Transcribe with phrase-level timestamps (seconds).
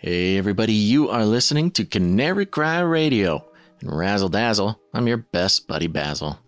[0.00, 3.44] Hey, everybody, you are listening to Canary Cry Radio.
[3.80, 6.38] And Razzle Dazzle, I'm your best buddy Basil.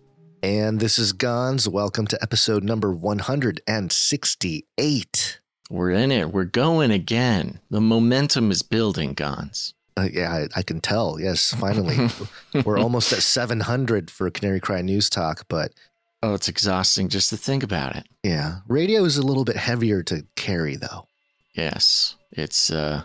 [0.41, 1.67] And this is Gons.
[1.67, 5.41] Welcome to episode number 168.
[5.69, 6.31] We're in it.
[6.31, 7.59] We're going again.
[7.69, 9.73] The momentum is building, Gons.
[9.97, 11.19] Uh, yeah, I, I, can tell.
[11.19, 12.07] Yes, finally.
[12.63, 15.73] We're almost at 700 for Canary Cry News Talk, but.
[16.23, 18.07] Oh, it's exhausting just to think about it.
[18.23, 18.59] Yeah.
[18.69, 21.05] Radio is a little bit heavier to carry, though.
[21.53, 22.15] Yes.
[22.31, 23.03] It's, uh,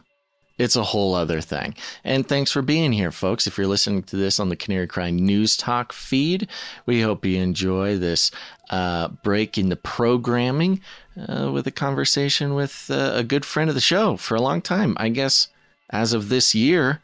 [0.59, 1.75] it's a whole other thing.
[2.03, 3.47] And thanks for being here, folks.
[3.47, 6.49] If you're listening to this on the Canary Cry News Talk feed,
[6.87, 8.31] we hope you enjoy this
[8.71, 10.81] uh, break in the programming
[11.29, 14.63] uh, with a conversation with uh, a good friend of the show for a long
[14.63, 14.97] time.
[14.99, 15.49] I guess
[15.91, 17.03] as of this year,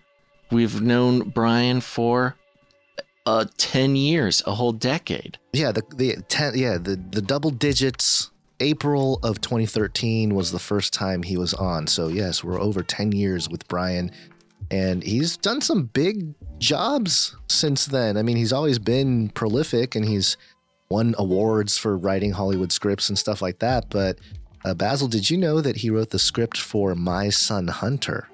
[0.51, 2.37] we've known Brian for
[3.27, 5.39] uh, 10 years, a whole decade.
[5.53, 8.32] Yeah, the, the 10, yeah, the, the double digits
[8.63, 11.89] April of 2013 was the first time he was on.
[11.89, 14.13] So, yes, we're over 10 years with Brian,
[14.71, 18.17] and he's done some big jobs since then.
[18.17, 20.37] I mean, he's always been prolific and he's
[20.89, 23.91] won awards for writing Hollywood scripts and stuff like that.
[23.91, 24.21] But,
[24.65, 28.29] uh, Basil, did you know that he wrote the script for My Son Hunter?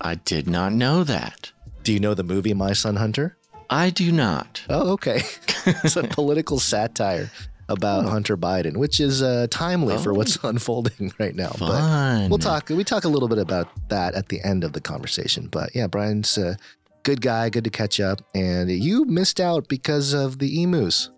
[0.00, 1.52] I did not know that.
[1.82, 3.36] Do you know the movie My Son Hunter?
[3.70, 4.62] I do not.
[4.68, 5.22] Oh, okay.
[5.66, 7.30] it's a political satire
[7.68, 8.08] about oh.
[8.08, 9.98] Hunter Biden, which is uh, timely oh.
[9.98, 10.48] for what's oh.
[10.48, 11.50] unfolding right now.
[11.50, 12.24] Fun.
[12.24, 12.68] But we'll talk.
[12.68, 15.48] We talk a little bit about that at the end of the conversation.
[15.48, 16.56] But yeah, Brian's a
[17.02, 17.48] good guy.
[17.48, 18.20] Good to catch up.
[18.34, 21.10] And you missed out because of the emus.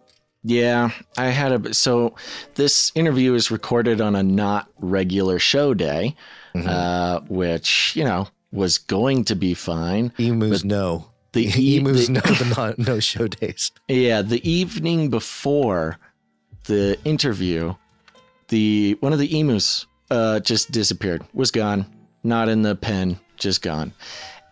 [0.42, 1.74] Yeah, I had a.
[1.74, 2.14] So
[2.54, 6.14] this interview is recorded on a not regular show day,
[6.54, 6.68] mm-hmm.
[6.68, 10.12] uh, which you know was going to be fine.
[10.18, 11.10] Emus no.
[11.32, 13.70] The e- emus the, no the not, no show days.
[13.88, 15.98] Yeah, the evening before
[16.64, 17.74] the interview,
[18.48, 21.24] the one of the emus uh, just disappeared.
[21.32, 21.86] Was gone.
[22.22, 23.20] Not in the pen.
[23.36, 23.92] Just gone.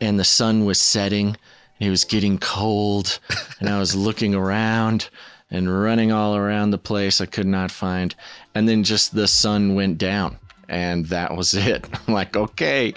[0.01, 1.37] And the sun was setting.
[1.81, 3.19] And it was getting cold,
[3.61, 5.09] and I was looking around
[5.51, 7.21] and running all around the place.
[7.21, 8.15] I could not find.
[8.55, 10.39] And then just the sun went down
[10.69, 11.89] and that was it.
[11.93, 12.95] I'm like, okay,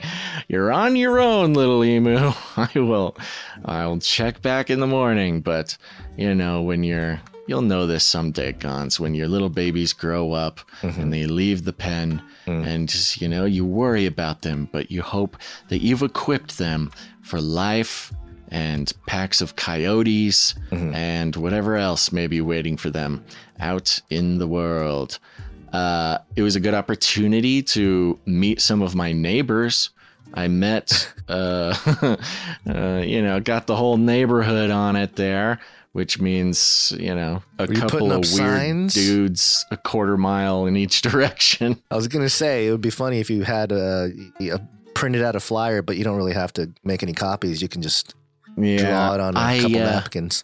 [0.48, 2.18] you're on your own, little emu.
[2.58, 3.18] I will,
[3.66, 5.42] I'll check back in the morning.
[5.42, 5.78] But
[6.18, 9.00] you know, when you're, you'll know this someday, Gons.
[9.00, 11.02] When your little babies grow up mm-hmm.
[11.02, 12.66] and they leave the pen, mm.
[12.66, 15.38] and just you know, you worry about them, but you hope
[15.70, 16.92] that you've equipped them
[17.22, 18.14] for life
[18.50, 20.94] and packs of coyotes mm-hmm.
[20.94, 23.24] and whatever else may be waiting for them
[23.60, 25.20] out in the world
[25.74, 29.90] uh, it was a good opportunity to meet some of my neighbors.
[30.34, 31.76] I met, uh,
[32.70, 35.60] uh, you know, got the whole neighborhood on it there,
[35.94, 38.94] which means, you know, a Were couple of weird signs?
[38.94, 41.82] dudes a quarter mile in each direction.
[41.92, 44.12] I was going to say, it would be funny if you had a,
[44.42, 44.60] a,
[44.94, 47.62] printed out a flyer, but you don't really have to make any copies.
[47.62, 48.16] You can just
[48.58, 50.44] yeah, draw it on a I, couple uh, napkins.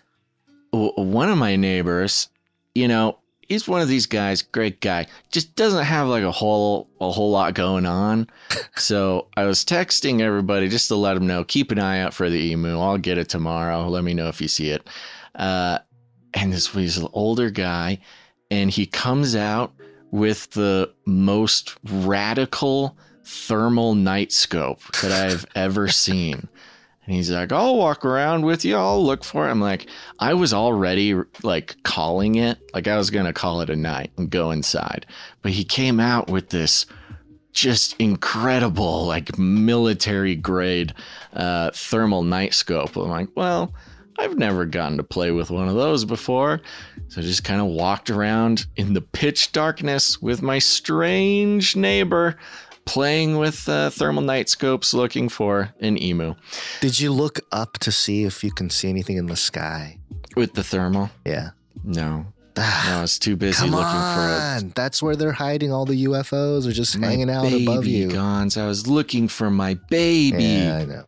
[0.72, 2.30] One of my neighbors,
[2.74, 3.20] you know,
[3.54, 7.32] he's one of these guys, great guy, just doesn't have like a whole a whole
[7.32, 8.28] lot going on.
[8.76, 12.30] so I was texting everybody just to let them know, keep an eye out for
[12.30, 12.80] the emu.
[12.80, 13.88] I'll get it tomorrow.
[13.88, 14.88] Let me know if you see it.
[15.36, 15.80] Uh,
[16.34, 18.00] and this was an older guy,
[18.50, 19.74] and he comes out
[20.12, 26.48] with the most radical thermal night scope that I've ever seen.
[27.06, 28.78] And he's like, I'll walk around with you.
[28.78, 29.52] I'll look for it.
[29.52, 29.88] I'm like,
[30.20, 32.60] I was already like calling it.
[32.74, 35.06] Like I was going to call it a night and go inside.
[35.42, 36.86] But he came out with this
[37.52, 40.94] just incredible, like military grade
[41.34, 42.96] uh, thermal night scope.
[42.96, 43.74] I'm like, well,
[44.18, 46.62] I've never gotten to play with one of those before.
[47.10, 52.38] So I just kind of walked around in the pitch darkness with my strange neighbor
[52.86, 56.36] playing with uh, thermal night scopes looking for an emu.
[56.82, 60.00] Did you look up to see if you can see anything in the sky?
[60.36, 61.10] With the thermal?
[61.26, 61.52] Yeah.
[61.84, 62.28] No.
[62.56, 64.60] No, I was too busy looking on.
[64.60, 64.76] for it.
[64.76, 68.12] That's where they're hiding all the UFOs or just my hanging out above you.
[68.12, 68.58] Gons.
[68.58, 70.44] I was looking for my baby.
[70.44, 71.06] Yeah, I know.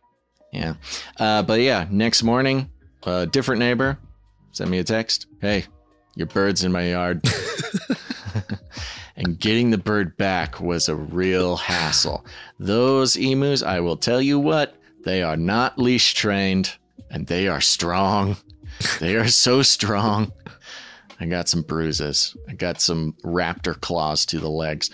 [0.52, 0.74] Yeah.
[1.20, 2.68] Uh, but yeah, next morning,
[3.04, 3.96] a uh, different neighbor
[4.50, 5.26] sent me a text.
[5.40, 5.66] Hey,
[6.16, 7.22] your bird's in my yard.
[9.16, 12.24] and getting the bird back was a real hassle.
[12.58, 14.74] Those emus, I will tell you what,
[15.04, 16.76] they are not leash trained
[17.10, 18.36] and they are strong.
[19.00, 20.32] They are so strong.
[21.18, 22.36] I got some bruises.
[22.46, 24.90] I got some raptor claws to the legs.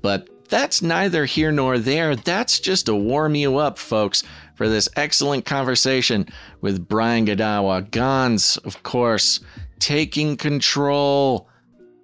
[0.00, 2.14] But that's neither here nor there.
[2.14, 4.22] That's just to warm you up, folks,
[4.54, 6.28] for this excellent conversation
[6.60, 7.90] with Brian Godawa.
[7.90, 9.40] Gonz, of course,
[9.80, 11.48] taking control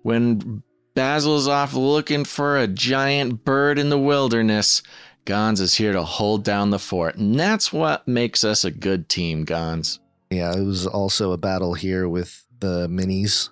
[0.02, 4.82] when Basil's off looking for a giant bird in the wilderness.
[5.24, 7.16] Gonz is here to hold down the fort.
[7.16, 9.98] And that's what makes us a good team, Gonz.
[10.30, 13.50] Yeah, it was also a battle here with the minis,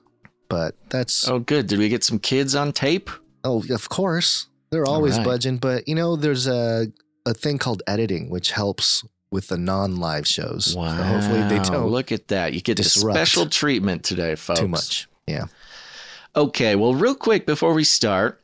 [0.49, 1.67] but that's Oh, good.
[1.67, 3.11] Did we get some kids on tape?
[3.45, 5.25] oh, of course they're always right.
[5.25, 5.57] budging.
[5.59, 6.87] But you know, there's a
[7.27, 10.75] a thing called editing which helps with the non-live shows.
[10.77, 10.97] Wow.
[10.97, 12.53] So hopefully they don't Look at that.
[12.55, 14.61] You get the special treatment today, folks.
[14.61, 15.09] too much.
[15.27, 15.45] Yeah.
[16.37, 18.41] Okay, well, real quick before we start,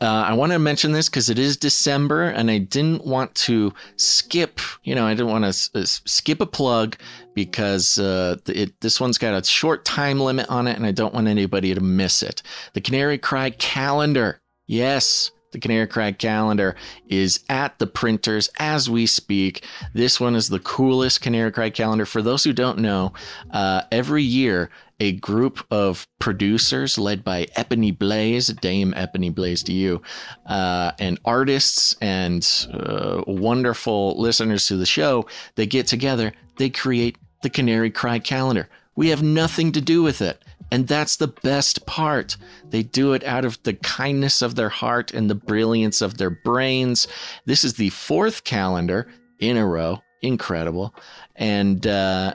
[0.00, 3.72] uh, I want to mention this because it is December, and I didn't want to
[3.96, 4.60] skip.
[4.84, 6.96] You know, I didn't want to skip a plug
[7.34, 11.14] because uh, it, this one's got a short time limit on it, and I don't
[11.14, 12.42] want anybody to miss it.
[12.72, 15.30] The Canary Cry calendar, yes.
[15.52, 16.76] The Canary Cry calendar
[17.08, 19.64] is at the printers as we speak.
[19.92, 22.06] This one is the coolest Canary Cry calendar.
[22.06, 23.12] For those who don't know,
[23.50, 24.70] uh, every year
[25.00, 30.02] a group of producers led by Epony Blaze, Dame Epony Blaze to you,
[30.46, 35.26] uh, and artists and uh, wonderful listeners to the show,
[35.56, 38.68] they get together, they create the Canary Cry calendar.
[38.94, 40.44] We have nothing to do with it.
[40.70, 42.36] And that's the best part.
[42.68, 46.30] They do it out of the kindness of their heart and the brilliance of their
[46.30, 47.08] brains.
[47.44, 49.08] This is the fourth calendar
[49.40, 50.02] in a row.
[50.22, 50.94] Incredible.
[51.36, 52.34] And, uh,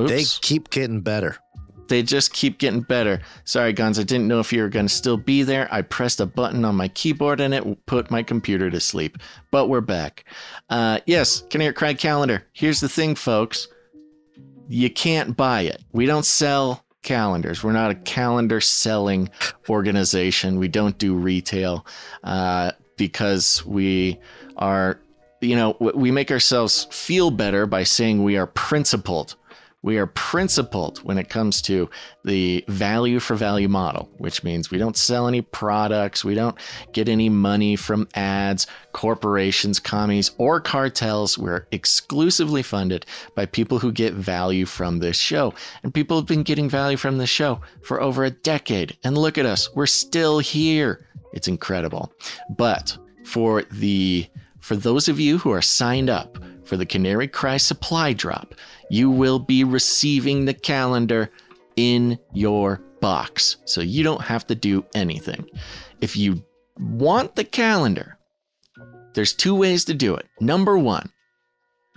[0.00, 1.36] oops They keep getting better.
[1.88, 3.20] they just keep getting better.
[3.44, 5.68] Sorry, Gonz, I didn't know if you were going to still be there.
[5.70, 9.18] I pressed a button on my keyboard and it put my computer to sleep.
[9.50, 10.24] But we're back.
[10.70, 12.46] Uh, yes, Canary Cry Calendar.
[12.52, 13.68] Here's the thing, folks
[14.68, 15.82] you can't buy it.
[15.92, 17.62] We don't sell calendars.
[17.62, 19.30] We're not a calendar selling
[19.68, 20.58] organization.
[20.58, 21.86] We don't do retail
[22.24, 24.18] uh, because we
[24.56, 24.98] are,
[25.40, 29.36] you know, we make ourselves feel better by saying we are principled.
[29.84, 31.90] We are principled when it comes to
[32.24, 36.56] the value for value model, which means we don't sell any products, we don't
[36.94, 41.36] get any money from ads, corporations, commies, or cartels.
[41.36, 43.04] We're exclusively funded
[43.34, 45.52] by people who get value from this show.
[45.82, 48.96] And people have been getting value from this show for over a decade.
[49.04, 51.06] And look at us, we're still here.
[51.34, 52.10] It's incredible.
[52.48, 52.96] But
[53.26, 58.12] for the for those of you who are signed up for the Canary Cry supply
[58.12, 58.54] drop,
[58.90, 61.30] you will be receiving the calendar
[61.76, 63.56] in your box.
[63.64, 65.48] So you don't have to do anything.
[66.00, 66.44] If you
[66.78, 68.18] want the calendar,
[69.14, 70.26] there's two ways to do it.
[70.40, 71.10] Number one,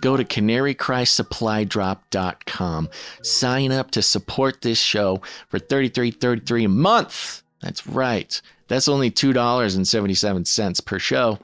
[0.00, 2.88] go to canarycrysupply.drop.com.
[3.22, 7.42] Sign up to support this show for $33.33 a month.
[7.60, 8.40] That's right.
[8.68, 11.38] That's only $2.77 per show.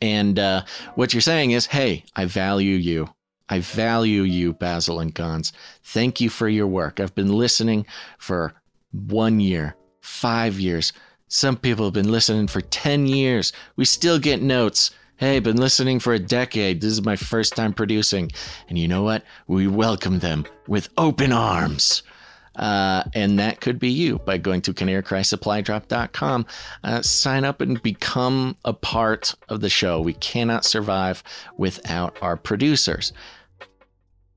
[0.00, 0.64] And uh,
[0.94, 3.08] what you're saying is, hey, I value you.
[3.48, 5.52] I value you, Basil and Gons.
[5.82, 7.00] Thank you for your work.
[7.00, 7.86] I've been listening
[8.18, 8.54] for
[8.92, 10.92] one year, five years.
[11.28, 13.52] Some people have been listening for 10 years.
[13.76, 14.90] We still get notes.
[15.16, 16.80] Hey, been listening for a decade.
[16.80, 18.30] This is my first time producing.
[18.68, 19.24] And you know what?
[19.46, 22.02] We welcome them with open arms.
[22.58, 26.46] Uh, and that could be you by going to canarycrysupply.drop.com.
[26.84, 30.00] Uh, sign up and become a part of the show.
[30.00, 31.22] We cannot survive
[31.56, 33.12] without our producers.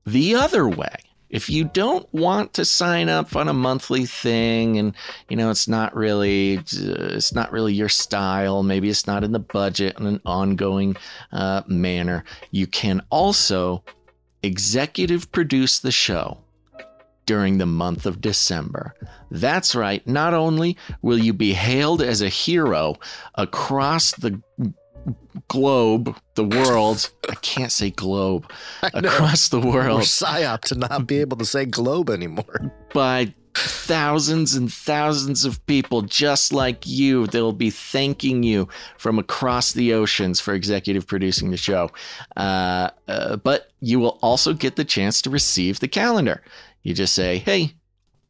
[0.06, 0.96] The other way,
[1.32, 4.94] if you don't want to sign up on a monthly thing and
[5.28, 9.38] you know it's not really it's not really your style maybe it's not in the
[9.38, 10.94] budget in an ongoing
[11.32, 13.82] uh, manner you can also
[14.42, 16.38] executive produce the show
[17.32, 18.92] during the month of December.
[19.30, 22.96] That's right, not only will you be hailed as a hero
[23.36, 24.42] across the
[25.48, 30.00] globe, the world, I can't say globe, across the world.
[30.00, 32.70] We're psyop to not be able to say globe anymore.
[32.92, 37.26] by thousands and thousands of people just like you.
[37.26, 41.90] They'll be thanking you from across the oceans for executive producing the show.
[42.36, 46.42] Uh, uh, but you will also get the chance to receive the calendar.
[46.82, 47.74] You just say, hey,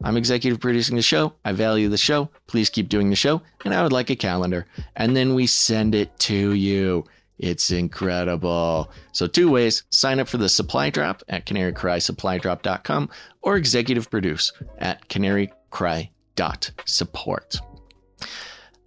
[0.04, 1.35] I'm executive producing the show.
[1.44, 2.30] I value the show.
[2.47, 3.42] Please keep doing the show.
[3.64, 4.66] And I would like a calendar.
[4.97, 7.04] And then we send it to you.
[7.38, 8.90] It's incredible.
[9.12, 13.11] So, two ways sign up for the supply drop at canarycrysupply.drop.com
[13.42, 17.56] or executive produce at canarycry.support.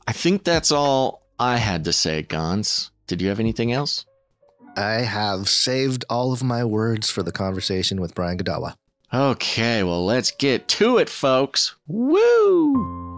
[0.08, 2.92] I think that's all I had to say, Gons.
[3.08, 4.06] Did you have anything else?
[4.78, 8.76] I have saved all of my words for the conversation with Brian Godawa.
[9.16, 11.76] Okay, well, let's get to it, folks.
[11.88, 13.16] Woo!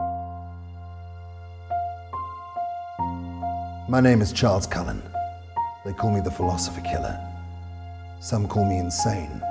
[3.90, 5.02] My name is Charles Cullen.
[5.84, 7.20] They call me the philosopher killer.
[8.20, 9.42] Some call me insane.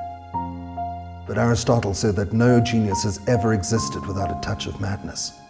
[1.26, 5.40] But Aristotle said that no genius has ever existed without a touch of madness.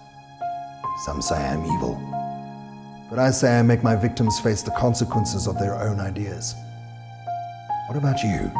[1.04, 2.00] Some say I'm evil.
[3.10, 6.54] But I say I make my victims face the consequences of their own ideas.
[7.86, 8.50] What about you?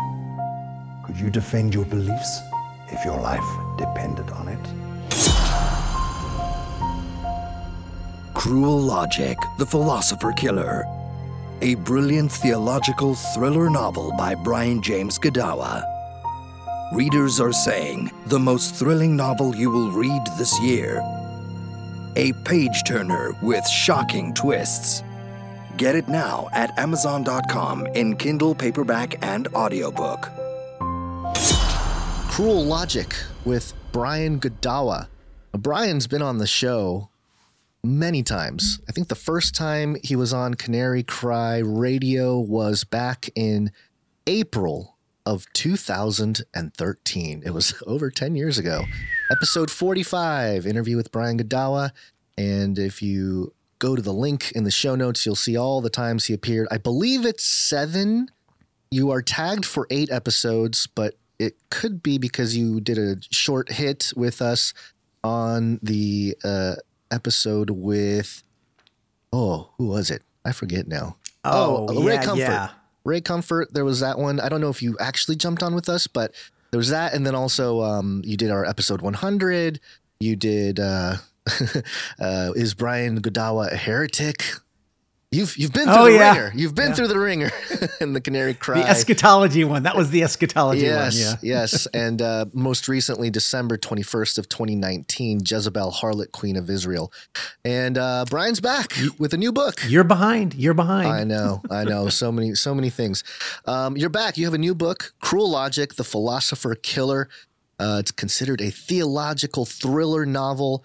[1.07, 2.41] Could you defend your beliefs
[2.89, 3.47] if your life
[3.79, 4.59] depended on it?
[8.35, 10.85] Cruel Logic, The Philosopher Killer.
[11.63, 15.85] A brilliant theological thriller novel by Brian James Godawa.
[16.93, 21.01] Readers are saying the most thrilling novel you will read this year.
[22.17, 25.05] A page turner with shocking twists.
[25.77, 30.31] Get it now at Amazon.com in Kindle paperback and audiobook.
[32.37, 33.17] Cruel Logic
[33.47, 35.09] with Brian Godawa.
[35.53, 37.09] Brian's been on the show
[37.83, 38.79] many times.
[38.87, 43.73] I think the first time he was on Canary Cry Radio was back in
[44.27, 47.43] April of 2013.
[47.43, 48.83] It was over 10 years ago.
[49.31, 51.93] Episode 45, interview with Brian Godawa.
[52.37, 55.89] And if you go to the link in the show notes, you'll see all the
[55.89, 56.69] times he appeared.
[56.71, 58.29] I believe it's seven.
[58.91, 63.73] You are tagged for eight episodes, but it could be because you did a short
[63.73, 64.73] hit with us
[65.23, 66.77] on the uh,
[67.11, 68.43] episode with
[69.33, 70.23] oh who was it?
[70.45, 71.17] I forget now.
[71.45, 72.41] Oh, ray yeah, comfort.
[72.41, 72.71] yeah.
[73.05, 74.41] ray comfort there was that one.
[74.41, 76.33] I don't know if you actually jumped on with us but
[76.71, 79.81] there was that and then also um, you did our episode 100
[80.21, 81.17] you did uh,
[82.21, 84.43] uh, is brian godawa a heretic
[85.37, 86.33] You've you've been through Oh, the yeah.
[86.33, 86.53] wringer.
[86.55, 86.95] You've been Yeah.
[86.95, 87.51] through the wringer
[88.01, 88.81] in the Canary Cry.
[88.83, 89.83] The eschatology one.
[89.85, 91.39] That was the eschatology Yes, one.
[91.43, 91.61] Yeah.
[91.61, 91.87] yes.
[91.95, 97.13] And uh, most recently, December 21st of 2019, Jezebel, Harlot, Queen of Israel.
[97.65, 99.81] And uh, Brian's back with a new book.
[99.89, 100.55] You're behind.
[100.55, 101.09] You're behind.
[101.09, 102.09] I know, I know.
[102.17, 103.23] So many, so many things.
[103.67, 104.37] Um, you're back.
[104.39, 107.29] You have a new book, Cruel Logic, The Philosopher Killer.
[107.79, 110.83] Uh, it's considered a theological thriller novel.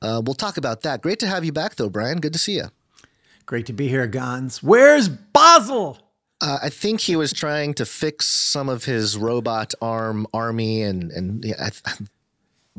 [0.00, 1.02] Uh, we'll talk about that.
[1.02, 2.20] Great to have you back, though, Brian.
[2.20, 2.68] Good to see you.
[3.50, 4.62] Great to be here, Gons.
[4.62, 5.98] Where's Basil?
[6.40, 11.10] Uh, I think he was trying to fix some of his robot arm army, and
[11.10, 11.70] and yeah, I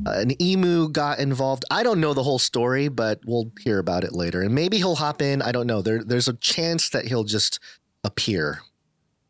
[0.05, 1.65] uh, an emu got involved.
[1.69, 4.95] I don't know the whole story, but we'll hear about it later, and maybe he'll
[4.95, 5.41] hop in.
[5.41, 5.81] I don't know.
[5.81, 7.59] There, there's a chance that he'll just
[8.05, 8.61] appear.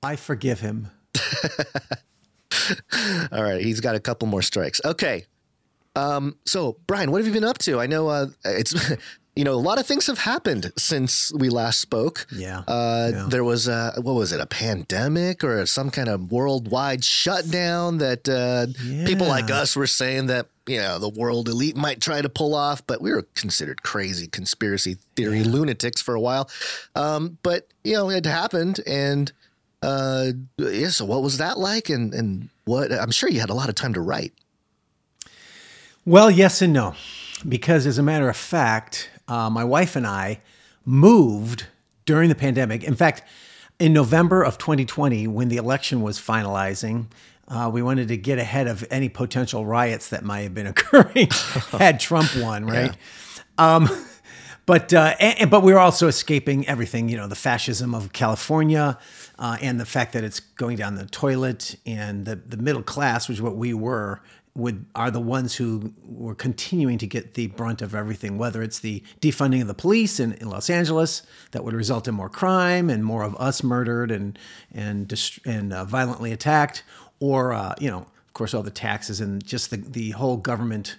[0.03, 0.91] I forgive him.
[3.31, 4.79] All right, he's got a couple more strikes.
[4.85, 5.25] Okay.
[5.95, 7.79] Um, so Brian, what have you been up to?
[7.79, 8.75] I know uh, it's
[9.35, 12.27] you know a lot of things have happened since we last spoke.
[12.35, 12.63] Yeah.
[12.67, 13.27] Uh, Yeah.
[13.29, 14.39] There was a what was it?
[14.41, 18.67] A pandemic or some kind of worldwide shutdown that uh,
[19.05, 22.53] people like us were saying that you know the world elite might try to pull
[22.53, 26.49] off, but we were considered crazy conspiracy theory lunatics for a while.
[26.95, 29.31] Um, but you know it happened, and
[29.81, 30.89] uh, yeah.
[30.89, 31.89] So what was that like?
[31.89, 32.91] And and what?
[32.91, 34.33] I'm sure you had a lot of time to write.
[36.05, 36.95] Well, yes and no.
[37.47, 40.41] Because as a matter of fact, uh, my wife and I
[40.85, 41.65] moved
[42.05, 42.83] during the pandemic.
[42.83, 43.23] In fact,
[43.79, 47.05] in November of 2020, when the election was finalizing,
[47.47, 51.27] uh, we wanted to get ahead of any potential riots that might have been occurring
[51.71, 52.95] had Trump won, right?
[53.57, 53.89] Um,
[54.65, 58.97] but uh, and- but we were also escaping everything, you know, the fascism of California,
[59.39, 63.27] uh, and the fact that it's going down the toilet, and the the middle class,
[63.27, 64.21] which is what we were,
[64.53, 68.37] would are the ones who were continuing to get the brunt of everything.
[68.37, 72.15] Whether it's the defunding of the police in, in Los Angeles, that would result in
[72.15, 74.37] more crime and more of us murdered and
[74.73, 76.83] and dist- and uh, violently attacked,
[77.19, 80.97] or uh, you know, of course, all the taxes and just the the whole government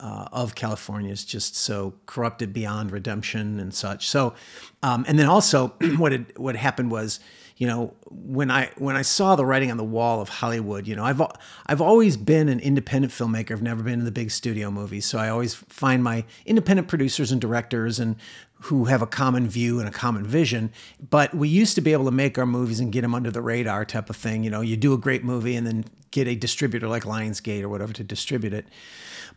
[0.00, 4.08] uh, of California is just so corrupted beyond redemption and such.
[4.08, 4.34] So,
[4.82, 7.20] um, and then also what had, what happened was,
[7.56, 10.96] you know, when I when I saw the writing on the wall of Hollywood, you
[10.96, 11.22] know, I've
[11.66, 13.52] I've always been an independent filmmaker.
[13.52, 17.30] I've never been in the big studio movies, so I always find my independent producers
[17.30, 18.16] and directors and
[18.62, 20.72] who have a common view and a common vision.
[21.10, 23.42] But we used to be able to make our movies and get them under the
[23.42, 24.42] radar type of thing.
[24.42, 27.68] You know, you do a great movie and then get a distributor like Lionsgate or
[27.68, 28.66] whatever to distribute it.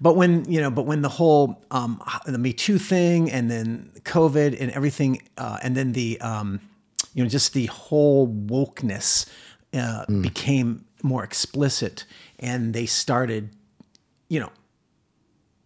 [0.02, 3.92] But when you know, but when the whole um, the Me Too thing, and then
[4.04, 6.62] COVID, and everything, uh, and then the um,
[7.18, 9.28] you know just the whole wokeness
[9.74, 12.06] uh, became more explicit,
[12.38, 13.50] and they started,
[14.30, 14.52] you know,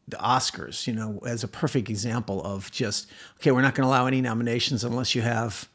[0.08, 3.08] the Oscars, you know, as a perfect example of just
[3.40, 5.68] okay, we're not going to allow any nominations unless you have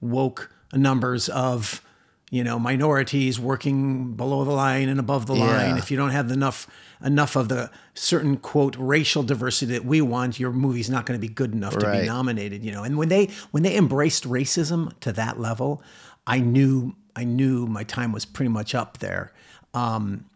[0.00, 1.80] woke numbers of
[2.32, 5.78] you know minorities working below the line and above the line.
[5.78, 6.66] If you don't have enough
[7.04, 11.26] enough of the certain quote racial diversity that we want, your movie's not going to
[11.26, 12.64] be good enough to be nominated.
[12.64, 15.82] You know, and when they when they embraced racism to that level,
[16.26, 19.32] I knew I knew my time was pretty much up there.
[19.74, 20.26] Um,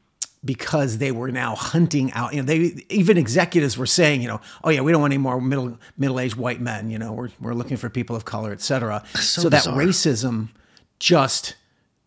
[0.44, 2.32] because they were now hunting out.
[2.32, 5.20] You know, they even executives were saying, you know, oh yeah, we don't want any
[5.20, 6.88] more middle middle aged white men.
[6.88, 9.04] You know, we're we're looking for people of color, et cetera.
[9.16, 10.50] So, that racism
[10.98, 11.56] just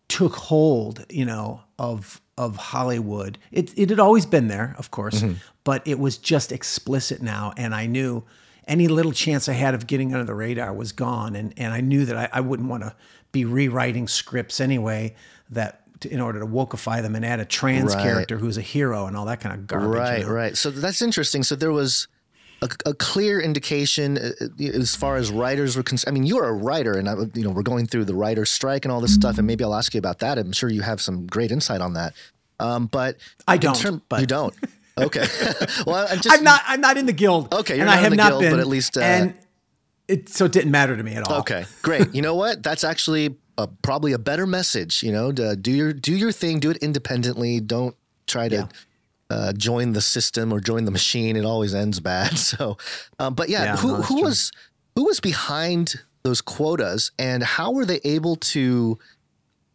[0.08, 3.38] took hold, you know, of of Hollywood.
[3.52, 5.34] It it had always been there, of course, mm-hmm.
[5.64, 8.24] but it was just explicit now, and I knew.
[8.68, 11.80] Any little chance I had of getting under the radar was gone, and, and I
[11.80, 12.94] knew that I, I wouldn't want to
[13.32, 15.16] be rewriting scripts anyway.
[15.48, 18.02] That to, in order to wokeify them and add a trans Right.
[18.04, 19.88] character who's a hero and all that kind of garbage.
[19.88, 20.30] you Right, know?
[20.32, 20.56] right.
[20.56, 21.42] So that's interesting.
[21.42, 22.06] So there was
[22.62, 26.12] a, a clear indication uh, uh, as far as writers were concerned.
[26.12, 28.84] I mean, you're a writer, and I, you know we're going through the writer's strike
[28.84, 30.38] and all this stuff, and maybe I'll ask you about that.
[30.38, 32.14] I'm sure you have some great insight on that.
[32.58, 33.16] Um, but
[33.48, 34.54] I don't, but- you don't.
[34.98, 35.26] Okay.
[35.86, 36.36] well, I'm just.
[36.36, 36.62] I'm not.
[36.66, 37.52] I'm not in the guild.
[37.54, 38.52] Okay, you're and not I in have the not guild, been.
[38.52, 39.34] but at least, uh, and
[40.08, 41.38] it so it didn't matter to me at all.
[41.40, 42.14] Okay, great.
[42.14, 42.62] You know what?
[42.62, 45.02] That's actually a, probably a better message.
[45.02, 47.60] You know, to do your do your thing, do it independently.
[47.60, 48.68] Don't try to
[49.30, 51.36] uh, join the system or join the machine.
[51.36, 52.32] It always ends bad.
[52.38, 52.76] So,
[53.18, 54.24] um, but yeah, Yeah, who no, who true.
[54.28, 54.52] was
[54.96, 58.98] who was behind those quotas, and how were they able to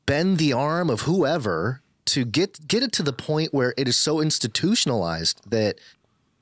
[0.05, 3.97] bend the arm of whoever to get get it to the point where it is
[3.97, 5.79] so institutionalized that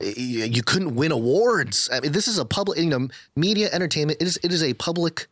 [0.00, 1.88] you couldn't win awards.
[1.92, 4.20] I mean, this is a public, you know, media entertainment.
[4.20, 5.26] It is it is a public.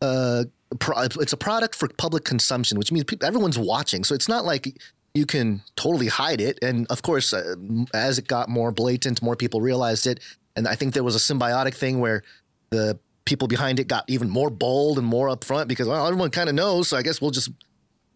[0.00, 0.44] Uh,
[0.78, 4.04] pro- it's a product for public consumption, which means people, everyone's watching.
[4.04, 4.76] So it's not like
[5.14, 6.58] you can totally hide it.
[6.62, 7.54] And of course, uh,
[7.94, 10.20] as it got more blatant, more people realized it.
[10.56, 12.22] And I think there was a symbiotic thing where
[12.70, 16.48] the people behind it got even more bold and more upfront because well, everyone kind
[16.48, 16.88] of knows.
[16.88, 17.50] So I guess we'll just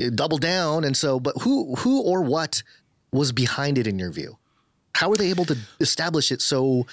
[0.02, 0.84] uh, double down.
[0.84, 2.62] And so, but who who or what
[3.12, 4.36] was behind it in your view?
[4.94, 6.86] How were they able to establish it so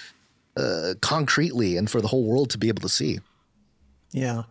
[0.56, 3.20] uh, concretely and for the whole world to be able to see?
[4.12, 4.44] Yeah.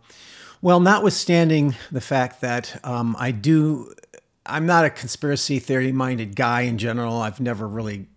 [0.61, 3.93] Well, notwithstanding the fact that um, I do,
[4.45, 7.17] I'm not a conspiracy theory minded guy in general.
[7.17, 8.07] I've never really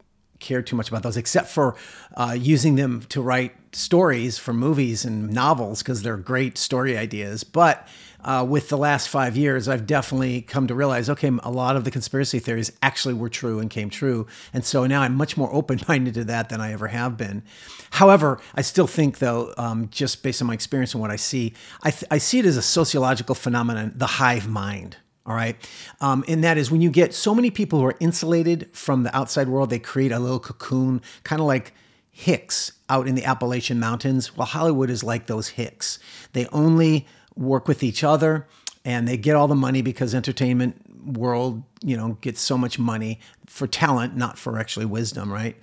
[0.41, 1.77] cared too much about those, except for
[2.17, 7.45] uh, using them to write stories for movies and novels because they're great story ideas.
[7.45, 7.87] But
[8.25, 11.85] uh, with the last five years, I've definitely come to realize okay, a lot of
[11.85, 14.27] the conspiracy theories actually were true and came true.
[14.53, 17.43] And so now I'm much more open minded to that than I ever have been.
[17.91, 21.55] However, I still think, though, um, just based on my experience and what I see,
[21.83, 24.99] I, th- I see it as a sociological phenomenon, the hive mind.
[25.29, 25.57] All right.
[26.01, 29.14] Um, and that is when you get so many people who are insulated from the
[29.14, 31.75] outside world, they create a little cocoon, kind of like
[32.11, 34.37] Hicks out in the Appalachian Mountains.
[34.37, 35.99] Well, Hollywood is like those Hicks.
[36.33, 38.49] They only work with each other
[38.85, 43.21] and they get all the money because entertainment world, you know, gets so much money
[43.47, 45.57] for talent, not for actually wisdom, right?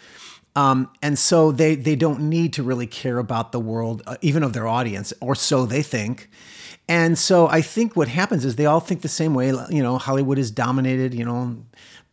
[0.56, 4.43] Um, and so they they don't need to really care about the world, uh, even
[4.43, 6.30] of their audience, or so they think.
[6.88, 9.48] And so I think what happens is they all think the same way.
[9.48, 11.58] You know, Hollywood is dominated, you know,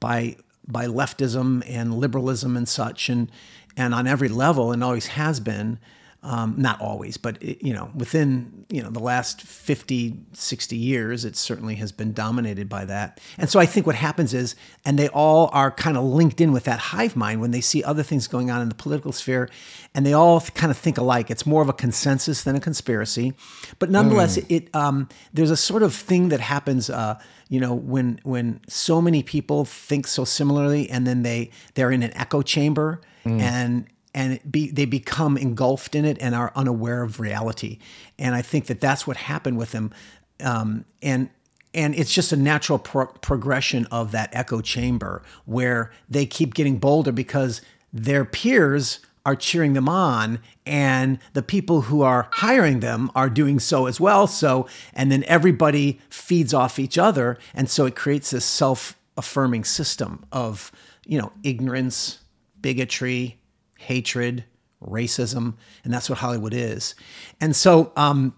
[0.00, 3.30] by by leftism and liberalism and such, and
[3.76, 5.78] and on every level, and always has been.
[6.24, 11.24] Um, not always, but it, you know, within you know the last 50, 60 years,
[11.24, 13.20] it certainly has been dominated by that.
[13.38, 14.54] And so I think what happens is,
[14.84, 17.82] and they all are kind of linked in with that hive mind when they see
[17.82, 19.50] other things going on in the political sphere,
[19.96, 21.28] and they all kind of think alike.
[21.28, 23.34] It's more of a consensus than a conspiracy,
[23.80, 26.88] but nonetheless, it um, there's a sort of thing that happens.
[26.88, 31.90] Uh, you know, when when so many people think so similarly, and then they they're
[31.90, 33.00] in an echo chamber,
[33.40, 37.78] and and be, they become engulfed in it and are unaware of reality.
[38.18, 39.92] And I think that that's what happened with them.
[40.40, 41.30] Um, and
[41.74, 46.78] and it's just a natural pro- progression of that echo chamber where they keep getting
[46.78, 53.10] bolder because their peers are cheering them on and the people who are hiring them
[53.14, 57.86] are doing so as well so and then everybody feeds off each other and so
[57.86, 60.72] it creates this self-affirming system of
[61.06, 62.18] you know ignorance
[62.60, 63.38] bigotry
[63.82, 64.44] hatred,
[64.82, 66.94] racism, and that's what Hollywood is.
[67.40, 68.34] And so, um,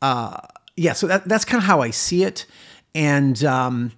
[0.00, 0.38] uh,
[0.76, 2.46] yeah, so that, that's kind of how I see it.
[2.94, 3.92] And um,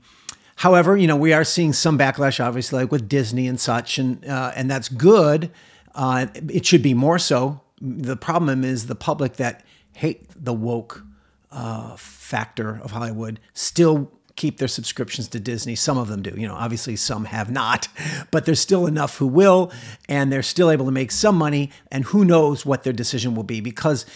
[0.57, 4.25] however, you know, we are seeing some backlash, obviously, like with Disney and such, and
[4.27, 5.51] uh, and that's good.
[5.95, 7.61] Uh, it should be more so.
[7.81, 11.05] The problem is the public that hate the woke
[11.51, 15.75] uh, factor of Hollywood still keep their subscriptions to Disney.
[15.75, 16.33] Some of them do.
[16.35, 17.89] You know, obviously some have not,
[18.31, 19.71] but there's still enough who will,
[20.09, 21.71] and they're still able to make some money.
[21.93, 23.61] And who knows what their decision will be?
[23.61, 24.07] Because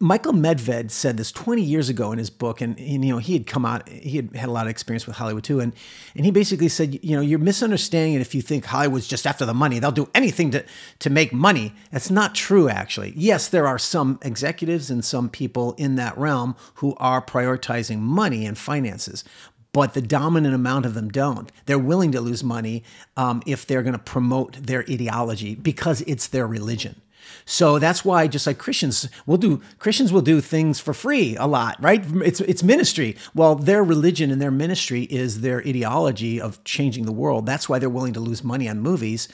[0.00, 3.34] Michael Medved said this 20 years ago in his book, and, and, you know he
[3.34, 5.72] had come out, he had had a lot of experience with Hollywood too, and
[6.16, 9.44] and he basically said, you know, you're misunderstanding it if you think Hollywood's just after
[9.44, 10.64] the money; they'll do anything to
[11.00, 11.74] to make money.
[11.90, 13.12] That's not true, actually.
[13.16, 18.46] Yes, there are some executives and some people in that realm who are prioritizing money
[18.46, 19.24] and finances,
[19.74, 21.50] but the dominant amount of them don't.
[21.66, 22.84] They're willing to lose money
[23.16, 27.02] um, if they're going to promote their ideology because it's their religion.
[27.44, 31.46] So that's why, just like Christians will do, Christians will do things for free a
[31.46, 32.04] lot, right?
[32.24, 33.16] It's it's ministry.
[33.34, 37.44] Well, their religion and their ministry is their ideology of changing the world.
[37.44, 39.28] That's why they're willing to lose money on movies,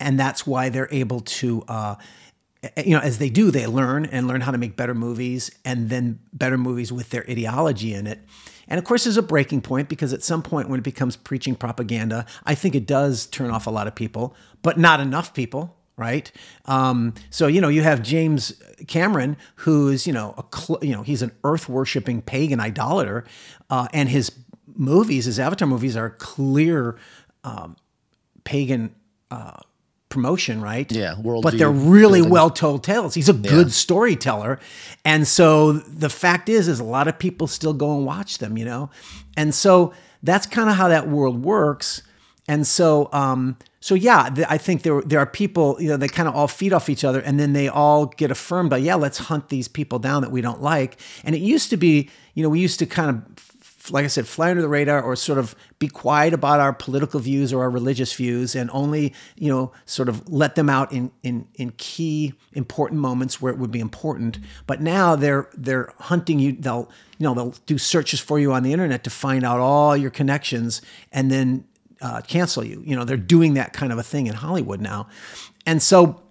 [0.00, 1.62] and that's why they're able to.
[1.68, 1.94] Uh,
[2.78, 5.88] you know, as they do, they learn and learn how to make better movies, and
[5.88, 8.20] then better movies with their ideology in it.
[8.68, 11.54] And of course, there's a breaking point because at some point when it becomes preaching
[11.54, 15.76] propaganda, I think it does turn off a lot of people, but not enough people
[15.96, 16.32] right?
[16.64, 21.02] Um, so you know you have James Cameron, who's you know a cl- you know
[21.02, 23.24] he's an earth worshipping pagan idolater,
[23.70, 24.32] uh, and his
[24.74, 26.96] movies, his Avatar movies, are clear
[27.44, 27.76] um,
[28.44, 28.94] pagan.
[29.30, 29.58] Uh,
[30.14, 30.90] promotion, right?
[30.90, 31.42] Yeah, world.
[31.42, 33.14] But they're really well told tales.
[33.14, 33.84] He's a good yeah.
[33.84, 34.58] storyteller,
[35.04, 38.56] and so the fact is, is a lot of people still go and watch them,
[38.56, 38.90] you know,
[39.36, 42.02] and so that's kind of how that world works.
[42.46, 46.28] And so, um, so yeah, I think there there are people, you know, they kind
[46.28, 49.18] of all feed off each other, and then they all get affirmed by, yeah, let's
[49.18, 50.98] hunt these people down that we don't like.
[51.24, 53.16] And it used to be, you know, we used to kind of,
[53.90, 57.20] like I said, fly under the radar or sort of be quiet about our political
[57.20, 61.10] views or our religious views, and only, you know, sort of let them out in
[61.22, 64.38] in in key important moments where it would be important.
[64.66, 66.52] But now they're they're hunting you.
[66.52, 69.96] They'll you know they'll do searches for you on the internet to find out all
[69.96, 70.80] your connections,
[71.12, 71.64] and then
[72.00, 72.82] uh, cancel you.
[72.86, 75.08] You know, they're doing that kind of a thing in Hollywood now.
[75.66, 76.22] And so,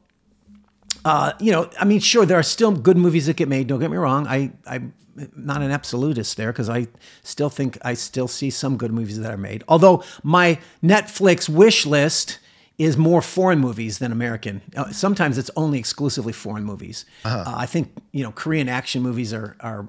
[1.06, 3.68] uh, you know, I mean, sure, there are still good movies that get made.
[3.68, 4.28] Don't get me wrong.
[4.28, 4.94] I, I'm
[5.36, 6.88] not an absolutist there because I
[7.22, 9.64] still think I still see some good movies that are made.
[9.68, 12.40] Although my Netflix wish list
[12.78, 14.62] is more foreign movies than American.
[14.76, 17.06] Uh, sometimes it's only exclusively foreign movies.
[17.24, 17.44] Uh-huh.
[17.46, 19.88] Uh, I think you know Korean action movies are are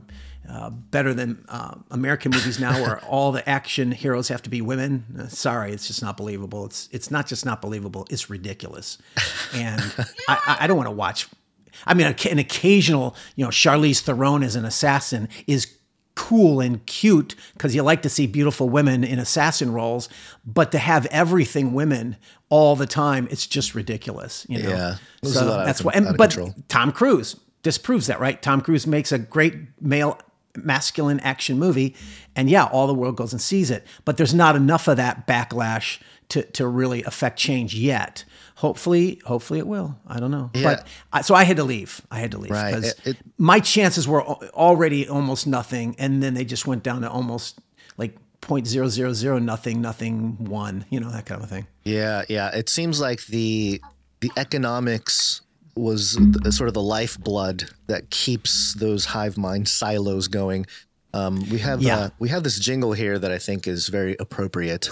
[0.48, 4.60] uh, better than uh, American movies now, where all the action heroes have to be
[4.60, 5.04] women.
[5.18, 6.66] Uh, sorry, it's just not believable.
[6.66, 8.98] It's it's not just not believable; it's ridiculous,
[9.54, 9.82] and
[10.28, 11.28] I, I don't want to watch.
[11.86, 15.76] I mean, an occasional, you know, Charlize Theron as an assassin is
[16.14, 20.08] cool and cute because you like to see beautiful women in assassin roles,
[20.46, 22.16] but to have everything women
[22.48, 24.46] all the time, it's just ridiculous.
[24.48, 24.68] You know?
[24.68, 25.92] Yeah, so that's why.
[25.94, 26.54] And, but control.
[26.68, 28.40] Tom Cruise disproves that, right?
[28.40, 30.18] Tom Cruise makes a great male
[30.56, 31.96] masculine action movie.
[32.36, 33.84] And yeah, all the world goes and sees it.
[34.04, 38.24] But there's not enough of that backlash to, to really affect change yet.
[38.56, 39.98] Hopefully, hopefully it will.
[40.06, 40.50] I don't know.
[40.54, 40.62] Yeah.
[40.62, 42.00] But I, so I had to leave.
[42.10, 46.44] I had to leave because it, my chances were already almost nothing, and then they
[46.44, 47.58] just went down to almost
[47.96, 50.84] like point zero zero zero nothing nothing one.
[50.88, 51.66] You know that kind of thing.
[51.82, 52.54] Yeah, yeah.
[52.54, 53.80] It seems like the
[54.20, 55.40] the economics
[55.76, 60.66] was the, sort of the lifeblood that keeps those hive mind silos going.
[61.14, 61.96] Um, we have yeah.
[61.96, 64.88] uh, we have this jingle here that I think is very appropriate.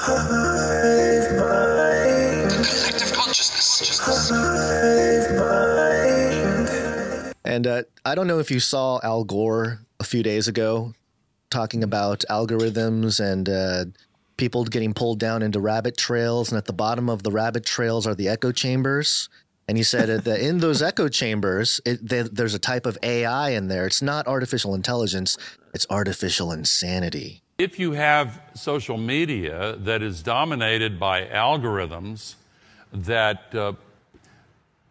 [7.44, 10.94] And uh, I don't know if you saw Al Gore a few days ago
[11.50, 13.84] talking about algorithms and uh,
[14.36, 18.06] people getting pulled down into rabbit trails, and at the bottom of the rabbit trails
[18.06, 19.28] are the echo chambers.
[19.68, 23.50] And he said that in those echo chambers, it, they, there's a type of AI
[23.50, 23.86] in there.
[23.86, 25.38] It's not artificial intelligence,
[25.72, 27.42] it's artificial insanity.
[27.58, 32.34] If you have social media that is dominated by algorithms
[32.92, 33.72] that uh,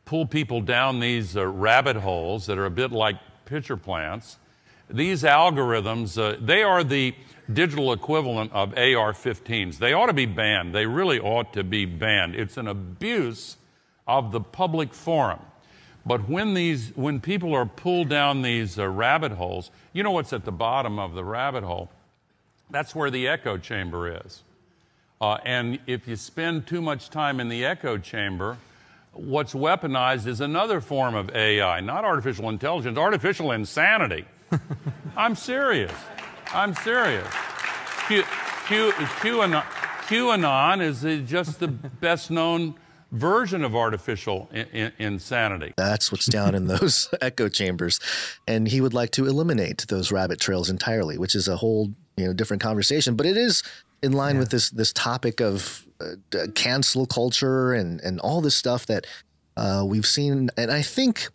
[0.05, 4.37] pull people down these uh, rabbit holes that are a bit like pitcher plants,
[4.89, 7.13] these algorithms, uh, they are the
[7.51, 9.77] digital equivalent of AR 15s.
[9.77, 10.73] They ought to be banned.
[10.73, 12.35] They really ought to be banned.
[12.35, 13.57] It's an abuse
[14.07, 15.39] of the public forum.
[16.05, 20.33] But when, these, when people are pulled down these uh, rabbit holes, you know what's
[20.33, 21.91] at the bottom of the rabbit hole?
[22.69, 24.43] That's where the echo chamber is.
[25.19, 28.57] Uh, and if you spend too much time in the echo chamber,
[29.13, 34.25] what's weaponized is another form of AI, not artificial intelligence, artificial insanity.
[35.15, 35.93] I'm serious.
[36.53, 37.27] I'm serious.
[38.07, 38.23] Q,
[38.67, 39.63] Q, QAnon,
[40.07, 42.75] QAnon is just the best known
[43.11, 45.73] version of artificial in- insanity.
[45.77, 47.99] That's what's down in those echo chambers.
[48.47, 52.25] And he would like to eliminate those rabbit trails entirely, which is a whole you
[52.25, 53.15] know different conversation.
[53.15, 53.63] But it is
[54.01, 54.39] in line yeah.
[54.39, 59.05] with this this topic of uh, cancel culture and and all this stuff that
[59.57, 60.49] uh, we've seen.
[60.57, 61.27] And I think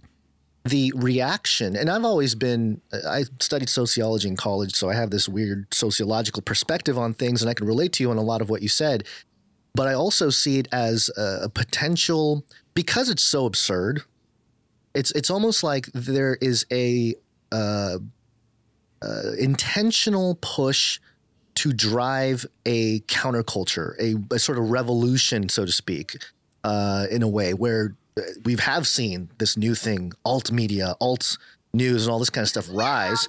[0.65, 5.29] the reaction, and I've always been, I studied sociology in college, so I have this
[5.29, 8.51] weird sociological perspective on things, and I can relate to you on a lot of
[8.51, 9.05] what you said.
[9.77, 14.03] But I also see it as a, a potential, because it's so absurd,
[14.95, 17.15] it's, it's almost like there is a,
[17.53, 17.99] uh,
[19.03, 20.99] uh, intentional push
[21.57, 26.17] to drive a counterculture, a, a sort of revolution, so to speak,
[26.65, 27.95] uh, in a way where
[28.45, 31.37] we have seen this new thing, alt media, alt
[31.75, 33.29] news, and all this kind of stuff rise.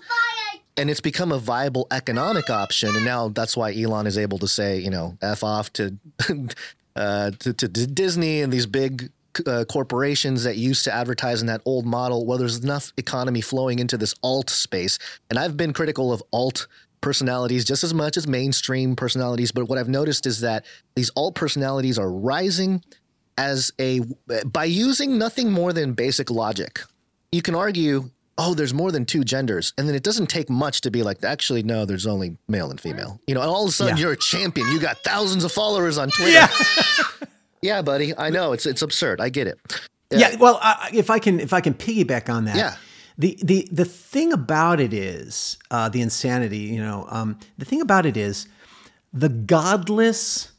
[0.77, 2.95] And it's become a viable economic option.
[2.95, 5.97] And now that's why Elon is able to say, you know, F off to,
[6.95, 9.11] uh, to, to, Disney and these big
[9.45, 12.25] uh, corporations that used to advertise in that old model.
[12.25, 14.99] Well, there's enough economy flowing into this alt space.
[15.29, 16.67] And I've been critical of alt
[17.01, 19.51] personalities just as much as mainstream personalities.
[19.51, 22.83] But what I've noticed is that these alt personalities are rising
[23.37, 24.01] as a
[24.45, 26.81] by using nothing more than basic logic.
[27.31, 30.81] You can argue, oh, there's more than two genders, and then it doesn't take much
[30.81, 33.19] to be like, actually, no, there's only male and female.
[33.27, 34.01] You know, and all of a sudden Yeah.
[34.03, 34.67] you're a champion.
[34.71, 36.31] You got thousands of followers on Twitter.
[36.31, 36.47] Yeah.
[37.59, 39.19] Yeah, buddy, I know it's it's absurd.
[39.19, 39.57] I get it.
[40.11, 42.75] Yeah, well, I, if I can, if I can piggyback on that, Yeah.
[43.17, 46.59] The the the thing about it is uh, the insanity.
[46.59, 48.47] You know, um, the thing about it is
[49.11, 50.51] the godless,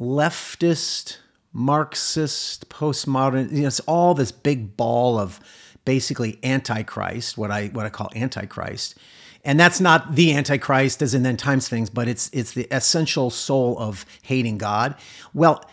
[0.00, 1.18] leftist,
[1.52, 3.52] Marxist, postmodern.
[3.52, 5.38] You know, it's all this big ball of
[5.86, 7.38] basically antichrist.
[7.38, 8.94] What I what I call antichrist.
[9.42, 13.30] And that's not the antichrist as in end times things, but it's it's the essential
[13.30, 14.94] soul of hating God.
[15.32, 15.64] Well,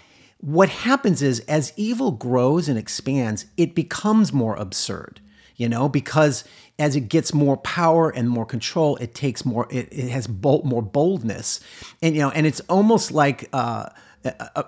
[0.43, 5.21] what happens is as evil grows and expands, it becomes more absurd,
[5.55, 6.43] you know, because
[6.77, 10.65] as it gets more power and more control, it takes more, it, it has bold,
[10.65, 11.61] more boldness.
[12.01, 13.87] And, you know, and it's almost like, uh,
[14.25, 14.65] a, a,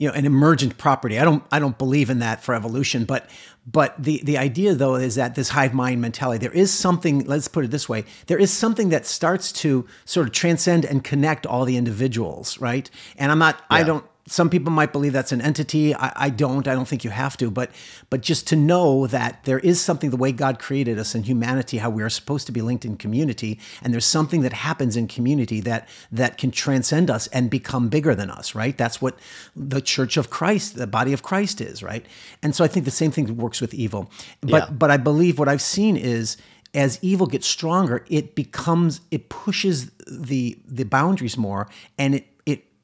[0.00, 1.18] you know, an emergent property.
[1.18, 3.28] I don't, I don't believe in that for evolution, but,
[3.70, 7.48] but the, the idea though is that this hive mind mentality, there is something, let's
[7.48, 11.44] put it this way, there is something that starts to sort of transcend and connect
[11.44, 12.90] all the individuals, right?
[13.18, 15.92] And I'm not, I don't, some people might believe that's an entity.
[15.92, 16.68] I, I don't.
[16.68, 17.50] I don't think you have to.
[17.50, 17.72] But
[18.10, 21.78] but just to know that there is something the way God created us in humanity,
[21.78, 25.08] how we are supposed to be linked in community, and there's something that happens in
[25.08, 28.54] community that that can transcend us and become bigger than us.
[28.54, 28.78] Right.
[28.78, 29.18] That's what
[29.56, 31.82] the Church of Christ, the body of Christ, is.
[31.82, 32.06] Right.
[32.40, 34.12] And so I think the same thing works with evil.
[34.42, 34.70] But Yeah.
[34.70, 36.36] but I believe what I've seen is
[36.72, 42.26] as evil gets stronger, it becomes it pushes the the boundaries more, and it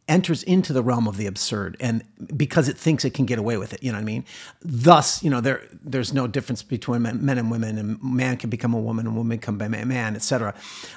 [0.09, 2.05] enters into the realm of the absurd and
[2.37, 4.25] because it thinks it can get away with it you know what i mean?
[4.62, 8.73] Thus you know there there's no difference between men, and women and man can become
[8.73, 10.55] a woman and woman can become a man etc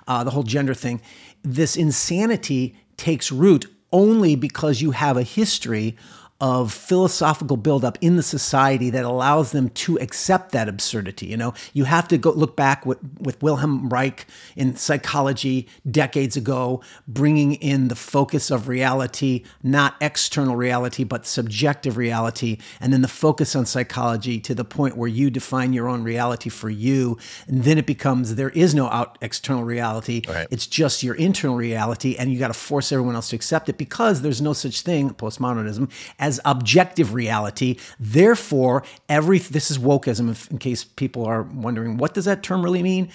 [0.08, 1.02] uh, the whole gender thing
[1.44, 5.96] this insanity takes root only because you have a history
[6.42, 11.26] of philosophical buildup in the society that allows them to accept that absurdity.
[11.26, 14.26] You know, you have to go look back with, with Wilhelm Reich
[14.56, 21.98] in psychology decades ago, bringing in the focus of reality, not external reality, but subjective
[21.98, 26.04] reality, and then the focus on psychology to the point where you define your own
[26.04, 30.22] reality for you, and then it becomes there is no out external reality.
[30.28, 30.48] Right.
[30.52, 33.78] It's just your internal reality, and you got to force everyone else to accept it
[33.78, 37.78] because there's no such thing, postmodernism, as objective reality.
[38.00, 40.52] Therefore, every this is wokeism.
[40.52, 43.10] In case people are wondering, what does that term really mean?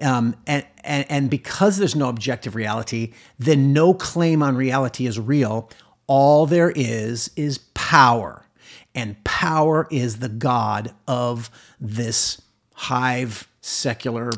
[0.00, 5.18] Um, and, and and because there's no objective reality, then no claim on reality is
[5.18, 5.70] real.
[6.06, 8.46] All there is is power,
[8.94, 12.40] and power is the god of this
[12.74, 14.30] hive secular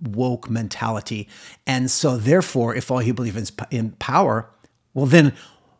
[0.00, 1.28] woke mentality.
[1.66, 4.48] And so, therefore, if all you believe is in power,
[4.94, 5.34] well, then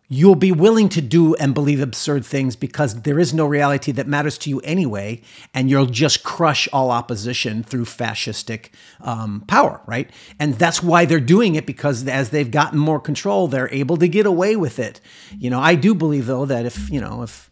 [0.09, 4.07] you'll be willing to do and believe absurd things because there is no reality that
[4.07, 5.21] matters to you anyway.
[5.53, 8.71] And you'll just crush all opposition through fascistic
[9.03, 10.11] um, power, right?
[10.41, 14.09] And that's why they're doing it because as they've gotten more control, they're able to
[14.09, 15.01] get away with it.
[15.37, 17.51] You know, I do believe, though, that if, you know, if,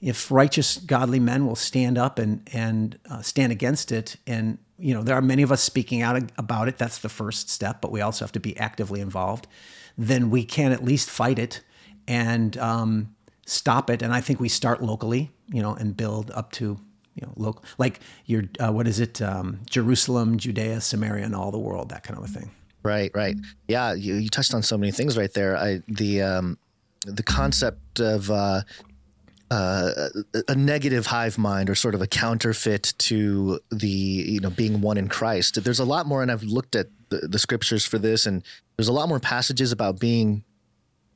[0.00, 4.94] if righteous, godly men will stand up and and uh, stand against it, and you
[4.94, 6.78] know there are many of us speaking out about it.
[6.78, 9.48] That's the first step, but we also have to be actively involved.
[9.96, 11.62] Then we can at least fight it
[12.08, 13.14] and um,
[13.46, 14.02] stop it.
[14.02, 16.80] And I think we start locally, you know, and build up to
[17.14, 21.52] you know local, like your uh, what is it, um, Jerusalem, Judea, Samaria, and all
[21.52, 22.50] the world, that kind of a thing.
[22.82, 23.36] Right, right.
[23.66, 25.56] Yeah, you, you touched on so many things right there.
[25.56, 26.58] I the um,
[27.04, 28.62] the concept of uh,
[29.50, 29.90] uh,
[30.48, 34.96] a negative hive mind or sort of a counterfeit to the you know being one
[34.96, 35.62] in Christ.
[35.62, 38.44] There's a lot more, and I've looked at the, the scriptures for this, and
[38.76, 40.44] there's a lot more passages about being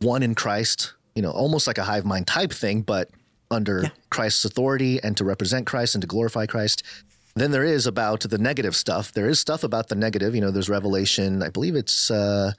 [0.02, 0.94] one in Christ.
[1.14, 3.10] You know, almost like a hive mind type thing, but
[3.50, 6.82] under Christ's authority and to represent Christ and to glorify Christ.
[7.34, 9.12] Then there is about the negative stuff.
[9.12, 10.34] There is stuff about the negative.
[10.34, 11.42] You know, there's Revelation.
[11.42, 12.52] I believe it's uh,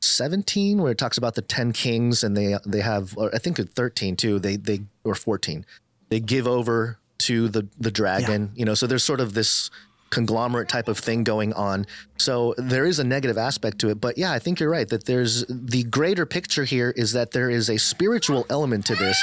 [0.00, 3.16] 17 where it talks about the 10 kings, and they they have.
[3.16, 4.38] Or I think it's 13 too.
[4.38, 5.64] They they or 14.
[6.08, 8.50] They give over to the the dragon.
[8.54, 9.70] You know, so there's sort of this
[10.10, 11.86] conglomerate type of thing going on.
[12.16, 14.00] So there is a negative aspect to it.
[14.00, 17.50] But yeah, I think you're right that there's the greater picture here is that there
[17.50, 19.22] is a spiritual element to this.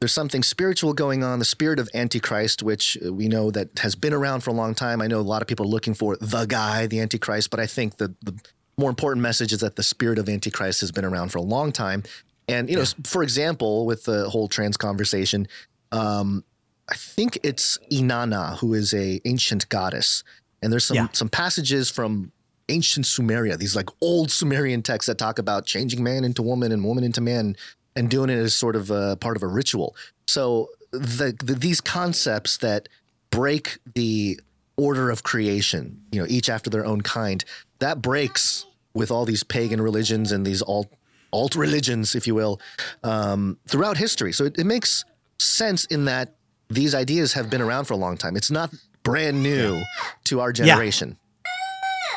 [0.00, 4.12] There's something spiritual going on, the spirit of Antichrist, which we know that has been
[4.12, 5.02] around for a long time.
[5.02, 7.66] I know a lot of people are looking for the guy, the Antichrist, but I
[7.66, 8.34] think the, the
[8.76, 11.72] more important message is that the spirit of Antichrist has been around for a long
[11.72, 12.04] time.
[12.46, 15.48] And, you know, for example, with the whole trans conversation,
[15.90, 16.44] um,
[16.88, 20.24] I think it's Inanna, who is a ancient goddess,
[20.62, 21.08] and there's some Yeah.
[21.12, 22.32] some passages from
[22.68, 26.84] ancient Sumeria, these like old Sumerian texts that talk about changing man into woman and
[26.84, 27.56] woman into man,
[27.96, 29.94] and doing it as sort of a part of a ritual.
[30.26, 32.88] So the, the these concepts that
[33.30, 34.40] break the
[34.76, 37.44] order of creation, you know, each after their own kind,
[37.80, 40.88] that breaks with all these pagan religions and these alt
[41.32, 42.58] alt religions, if you will,
[43.04, 44.32] um, throughout history.
[44.32, 45.04] So it, it makes
[45.38, 46.34] sense in that
[46.68, 48.36] these ideas have been around for a long time.
[48.36, 49.82] It's not brand new
[50.24, 51.16] to our generation.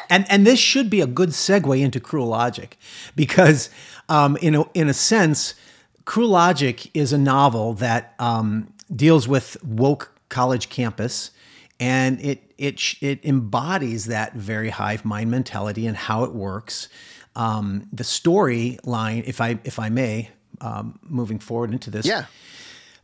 [0.09, 2.77] And and this should be a good segue into Cruel Logic,
[3.15, 3.69] because
[4.09, 5.53] um, in a, in a sense,
[6.03, 11.31] Cruel Logic is a novel that um, deals with woke college campus,
[11.79, 16.89] and it it it embodies that very hive mind mentality and how it works.
[17.37, 22.25] Um, the storyline, if I if I may, um, moving forward into this, Yeah.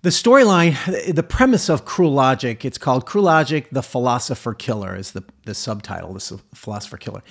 [0.08, 5.12] The storyline, the premise of Cruel Logic, it's called Cruel Logic, the Philosopher Killer, is
[5.12, 7.22] the, the subtitle, the Philosopher Killer.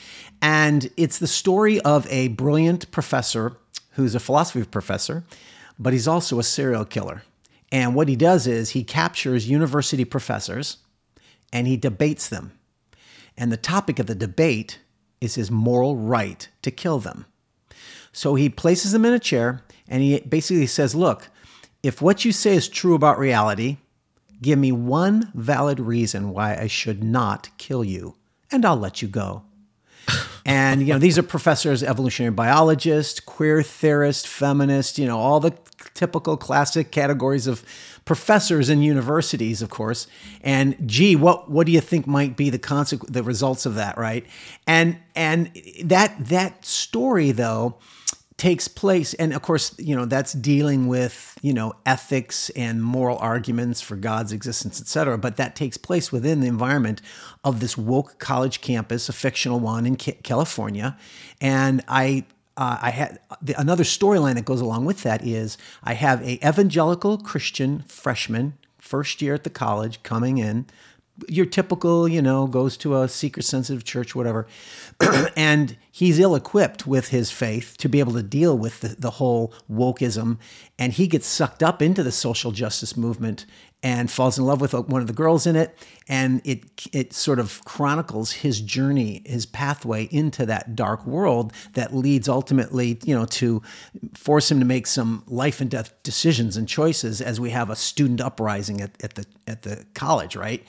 [0.42, 3.56] And it's the story of a brilliant professor
[3.92, 5.24] who's a philosophy professor,
[5.78, 7.22] but he's also a serial killer.
[7.72, 10.76] And what he does is he captures university professors
[11.50, 12.52] and he debates them.
[13.38, 14.80] And the topic of the debate
[15.22, 17.24] is his moral right to kill them.
[18.12, 21.30] So he places them in a chair and he basically says, Look,
[21.86, 23.76] if what you say is true about reality,
[24.42, 28.16] give me one valid reason why I should not kill you,
[28.50, 29.42] and I'll let you go.
[30.48, 35.52] And you know, these are professors, evolutionary biologists, queer theorists, feminists, you know, all the
[35.92, 37.64] typical classic categories of
[38.04, 40.06] professors in universities, of course.
[40.42, 43.98] And gee, what what do you think might be the consequence the results of that,
[43.98, 44.24] right?
[44.68, 45.50] And and
[45.82, 47.78] that that story though
[48.36, 53.16] takes place and of course you know that's dealing with you know ethics and moral
[53.16, 57.00] arguments for god's existence etc but that takes place within the environment
[57.44, 60.96] of this woke college campus a fictional one in california.
[61.40, 62.24] And i
[62.56, 66.46] uh, I had the, another storyline that goes along with that is I have a
[66.46, 70.66] evangelical Christian freshman, first year at the college, coming in,
[71.28, 74.46] your typical, you know, goes to a seeker sensitive church, whatever.
[75.36, 79.12] and he's ill equipped with his faith to be able to deal with the, the
[79.12, 80.38] whole wokeism.
[80.78, 83.46] And he gets sucked up into the social justice movement
[83.86, 85.78] and falls in love with one of the girls in it.
[86.08, 91.94] And it, it sort of chronicles his journey, his pathway into that dark world that
[91.94, 93.62] leads ultimately, you know, to
[94.14, 97.76] force him to make some life and death decisions and choices as we have a
[97.76, 100.64] student uprising at, at the, at the college, right?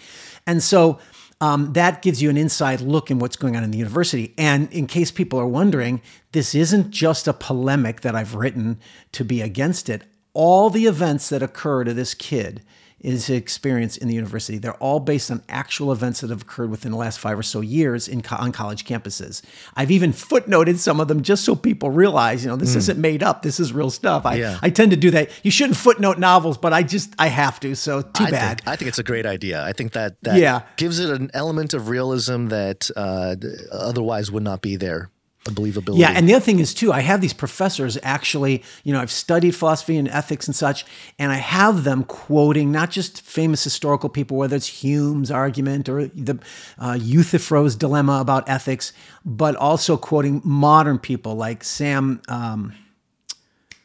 [0.46, 1.00] And so
[1.42, 4.36] um, that gives you an inside look in what's going on in the university.
[4.38, 6.04] And in case people are wondering,
[6.34, 8.80] this isn't just a polemic that I've written
[9.14, 10.04] to be against it.
[10.36, 12.62] All the events that occur to this kid
[13.00, 14.58] is experience in the university.
[14.58, 17.62] They're all based on actual events that have occurred within the last five or so
[17.62, 19.44] years in co- on college campuses.
[19.76, 23.22] I've even footnoted some of them just so people realize, you know, this isn't made
[23.22, 23.44] up.
[23.44, 24.26] This is real stuff.
[24.26, 24.58] I, Yeah.
[24.64, 25.30] I tend to do that.
[25.44, 27.76] You shouldn't footnote novels, but I just I have to.
[27.76, 28.58] So too I bad.
[28.62, 29.64] Think, I think it's a great idea.
[29.64, 30.64] I think that that Yeah.
[30.78, 33.36] gives it an element of realism that uh,
[33.72, 35.12] otherwise would not be there.
[35.52, 35.98] Believability.
[35.98, 39.12] Yeah, and the other thing is too, I have these professors actually, you know, I've
[39.12, 40.86] studied philosophy and ethics and such,
[41.18, 46.08] and I have them quoting not just famous historical people, whether it's Hume's argument or
[46.08, 46.40] the
[46.78, 48.94] uh, Euthyphro's dilemma about ethics,
[49.26, 52.22] but also quoting modern people like Sam.
[52.28, 52.74] Um,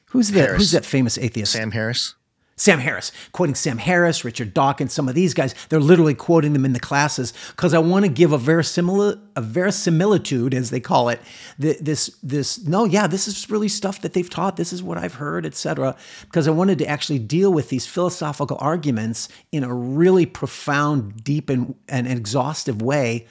[0.06, 0.40] who's that?
[0.40, 0.58] Harris.
[0.58, 1.52] Who's that famous atheist?
[1.52, 2.14] Sam Harris.
[2.62, 6.64] Sam Harris, quoting Sam Harris, Richard Dawkins, some of these guys, they're literally quoting them
[6.64, 11.08] in the classes because I want to give a verisimil a verisimilitude, as they call
[11.08, 11.20] it.
[11.60, 14.56] th- This, this, no, yeah, this is really stuff that they've taught.
[14.56, 15.96] This is what I've heard, etc.
[16.20, 21.50] Because I wanted to actually deal with these philosophical arguments in a really profound, deep,
[21.50, 23.26] and, and exhaustive way.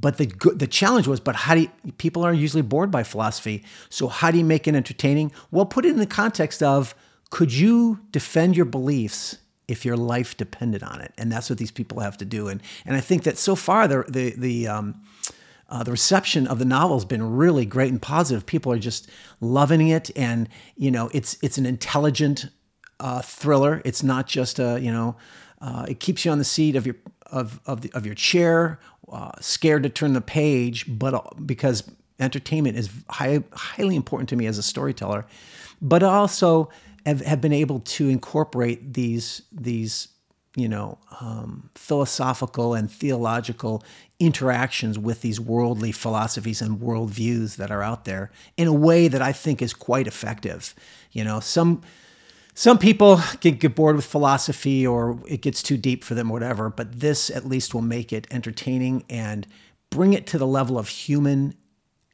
[0.00, 3.64] But the the challenge was, but how do you, people are usually bored by philosophy?
[3.90, 5.32] So how do you make it entertaining?
[5.50, 6.94] Well, put it in the context of
[7.30, 11.12] could you defend your beliefs if your life depended on it.
[11.18, 12.48] And that's what these people have to do.
[12.48, 15.02] And and I think that so far the the the um,
[15.68, 18.46] uh, the reception of the novel has been really great and positive.
[18.46, 19.08] People are just
[19.40, 22.48] loving it, and you know, it's it's an intelligent
[22.98, 23.82] uh, thriller.
[23.84, 25.16] It's not just a you know,
[25.60, 26.96] uh, it keeps you on the seat of your
[27.30, 28.80] of of, the, of your chair,
[29.12, 34.36] uh, scared to turn the page, but uh, because entertainment is high, highly important to
[34.36, 35.26] me as a storyteller,
[35.82, 36.70] but also
[37.08, 40.08] have, have been able to incorporate these these
[40.56, 43.82] you know um, philosophical and theological
[44.20, 49.22] interactions with these worldly philosophies and worldviews that are out there in a way that
[49.22, 50.74] I think is quite effective.
[51.12, 51.82] You know, some
[52.54, 56.68] some people get, get bored with philosophy or it gets too deep for them, whatever.
[56.68, 59.46] But this at least will make it entertaining and
[59.90, 61.54] bring it to the level of human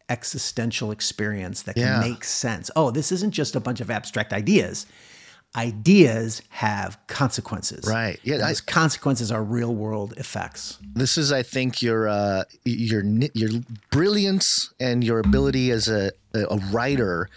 [0.08, 2.00] existential experience that Yeah.
[2.00, 2.70] can make sense.
[2.76, 4.86] Oh, this isn't just a bunch of abstract ideas.
[5.56, 7.84] Ideas have consequences.
[7.86, 8.18] Right.
[8.24, 10.78] Yeah, And I- those consequences are real world effects.
[10.94, 13.50] This is, I think, your uh, your your
[13.92, 17.28] brilliance and your ability as a a writer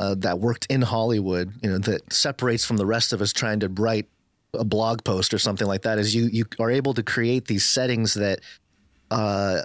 [0.00, 1.54] uh, that worked in Hollywood.
[1.62, 4.06] You know that separates from the rest of us trying to write
[4.52, 5.98] a blog post or something like that.
[5.98, 8.40] Is you you are able to create these settings that
[9.10, 9.60] uh,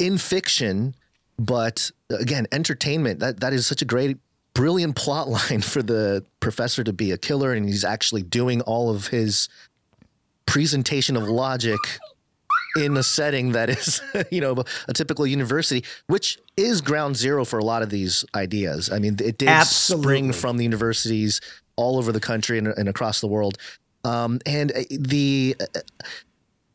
[0.00, 0.96] in fiction,
[1.38, 3.20] but again, entertainment.
[3.20, 4.18] That that is such a great.
[4.54, 8.94] Brilliant plot line for the professor to be a killer, and he's actually doing all
[8.94, 9.48] of his
[10.44, 11.78] presentation of logic
[12.76, 14.00] in a setting that is,
[14.30, 18.90] you know, a typical university, which is ground zero for a lot of these ideas.
[18.90, 20.04] I mean, it did Absolutely.
[20.04, 21.40] spring from the universities
[21.76, 23.58] all over the country and, and across the world.
[24.04, 25.80] Um, and uh, the, uh,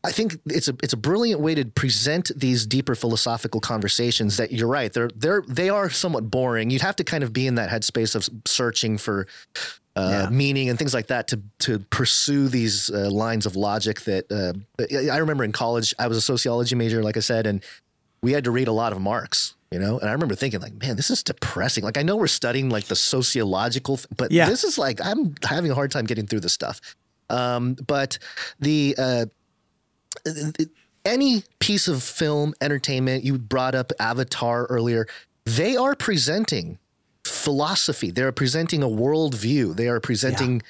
[0.04, 4.36] I think it's a it's a brilliant way to present these deeper philosophical conversations.
[4.36, 6.70] That you're right, they're they're they are somewhat boring.
[6.70, 9.26] You'd have to kind of be in that headspace of searching for
[9.96, 10.28] uh, Yeah.
[10.30, 14.52] meaning and things like that to to pursue these uh, lines of logic that uh,
[15.12, 17.62] I remember in college I was a sociology major like I said and
[18.22, 20.74] we had to read a lot of Marx you know and I remember thinking like
[20.80, 24.48] man this is depressing like I know we're studying like the sociological but Yeah.
[24.48, 26.80] this is like I'm having a hard time getting through this stuff
[27.30, 28.18] um, but
[28.60, 29.26] the uh,
[31.04, 35.06] any piece of film entertainment you brought up avatar earlier
[35.44, 36.78] they are presenting
[37.28, 38.10] philosophy.
[38.10, 39.76] They're presenting a worldview.
[39.76, 40.62] They are presenting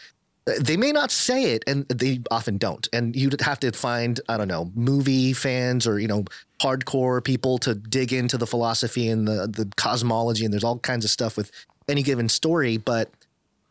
[0.47, 2.89] uh, they may not say it and they often don't.
[2.93, 6.25] And you'd have to find i don't know movie fans or you know
[6.61, 11.05] hardcore people to dig into the philosophy and the the cosmology and there's all kinds
[11.05, 11.51] of stuff with
[11.89, 12.77] any given story.
[12.77, 13.11] But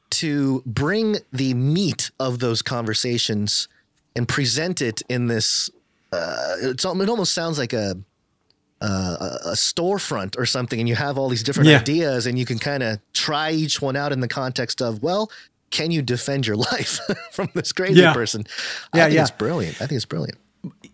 [0.10, 3.68] to bring the meat of those conversations
[4.18, 5.70] and present it in this
[6.12, 7.96] uh, it's, it almost sounds like a
[8.80, 11.80] uh, a storefront or something and you have all these different Yeah.
[11.80, 15.32] ideas and you can kind of try each one out in the context of well
[15.72, 17.00] can you defend your life
[17.32, 18.14] from this crazy Yeah.
[18.14, 18.44] person
[18.94, 19.22] Yeah, i think yeah.
[19.24, 20.38] it's brilliant i think it's brilliant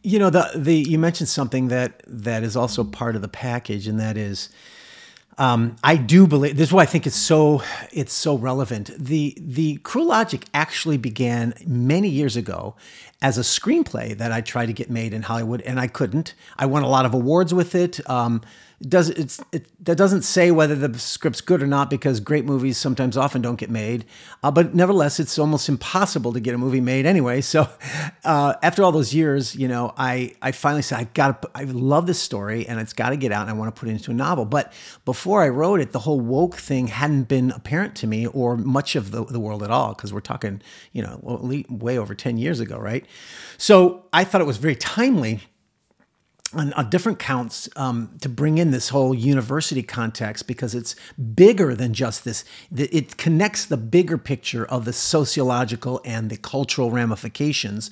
[0.04, 3.88] You know, the the you mentioned something that that is also part of the package,
[3.90, 4.50] and that is,
[5.38, 8.92] um, I do believe this is why I think it's so it's so relevant.
[9.00, 12.76] The the Cruel Logic actually began many years ago
[13.24, 16.36] as a screenplay that I tried to get made in Hollywood, and I couldn't.
[16.60, 18.08] I won a lot of awards with it.
[18.10, 18.42] Um,
[18.90, 22.78] does it's it that doesn't say whether the script's good or not because great movies
[22.78, 24.06] sometimes often don't get made.
[24.44, 27.40] Uh, but nevertheless it's almost impossible to get a movie made anyway.
[27.42, 27.70] So
[28.26, 32.08] uh, after all those years you know i i finally said i gotta i love
[32.08, 34.12] this story and it's got to get out and i want to put it into
[34.12, 34.46] a novel.
[34.46, 34.74] But
[35.06, 38.96] before i wrote it the whole woke thing hadn't been apparent to me or much
[38.96, 40.62] of the, the world at all because we're talking
[40.92, 41.20] you know
[41.70, 43.06] way over 10 years ago right?
[43.58, 45.42] So i thought it was very timely
[46.54, 50.96] on, on different counts um, to bring in this whole university context because it's
[51.36, 52.44] bigger than just this.
[52.76, 57.92] It connects the bigger picture of the sociological and the cultural ramifications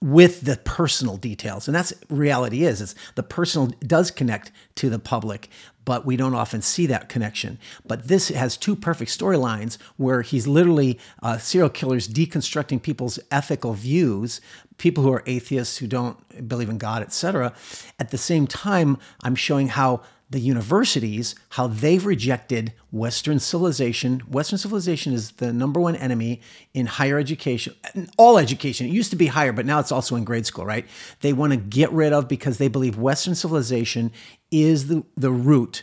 [0.00, 4.98] with the personal details and that's reality is it's the personal does connect to the
[4.98, 5.48] public
[5.84, 10.46] but we don't often see that connection but this has two perfect storylines where he's
[10.46, 14.40] literally uh, serial killers deconstructing people's ethical views
[14.78, 17.52] people who are atheists who don't believe in God, etc.
[17.98, 24.20] At the same time, I'm showing how the universities, how they've rejected Western civilization.
[24.20, 26.42] Western civilization is the number one enemy
[26.74, 27.74] in higher education,
[28.18, 28.86] all education.
[28.86, 30.86] It used to be higher, but now it's also in grade school, right?
[31.20, 34.12] They want to get rid of because they believe Western civilization
[34.50, 35.82] is the, the root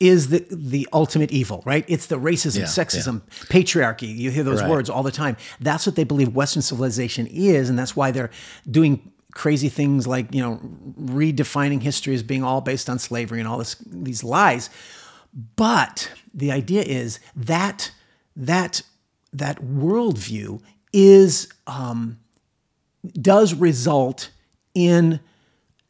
[0.00, 1.84] is the the ultimate evil, right?
[1.86, 4.16] It's the racism, Yeah, sexism, patriarchy.
[4.16, 4.70] You hear those Right.
[4.70, 5.36] words all the time.
[5.60, 8.30] That's what they believe Western civilization is, and that's why they're
[8.70, 10.58] doing crazy things like you know
[11.00, 14.70] redefining history as being all based on slavery and all this these lies.
[15.56, 17.92] But the idea is that
[18.34, 18.82] that
[19.32, 20.60] that worldview
[20.92, 22.18] is um,
[23.12, 24.30] does result
[24.74, 25.20] in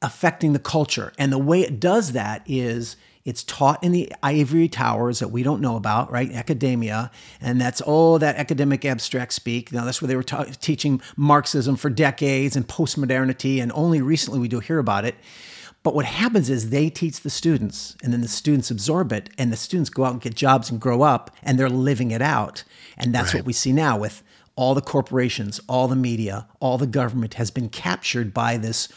[0.03, 1.13] affecting the culture.
[1.19, 5.43] And the way it does that is it's taught in the ivory towers that we
[5.43, 6.33] don't know about, right?
[6.33, 7.11] Academia.
[7.41, 9.73] And that's, oh, that academic abstract speak.
[9.73, 13.61] Now, that's where they were ta- teaching Marxism for decades and postmodernity.
[13.61, 15.17] And only recently we do hear about it.
[15.83, 19.51] But what happens is they teach the students, and then the students absorb it, and
[19.51, 22.65] the students go out and get jobs and grow up, and they're living it out.
[22.99, 23.41] And that's right.
[23.41, 24.23] what we see now with
[24.57, 28.89] all the corporations, all the media, all the government has been captured by this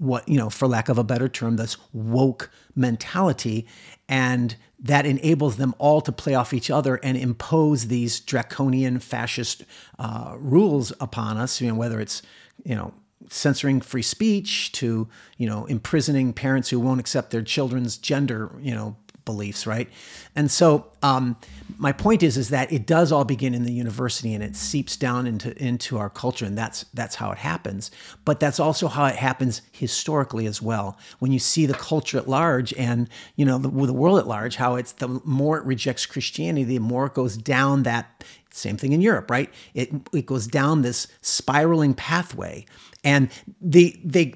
[0.00, 3.66] what you know for lack of a better term this woke mentality
[4.08, 9.62] and that enables them all to play off each other and impose these draconian fascist
[9.98, 12.22] uh, rules upon us you know whether it's
[12.64, 12.94] you know
[13.28, 18.74] censoring free speech to you know imprisoning parents who won't accept their children's gender you
[18.74, 19.88] know beliefs, right?
[20.34, 21.36] And so um,
[21.78, 24.96] my point is is that it does all begin in the university and it seeps
[24.96, 27.90] down into into our culture, and that's that's how it happens.
[28.24, 30.98] But that's also how it happens historically as well.
[31.18, 34.56] When you see the culture at large and you know the, the world at large,
[34.56, 38.24] how it's the more it rejects Christianity, the more it goes down that.
[38.52, 39.48] Same thing in Europe, right?
[39.74, 42.66] It it goes down this spiraling pathway,
[43.04, 44.34] and they they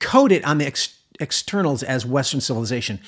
[0.00, 3.00] code it on the ex- externals as Western civilization.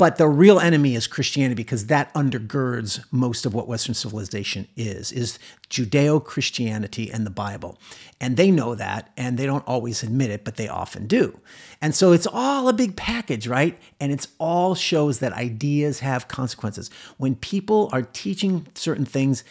[0.00, 5.12] But the real enemy is Christianity because that undergirds most of what Western civilization is,
[5.12, 5.38] is
[5.68, 7.78] Judeo-Christianity and the Bible.
[8.18, 11.38] And they know that and they don't always admit it, but they often do.
[11.82, 13.78] And so it's all a big package, right?
[14.00, 16.88] And it's all shows that ideas have consequences.
[17.18, 19.44] When people are teaching certain things,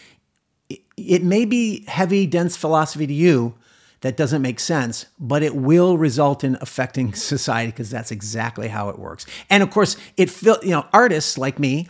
[0.97, 3.53] it, may be heavy, dense philosophy to you,
[4.01, 8.89] that doesn't make sense, but it will result in affecting society because that's exactly how
[8.89, 9.25] it works.
[9.49, 11.87] And of course, it feel you know artists like me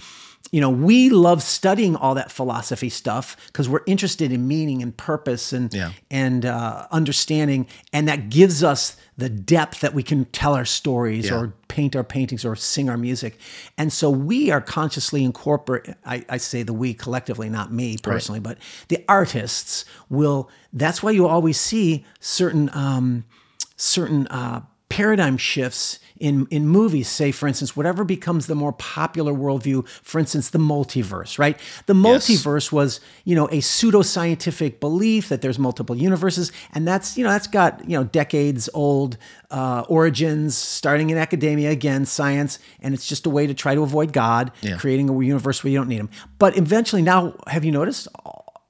[0.51, 4.95] you know, we love studying all that philosophy stuff because we're interested in meaning and
[4.97, 5.91] purpose and yeah.
[6.09, 11.29] and uh, understanding, and that gives us the depth that we can tell our stories
[11.29, 11.37] yeah.
[11.37, 13.37] or paint our paintings or sing our music.
[13.77, 15.93] And so we are consciously incorporate.
[16.05, 18.57] I, I say the we collectively, not me personally, right.
[18.57, 20.49] but the artists will.
[20.73, 23.25] That's why you always see certain um,
[23.75, 29.31] certain uh, paradigm shifts in, in movies, say, for instance, whatever becomes the more popular
[29.31, 31.57] worldview, for instance, the multiverse, right?
[31.85, 32.71] The multiverse yes.
[32.71, 36.51] was, you know, a pseudoscientific belief that there's multiple universes.
[36.73, 39.17] And that's, you know, that's got, you know, decades old
[39.49, 42.59] uh, origins, starting in academia, again, science.
[42.81, 44.77] And it's just a way to try to avoid God, yeah.
[44.77, 46.09] creating a universe where you don't need him.
[46.37, 48.09] But eventually, now, have you noticed?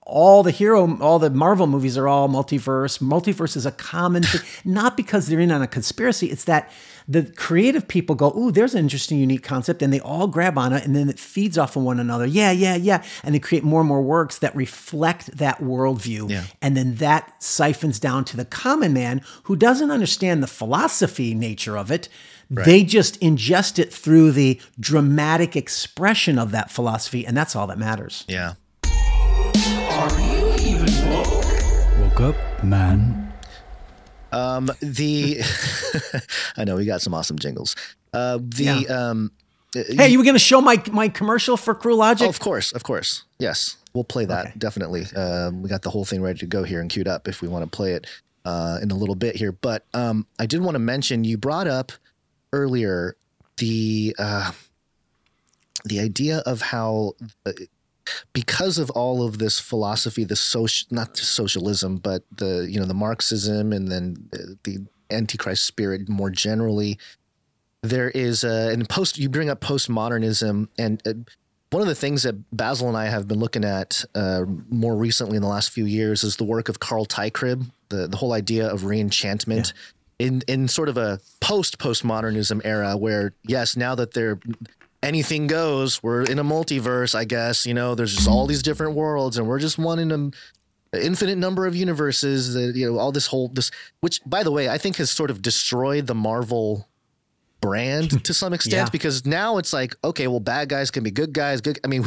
[0.10, 3.00] All the hero, all the Marvel movies are all multiverse.
[3.00, 6.28] Multiverse is a common thing, not because they're in on a conspiracy.
[6.28, 6.72] It's that
[7.08, 10.74] the creative people go, "Ooh, there's an interesting, unique concept," and they all grab on
[10.74, 12.26] it, and then it feeds off of one another.
[12.26, 16.44] Yeah, yeah, yeah, and they create more and more works that reflect that worldview, yeah.
[16.62, 21.78] and then that siphons down to the common man who doesn't understand the philosophy nature
[21.78, 22.10] of it.
[22.52, 22.66] Right.
[22.66, 27.78] They just ingest it through the dramatic expression of that philosophy, and that's all that
[27.78, 28.26] matters.
[28.28, 28.54] Yeah.
[32.20, 33.32] Up, man.
[34.34, 35.40] Um, the
[36.58, 37.78] I know we got some awesome jingles.
[38.12, 39.10] Uh, the yeah.
[39.10, 39.32] um,
[39.74, 42.26] uh, hey, you were going to show my my commercial for Cruel Logic?
[42.26, 43.24] Oh, of course, of course.
[43.40, 44.54] Yes, we'll play that okay.
[44.58, 45.06] definitely.
[45.16, 47.48] Um, we got the whole thing ready to go here and queued up if we
[47.48, 48.06] want to play it
[48.44, 49.54] uh, in a little bit here.
[49.54, 51.94] But um, I did want to mention you brought up
[52.52, 53.16] earlier
[53.56, 54.52] the uh,
[55.86, 57.14] the idea of how
[57.46, 57.54] uh,
[58.34, 62.94] because of all of this philosophy, the social, not socialism, but the, you know, the
[62.94, 66.98] Marxism and then the, the Antichrist spirit more generally,
[67.82, 71.14] there is a, and post, you bring up postmodernism and uh,
[71.72, 75.36] one of the things that Basil and I have been looking at uh, more recently
[75.36, 78.68] in the last few years is the work of Carl Teichrib, the, the whole idea
[78.68, 79.74] of reenchantment.
[79.74, 79.80] Yeah
[80.20, 84.38] in in sort of a post postmodernism era where yes now that they're
[85.04, 86.02] anything goes.
[86.04, 87.66] We're in a multiverse, I guess.
[87.66, 90.34] You know, there's just all these different worlds, and we're just one in an
[90.94, 92.54] infinite number of universes.
[92.54, 93.72] That you know, all this whole this,
[94.02, 96.88] which by the way, I think has sort of destroyed the Marvel
[97.62, 98.90] brand to some extent yeah.
[98.90, 102.06] because now it's like okay well bad guys can be good guys good i mean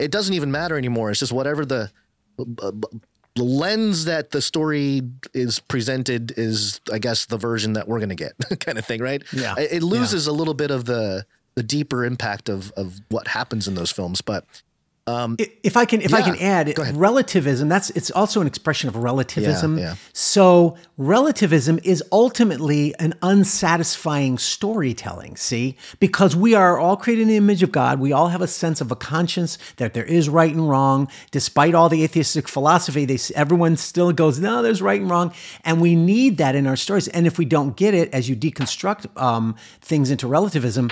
[0.00, 1.88] it doesn't even matter anymore it's just whatever the
[2.36, 5.02] the lens that the story
[5.32, 9.00] is presented is i guess the version that we're going to get kind of thing
[9.00, 10.32] right yeah it loses yeah.
[10.32, 11.24] a little bit of the
[11.60, 14.22] the deeper impact of of what happens in those films.
[14.22, 14.44] But
[15.40, 17.68] I- if I can, if I can add, relativism.
[17.68, 19.76] That's it's also an expression of relativism.
[19.76, 19.94] Yeah, yeah.
[20.12, 25.36] So relativism is ultimately an unsatisfying storytelling.
[25.36, 27.98] See, because we are all created in the image of God.
[27.98, 31.08] We all have a sense of a conscience that there is right and wrong.
[31.32, 35.32] Despite all the atheistic philosophy, they everyone still goes, no, there's right and wrong,
[35.64, 37.08] and we need that in our stories.
[37.08, 40.90] And if we don't get it, as you deconstruct um, things into relativism,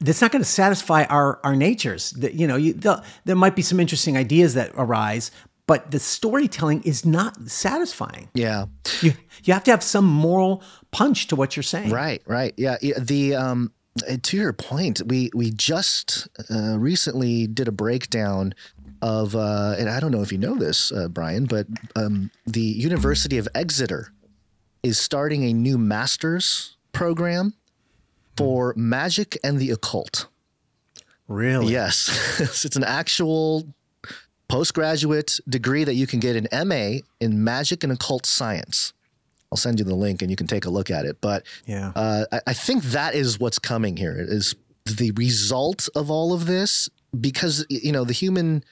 [0.00, 2.10] that's not going to satisfy our our natures.
[2.12, 5.30] That you know, you, the, there might be some interesting ideas that arise,
[5.66, 8.28] but the storytelling is not satisfying.
[8.34, 8.66] Yeah.
[9.00, 9.12] You
[9.44, 11.90] you have to have some moral punch to what you're saying.
[11.90, 12.54] Right, right.
[12.56, 13.72] Yeah, the um
[14.08, 18.54] uh, to your point, we we just uh, recently did a breakdown
[19.02, 21.66] of uh and I don't know if you know this, uh, Brian, but
[21.96, 24.12] um the University of Exeter
[24.82, 27.54] is starting a new masters program
[28.36, 30.26] for magic and the occult.
[31.28, 31.72] Really?
[31.72, 32.40] Yes.
[32.64, 33.66] it's an actual
[34.48, 38.92] postgraduate degree that you can get an MA in magic and occult science.
[39.50, 41.20] I'll send you the link and you can take a look at it.
[41.20, 41.92] But Yeah.
[41.94, 44.54] uh, I, I think that is what's coming here is
[44.84, 48.64] the result of all of this because you know the human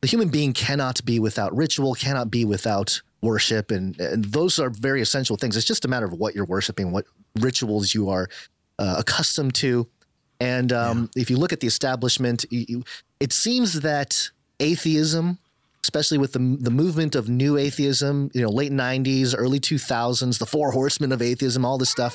[0.00, 4.70] the human being cannot be without ritual, cannot be without worship, and, and those are
[4.70, 5.56] very essential things.
[5.56, 7.06] It's just a matter of what you're worshiping, what
[7.40, 8.28] rituals you are
[8.78, 9.86] uh, accustomed to.
[10.40, 12.84] And um, if you look at the establishment, you, you,
[13.18, 15.38] it seems that atheism,
[15.82, 20.46] especially with the the movement of new atheism, you know, late '90s, early 2000s, the
[20.46, 22.14] Four Horsemen of atheism, all this stuff,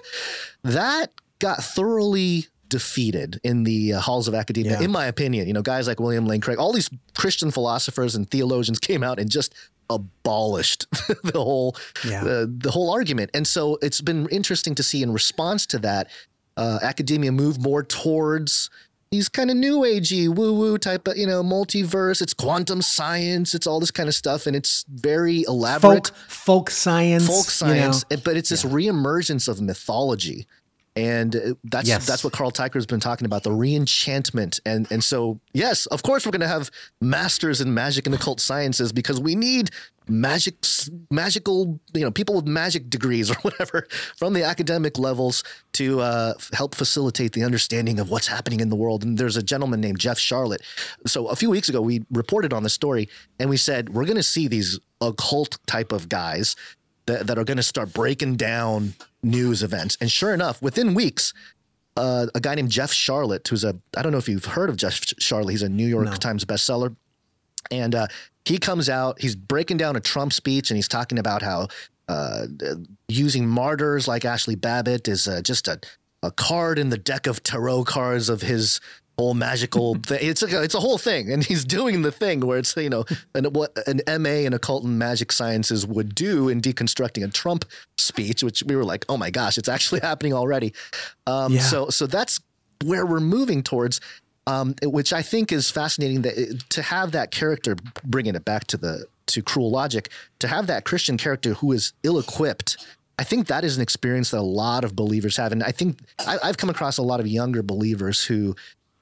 [0.63, 4.85] that got thoroughly defeated in the uh, halls of academia, Yeah.
[4.85, 5.45] in my opinion.
[5.47, 9.19] You know, guys like William Lane Craig, all these Christian philosophers and theologians came out
[9.19, 9.53] and just
[9.89, 10.89] abolished
[11.23, 11.75] the whole
[12.07, 12.23] Yeah.
[12.23, 13.31] the, the whole argument.
[13.33, 16.09] And so it's been interesting to see in response to that,
[16.57, 18.69] uh, academia move more towards
[19.11, 22.21] these kind of new agey woo woo type of you know multiverse.
[22.21, 23.53] It's quantum science.
[23.53, 27.27] It's all this kind of stuff, and it's very elaborate Folk folk science.
[27.27, 27.91] folk you know.
[27.91, 30.47] science, but it's this reemergence of mythology.
[30.95, 32.05] And uh, that's Yes.
[32.05, 36.03] that's what Carl Teichrib has been talking about the reenchantment and and so yes of
[36.03, 36.69] course we're going to have
[37.01, 39.71] masters in magic and occult sciences because we need
[40.07, 40.55] magic
[41.09, 43.87] magical you know people with magic degrees or whatever
[44.17, 48.75] from the academic levels to uh, help facilitate the understanding of what's happening in the
[48.75, 50.59] world and there's a gentleman named Jeff Sharlet
[51.05, 54.15] so a few weeks ago we reported on the story and we said we're going
[54.17, 56.55] to see these occult type of guys
[57.05, 59.97] that, that are going to start breaking down news events.
[59.99, 61.33] And sure enough, within weeks,
[61.95, 64.77] uh, a guy named Jeff Sharlet, who's a, I don't know if you've heard of
[64.77, 66.95] Jeff Sharlet, he's a New York Times bestseller.
[67.71, 68.07] And uh,
[68.45, 71.67] he comes out, he's breaking down a Trump speech and he's talking about how
[72.07, 72.45] uh,
[73.07, 75.79] using martyrs like Ashley Babbitt is uh, just a,
[76.21, 78.81] a card in the deck of tarot cards of his
[79.17, 80.19] whole magical thing.
[80.21, 82.89] It's like a, it's a whole thing, and he's doing the thing where it's you
[82.89, 87.29] know an, what an MA in occult and magic sciences would do in deconstructing a
[87.29, 87.65] Trump
[87.97, 90.73] speech, which we were like, oh my gosh, it's actually happening already.
[91.25, 91.61] Um, Yeah.
[91.61, 92.39] So so that's
[92.83, 94.01] where we're moving towards.
[94.45, 98.67] Um, which I think is fascinating that it- to have that character, bringing it back
[98.67, 102.75] to the to cruel logic, to have that Christian character who is ill-equipped.
[103.17, 105.99] I think that is an experience that a lot of believers have, and I think
[106.19, 108.53] I, I've come across a lot of younger believers who,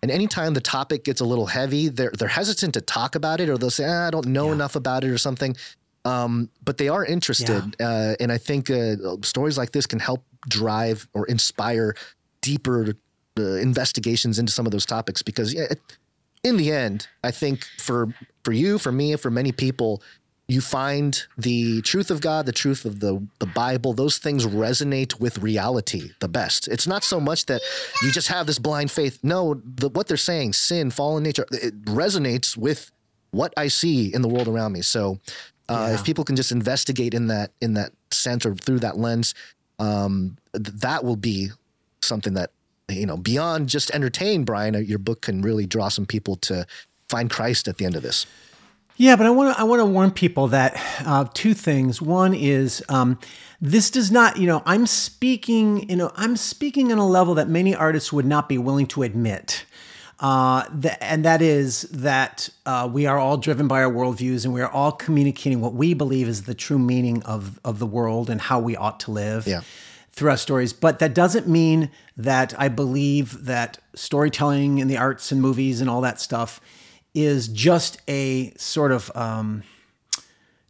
[0.04, 3.50] and anytime the topic gets a little heavy, they're they're hesitant to talk about it,
[3.50, 5.56] or they'll say, ah, "I don't know enough about it," or something.
[6.06, 10.24] Um, but they are interested, uh, and I think uh, stories like this can help
[10.48, 11.96] drive or inspire
[12.42, 12.94] deeper
[13.40, 15.22] uh, investigations into some of those topics.
[15.22, 15.82] Because yeah, it-
[16.44, 18.08] in the end, I think for
[18.44, 20.02] for you, for me, for many people,
[20.48, 23.94] you find the truth of God, the truth of the the Bible.
[23.94, 26.68] Those things resonate with reality the best.
[26.68, 27.62] It's not so much that
[28.02, 29.20] you just have this blind faith.
[29.22, 32.92] No, the, what they're saying, sin, fallen nature, it resonates with
[33.30, 34.82] what I see in the world around me.
[34.82, 35.20] So,
[35.70, 39.36] uh, if people can just investigate in that in that sense or through that lens,
[39.78, 41.50] um, th- that will be
[42.02, 42.50] something that
[42.92, 44.44] you know beyond just entertain.
[44.44, 46.66] Brian, uh, your book can really draw some people to
[47.10, 48.26] find Christ at the end of this.
[48.98, 52.02] Yeah, but I want to I want to warn people that uh, two things.
[52.02, 53.18] One is um,
[53.60, 57.48] this does not, you know, I'm speaking, you know, I'm speaking on a level that
[57.48, 59.66] many artists would not be willing to admit.
[60.20, 64.54] Uh, th- and that is that uh, we are all driven by our worldviews and
[64.54, 68.30] we are all communicating what we believe is the true meaning of, of the world
[68.30, 69.62] and how we ought to live Yeah.
[70.14, 70.74] Through our stories.
[70.74, 75.90] But that doesn't mean that I believe that storytelling in the arts and movies and
[75.90, 76.60] all that stuff
[77.14, 79.64] is just a sort of um,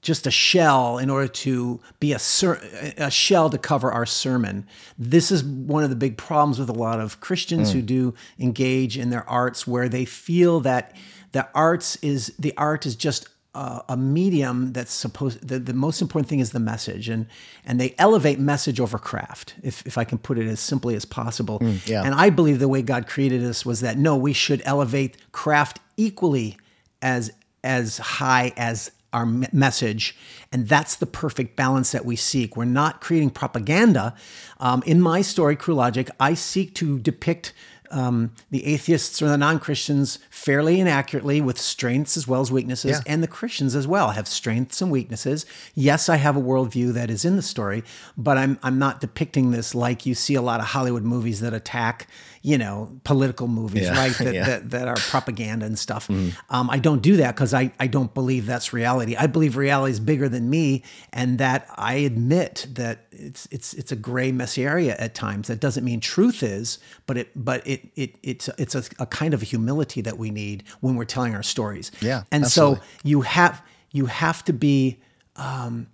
[0.01, 2.61] just a shell in order to be a, ser-
[2.97, 4.65] a shell to cover our sermon.
[4.97, 8.97] This is one of the big problems with a lot of Christians who do engage
[8.97, 10.95] in their arts, where they feel that
[11.33, 15.47] the arts is the art is just a, a medium that's supposed.
[15.47, 17.27] The, the most important thing is the message, and
[17.65, 21.05] and they elevate message over craft, if if I can put it as simply as
[21.05, 21.59] possible.
[21.85, 22.03] yeah.
[22.03, 25.79] And I believe the way God created us was that no, we should elevate craft
[25.97, 26.57] equally
[27.01, 27.31] as
[27.63, 30.15] as high as our message,
[30.53, 32.55] and that's the perfect balance that we seek.
[32.55, 34.15] We're not creating propaganda.
[34.59, 37.53] Um, in my story, Cruel Logic, I seek to depict
[37.91, 42.91] um, the atheists or the non-Christians fairly and accurately, with strengths as well as weaknesses,
[42.91, 43.13] Yeah.
[43.13, 45.45] and the Christians as well have strengths and weaknesses.
[45.75, 47.83] Yes, I have a worldview that is in the story,
[48.17, 51.53] but I'm I'm not depicting this like you see a lot of Hollywood movies that
[51.53, 52.07] attack,
[52.43, 54.11] you know, political movies, Yeah, right?
[54.17, 54.45] That, yeah.
[54.45, 56.09] that that are propaganda and stuff.
[56.09, 59.15] Um, I don't do that because I I don't believe that's reality.
[59.15, 60.83] I believe reality is bigger than me,
[61.13, 65.47] and that I admit that it's it's it's a gray, messy area at times.
[65.49, 69.33] That doesn't mean truth is, but it but it it it's it's a, a kind
[69.33, 71.91] of humility that we need when we're telling our stories.
[72.01, 72.77] Yeah, and absolutely.
[72.77, 73.61] so you have
[73.91, 74.99] you have to be
[75.35, 75.87] um,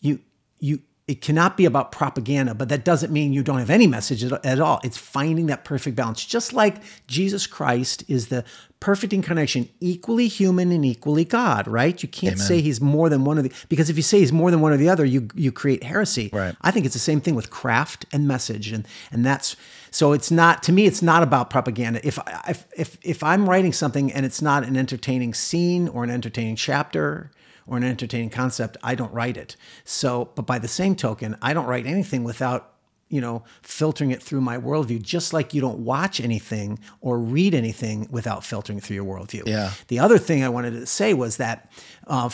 [0.00, 0.20] you
[0.58, 4.24] you it cannot be about propaganda but that doesn't mean you don't have any message
[4.24, 4.80] at, at all.
[4.82, 6.24] It's finding that perfect balance.
[6.24, 6.76] Just like
[7.06, 8.44] jesus christ is the
[8.80, 12.02] perfect incarnation equally human and equally god right?
[12.02, 14.50] You can't say he's more than one of the because if you say he's more
[14.50, 16.30] than one or the other you you create heresy.
[16.32, 16.54] Right.
[16.62, 19.56] i think it's the same thing with craft and message and and that's
[19.90, 22.00] so it's not to me it's not about propaganda.
[22.06, 26.02] If I- if if, if i'm writing something and it's not an entertaining scene or
[26.04, 27.30] an entertaining chapter
[27.66, 29.56] or an entertaining concept, I don't write it.
[29.84, 32.74] So, but by the same token, I don't write anything without,
[33.08, 37.54] you know, filtering it through my worldview, just like you don't watch anything or read
[37.54, 39.46] anything without filtering through your worldview.
[39.46, 39.72] Yeah.
[39.88, 41.70] The other thing I wanted to say was that,
[42.06, 42.30] uh,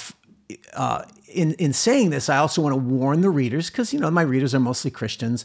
[0.75, 4.11] uh, in in saying this, I also want to warn the readers because you know
[4.11, 5.45] my readers are mostly Christians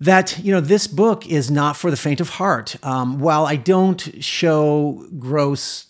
[0.00, 2.76] that you know this book is not for the faint of heart.
[2.82, 5.87] Um, while I don't show gross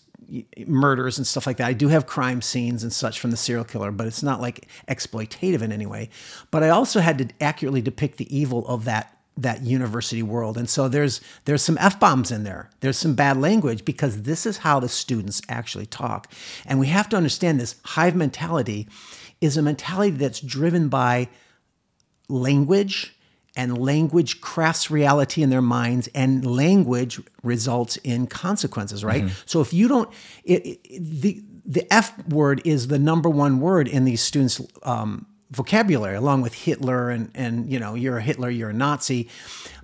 [0.67, 3.65] murders and stuff like that, I do have crime scenes and such from the serial
[3.65, 6.09] killer, but it's not like exploitative in any way.
[6.51, 10.69] But I also had to accurately depict the evil of that that university world, and
[10.69, 12.69] so there's there's some f bombs in there.
[12.81, 16.29] There's some bad language because this is how the students actually talk,
[16.65, 18.87] and we have to understand this hive mentality
[19.39, 21.29] is a mentality that's driven by
[22.27, 23.15] language
[23.59, 29.23] and language crafts reality in their minds and language results in consequences right?
[29.45, 30.09] So if you don't
[30.43, 30.81] it, it-
[31.21, 31.31] the
[31.77, 32.07] the f
[32.39, 35.11] word is the number one word in these students um,
[35.51, 39.27] vocabulary along with hitler and and you know you're a hitler you're a nazi.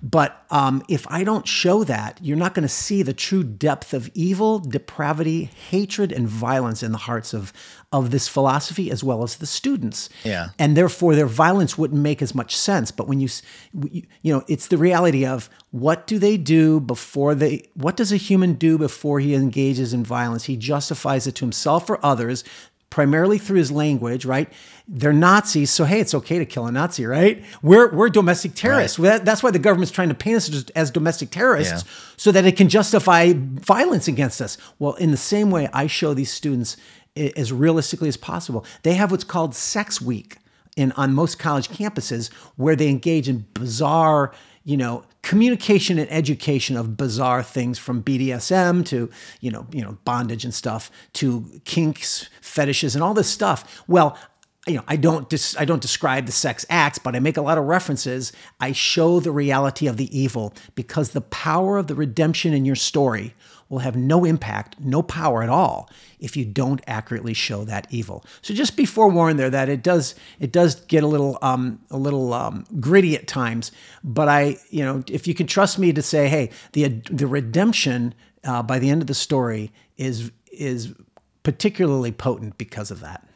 [0.02, 3.92] But um, if i don't show that you're not going to see the true depth
[3.92, 7.52] of evil depravity hatred and violence in the hearts of
[7.92, 10.08] of this philosophy as well as the students.
[10.24, 10.50] Yeah.
[10.58, 12.90] and therefore their violence wouldn't make as much sense.
[12.90, 13.28] But when you
[13.72, 18.12] you you know it's the reality of what do they do before they what does
[18.12, 20.44] a human do before he engages in violence?
[20.44, 22.44] He justifies it to himself or others
[22.90, 24.50] primarily through his language right
[24.88, 28.96] they're nazis so hey it's okay to kill a nazi right we're we're domestic terrorists
[28.96, 31.90] That- that's why the government's trying to paint us as, as domestic terrorists Yeah.
[32.16, 34.56] so that it can justify violence against us.
[34.78, 36.76] Well, in the same way, I show these students
[37.16, 38.64] as realistically as possible.
[38.84, 40.36] They have what's called Sex Week
[40.76, 44.32] in on most college campuses, where they engage in bizarre,
[44.66, 49.08] you know, communication and education of bizarre things from BDSM to
[49.40, 53.84] you know, you know, bondage and stuff to kinks, fetishes, and all this stuff.
[53.86, 54.18] Well,
[54.66, 57.42] you know, I don't dis- I don't describe the sex acts, but I make a
[57.42, 58.32] lot of references.
[58.58, 62.74] I show the reality of the evil because the power of the redemption in your
[62.74, 63.34] story
[63.68, 65.90] will have no impact, no power at all
[66.20, 68.24] if you don't accurately show that evil.
[68.42, 71.96] So just be forewarned there that it does it does get a little um, a
[71.96, 73.72] little um, gritty at times.
[74.04, 78.14] But I you know if you can trust me to say, hey, the the redemption
[78.44, 80.94] uh, by the end of the story is is
[81.42, 83.26] particularly potent because of that.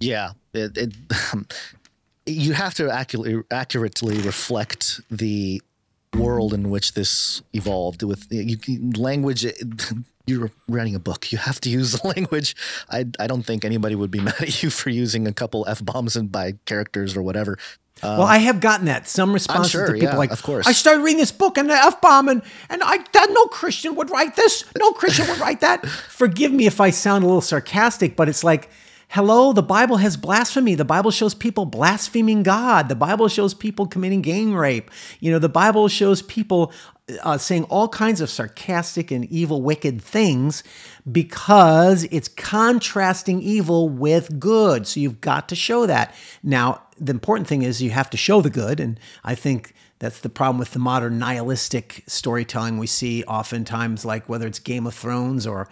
[0.00, 0.94] Yeah, it, it,
[2.26, 5.62] you have to accurately accurately reflect the
[6.16, 8.02] world in which this evolved.
[8.02, 8.58] With you,
[8.96, 9.46] language,
[10.26, 11.32] you're writing a book.
[11.32, 12.54] You have to use the language.
[12.90, 15.84] I I don't think anybody would be mad at you for using a couple f
[15.84, 17.58] bombs and by characters or whatever.
[18.02, 19.06] Um, well, I have gotten that.
[19.06, 20.66] Some responses sure, to people yeah, like, of course.
[20.66, 23.94] I started reading this book and the F bomb, and, and I that no Christian
[23.94, 24.64] would write this.
[24.76, 25.86] No Christian would write that.
[25.86, 28.70] Forgive me if I sound a little sarcastic, but it's like,
[29.12, 30.74] Hello, the Bible has blasphemy.
[30.74, 32.88] The Bible shows people blaspheming God.
[32.88, 34.90] The Bible shows people committing gang rape.
[35.20, 36.72] You know, the Bible shows people
[37.22, 40.64] uh, saying all kinds of sarcastic and evil, wicked things
[41.10, 44.86] because it's contrasting evil with good.
[44.86, 46.14] So you've got to show that.
[46.42, 48.80] Now, the important thing is you have to show the good.
[48.80, 54.28] And I think that's the problem with the modern nihilistic storytelling we see oftentimes, like
[54.28, 55.68] whether it's Game of Thrones or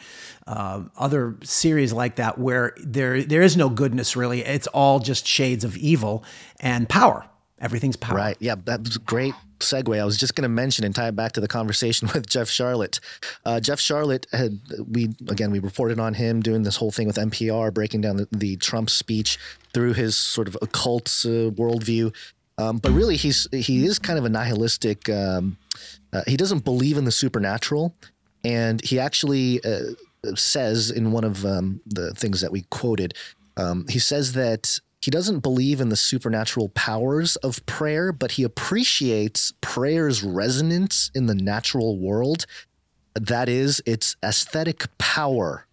[0.47, 4.43] uh, other series like that, where there there is no goodness really.
[4.43, 6.25] It's all just shades of evil
[6.61, 7.27] and power.
[7.61, 8.17] Everything's power.
[8.17, 8.37] Right.
[8.39, 10.01] Yeah, that was a great segue.
[10.01, 12.49] I was just going to mention and tie it back to the conversation with Jeff
[12.49, 13.01] Sharlet.
[13.45, 17.17] Uh, Jeff Sharlet had we again we reported on him doing this whole thing with
[17.17, 19.41] NPR, breaking down the, the Trump speech
[19.75, 22.15] through his sort of occult uh, worldview.
[22.61, 25.09] Um, but really, he's he is kind of a nihilistic.
[25.09, 25.57] Um,
[26.13, 27.95] uh, he doesn't believe in the supernatural,
[28.45, 29.95] and he actually uh,
[30.35, 33.15] says in one of um, the things that we quoted,
[33.57, 38.43] um, he says that he doesn't believe in the supernatural powers of prayer, but he
[38.45, 42.45] appreciates prayer's resonance in the natural world.
[43.15, 45.67] That is, its aesthetic power.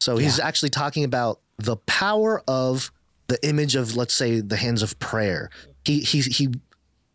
[0.00, 0.46] So he's Yeah.
[0.46, 2.90] actually talking about the power of
[3.28, 5.50] the image of, let's say, the hands of prayer.
[5.84, 6.48] He he he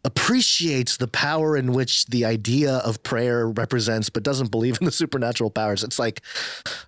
[0.03, 4.91] appreciates the power in which the idea of prayer represents, but doesn't believe in the
[4.91, 5.84] supernatural powers.
[5.84, 6.22] It's like,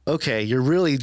[0.07, 0.99] okay, you're really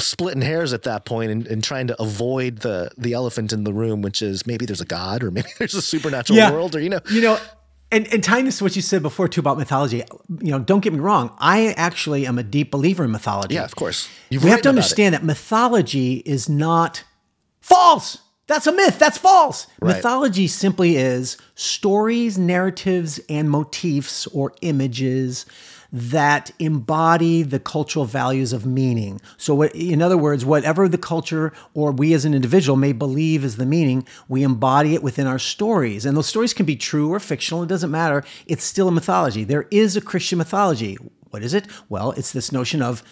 [0.00, 3.72] splitting hairs at that point and, and trying to avoid the the elephant in the
[3.72, 6.90] room, which is maybe there's a god or maybe there's a supernatural world or you
[6.90, 7.00] know.
[7.10, 7.38] you know
[7.90, 10.02] and, and tying this to what you said before too about mythology
[10.42, 13.64] you know don't get me wrong i actually am a deep believer in mythology Yeah,
[13.64, 14.10] of course.
[14.28, 14.72] You've we have to it.
[14.72, 17.04] understand that mythology is not
[17.62, 18.18] false
[18.48, 19.94] that's a myth that's false Right.
[19.94, 25.46] mythology simply is stories narratives and motifs or images
[25.90, 29.20] that embody the cultural values of meaning.
[29.38, 33.42] So, what, in other words, whatever the culture or we as an individual may believe
[33.42, 36.04] is the meaning, we embody it within our stories.
[36.04, 38.22] And those stories can be true or fictional, it doesn't matter.
[38.46, 39.44] It's still a mythology.
[39.44, 40.98] There is a Christian mythology.
[41.30, 41.66] What is it?
[41.88, 43.02] Well, it's this notion of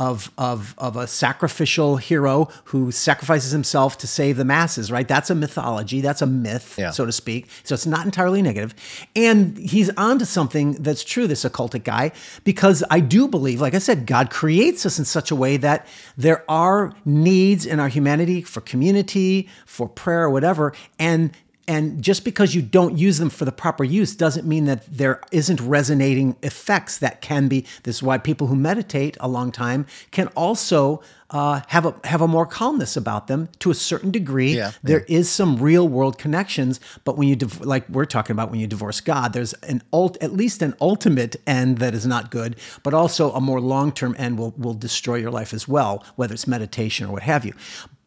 [0.00, 5.06] of of of a sacrificial hero who sacrifices himself to save the masses, right?
[5.06, 6.90] That's a mythology, that's a myth, Yeah.
[6.90, 7.46] so to speak.
[7.64, 8.74] So it's not entirely negative.
[9.14, 12.12] And he's onto something that's true, this occultic guy,
[12.44, 15.86] because I do believe, like I said, God creates us in such a way that
[16.16, 20.72] there are needs in our humanity for community, for prayer, whatever.
[20.98, 21.30] And
[21.70, 25.20] and just because you don't use them for the proper use doesn't mean that there
[25.30, 27.64] isn't resonating effects that can be.
[27.84, 31.00] This is why people who meditate a long time can also
[31.30, 34.56] uh, have a have a more calmness about them to a certain degree.
[34.56, 38.50] Yeah, There is some real world connections, but when you div- like we're talking about
[38.50, 42.32] when you divorce God, there's an ult- at least an ultimate end that is not
[42.32, 46.04] good, but also a more long term end will will destroy your life as well,
[46.16, 47.54] whether it's meditation or what have you.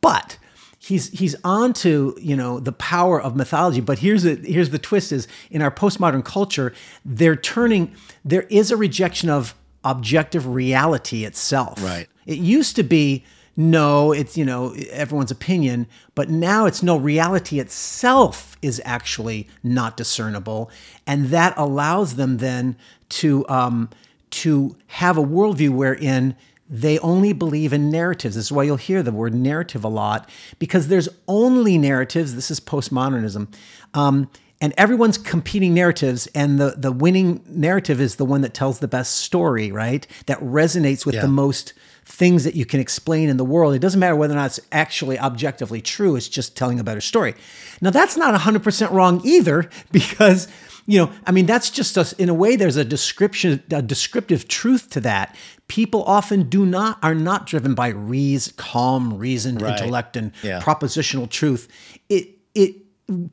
[0.02, 0.38] But
[0.84, 3.82] he's he's on to you know the power of mythology.
[3.82, 6.74] But here's the here's the twist is in our postmodern culture
[7.06, 11.82] they're turning there is a rejection of objective reality itself.
[11.84, 12.08] Right.
[12.26, 13.24] it used to be
[13.56, 19.96] no it's you know everyone's opinion but now it's no reality itself is actually not
[19.96, 20.70] discernible.
[21.08, 22.76] And that allows them then
[23.10, 23.90] to um
[24.32, 26.36] to have a worldview wherein
[26.70, 28.36] they only believe in narratives.
[28.36, 32.36] This is why you'll hear the word narrative a lot, because there's only narratives.
[32.36, 33.54] This is postmodernism.
[33.94, 34.30] Um,
[34.62, 38.88] and everyone's competing narratives, and the, the winning narrative is the one that tells the
[38.88, 40.08] best story, right?
[40.28, 41.22] That resonates with Yeah.
[41.24, 41.74] the most
[42.06, 43.74] things that you can explain in the world.
[43.74, 47.02] It doesn't matter whether or not it's actually objectively true, it's just telling a better
[47.02, 47.34] story.
[47.82, 50.48] Now, that's not 100% wrong either, because
[50.86, 52.56] you know, I mean, that's just a, in a way.
[52.56, 55.36] There's a description, a descriptive truth to that.
[55.68, 59.72] People often do not are not driven by reason, calm, reasoned Right.
[59.80, 60.62] intellect and Yeah.
[60.62, 61.68] propositional truth.
[62.10, 62.76] It it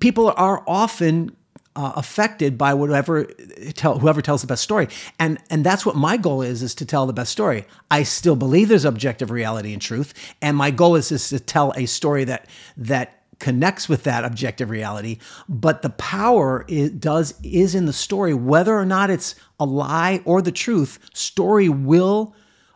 [0.01, 1.37] people are often
[1.77, 3.25] uh, affected by whatever
[3.75, 4.89] tell whoever tells the best story,
[5.19, 7.65] and and that's what my goal is is to tell the best story.
[7.91, 11.73] I still believe there's objective reality and truth, and my goal is is to tell
[11.77, 12.47] a story that
[12.77, 15.19] that connects with that objective reality
[15.49, 18.35] but the power it does is in the story.
[18.35, 22.35] Whether or not it's a lie or the truth story will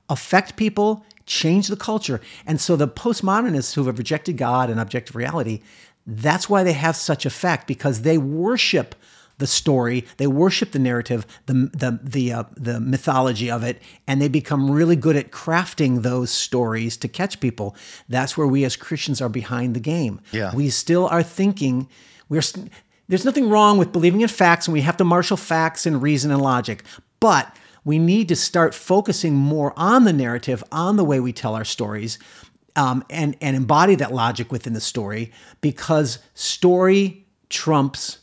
[0.08, 2.20] affect people change the culture.
[2.46, 5.60] And so the postmodernists who have rejected god and objective reality
[6.06, 8.94] that's why they have such effect because they worship
[9.38, 14.20] the story, they worship the narrative, the the the uh, the mythology of it, and
[14.20, 17.76] they become really good at crafting those stories to catch people.
[18.08, 20.20] That's where we as Christians are behind the game.
[20.32, 20.54] Yeah.
[20.54, 21.88] we still are thinking
[22.28, 22.42] we're.
[23.06, 26.30] There's nothing wrong with believing in facts, and we have to marshal facts and reason
[26.30, 26.84] and logic,
[27.20, 27.54] but
[27.84, 31.66] we need to start focusing more on the narrative, on the way we tell our
[31.66, 32.18] stories,
[32.76, 38.18] um, and and embody that logic within the story because story trumps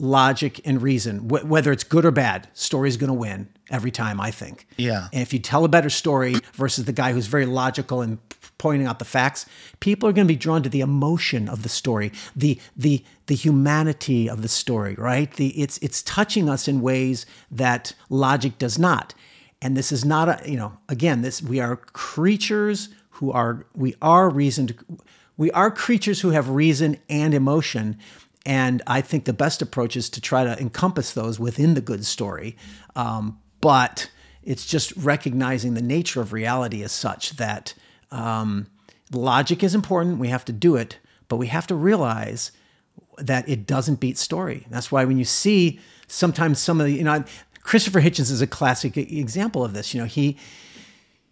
[0.00, 1.28] logic and reason.
[1.28, 4.20] Wh- whether it's good or bad, story's going to win every time.
[4.20, 4.66] I think.
[4.76, 5.08] Yeah.
[5.12, 8.18] And if you tell a better story versus the guy who's very logical and
[8.58, 9.46] pointing out the facts,
[9.80, 13.34] people are going to be drawn to the emotion of the story, the the the
[13.34, 15.32] humanity of the story, right?
[15.34, 19.14] The it's it's touching us in ways that logic does not.
[19.62, 23.94] And this is not a, you know, again, this we are creatures who are we
[24.00, 24.74] are reasoned
[25.40, 27.98] we are creatures who have reason and emotion.
[28.46, 32.06] And I think the best approach is to try to encompass those within the good
[32.06, 32.56] story.
[32.96, 34.10] Um, but
[34.42, 37.74] it's just recognizing the nature of reality as such that
[38.10, 38.66] um,
[39.12, 40.18] logic is important.
[40.18, 42.52] We have to do it, but we have to realize
[43.18, 44.66] that it doesn't beat story.
[44.70, 45.78] That's why when you see
[46.08, 47.24] sometimes some of the, you know,
[47.62, 49.92] Christopher Hitchens is a classic example of this.
[49.94, 50.38] You know, he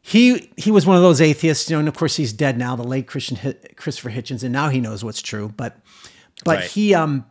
[0.02, 2.76] he he was one of those atheists, you know, and of course he's dead now,
[2.76, 5.52] the late Christian Christopher Hitchens, and now he knows what's true.
[5.56, 5.78] But
[6.44, 6.70] but Right.
[6.70, 7.24] he um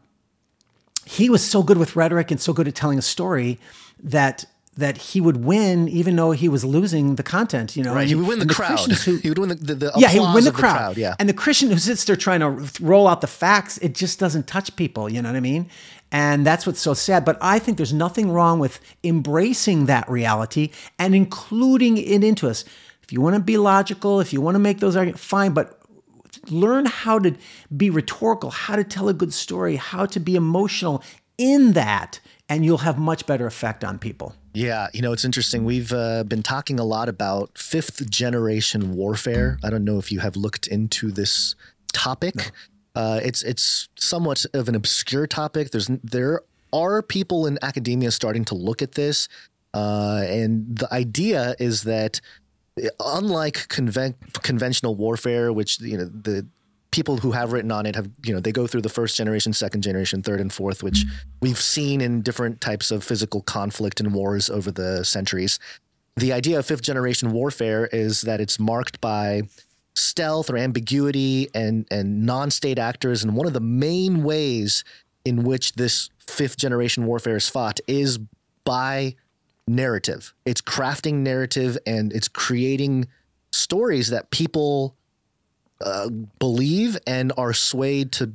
[1.05, 3.59] he was so good with rhetoric and so good at telling a story
[4.03, 4.45] that
[4.75, 7.75] that he would win even though he was losing the content.
[7.75, 8.01] You know, Right.
[8.01, 8.79] And- He would win the and crowd.
[8.91, 10.97] Who- he would win the, the, the yeah, he would win the applause crowd.
[10.97, 11.15] Yeah.
[11.17, 12.49] And the Christian who sits there trying to
[12.83, 15.09] roll out the facts, it just doesn't touch people.
[15.11, 15.67] You know what I mean?
[16.11, 17.25] And that's what's so sad.
[17.25, 22.63] But I think there's nothing wrong with embracing that reality and including it into us.
[23.01, 25.53] If you want to be logical, if you want to make those arguments, fine.
[25.53, 25.76] But
[26.49, 27.35] learn how to
[27.75, 31.03] be rhetorical, how to tell a good story, how to be emotional
[31.37, 32.19] in that,
[32.49, 34.35] and you'll have much better effect on people.
[34.53, 35.65] Yeah, you know, it's interesting.
[35.65, 39.59] We've uh, been talking a lot about fifth generation warfare.
[39.63, 41.55] I don't know if you have looked into this
[41.93, 42.51] topic.
[42.95, 45.69] Uh, it's it's somewhat of an obscure topic.
[45.69, 46.41] There's there
[46.73, 49.29] are people in academia starting to look at this,
[49.75, 52.19] uh, and the idea is that
[52.99, 56.45] unlike conven- conventional warfare, which you know the
[56.91, 59.53] people who have written on it have you know they go through the first generation,
[59.53, 61.05] second generation, third and fourth, which
[61.41, 65.59] we've seen in different types of physical conflict and wars over the centuries.
[66.15, 69.43] The idea of fifth generation warfare is that it's marked by
[69.95, 74.83] stealth or ambiguity and and non-state actors and one of the main ways
[75.25, 78.19] in which this fifth generation warfare is fought is
[78.63, 79.15] by
[79.67, 80.33] narrative.
[80.45, 83.07] It's crafting narrative and it's creating
[83.51, 84.95] stories that people
[85.81, 86.09] uh,
[86.39, 88.33] believe and are swayed to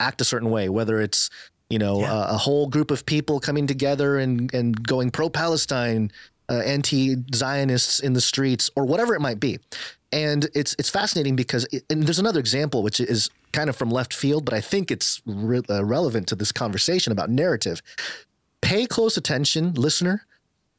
[0.00, 1.30] act a certain way, whether it's
[1.70, 6.10] you know a, a whole group of people coming together and and going pro Palestine,
[6.48, 9.58] uh, anti Zionists in the streets, or whatever it might be.
[10.10, 13.90] And it's it's fascinating because it, and there's another example which is kind of from
[13.90, 17.82] left field, but I think it's re- uh, relevant to this conversation about narrative.
[18.60, 20.26] Pay close attention, listener,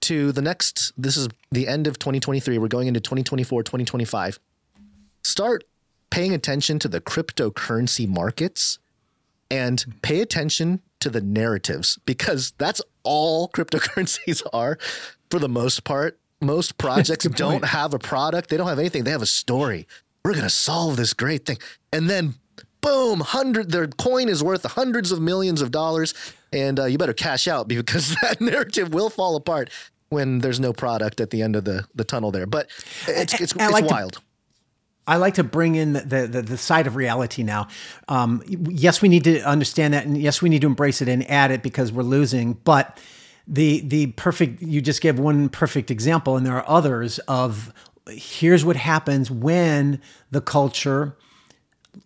[0.01, 0.93] to the next.
[0.97, 2.57] This is the end of 2023.
[2.57, 4.39] We're going into 2024, 2025
[5.23, 5.63] start
[6.09, 8.79] paying attention to the cryptocurrency markets
[9.51, 14.77] and pay attention to the narratives because that's all cryptocurrencies are
[15.29, 16.19] for the most part.
[16.41, 17.65] Most projects don't point.
[17.65, 19.87] have a product, they don't have anything, they have a story.
[20.23, 21.57] We're going to solve this great thing.
[21.91, 22.35] And then
[22.81, 26.13] boom, hundred their coin is worth hundreds of millions of dollars
[26.53, 29.69] and uh, you better cash out because that narrative will fall apart
[30.09, 32.47] when there's no product at the end of the, the tunnel there.
[32.47, 32.69] But
[33.07, 34.21] it's it's, And I it's like to- wild.
[35.07, 37.67] I like to bring in the, the, the, the side of reality now.
[38.09, 41.27] Um, yes, we need to understand that, and yes, we need to embrace it and
[41.27, 42.53] add it because we're losing.
[42.53, 42.99] But
[43.47, 47.73] the the perfect you just gave one perfect example, and there are others of
[48.07, 51.17] here's what happens when the culture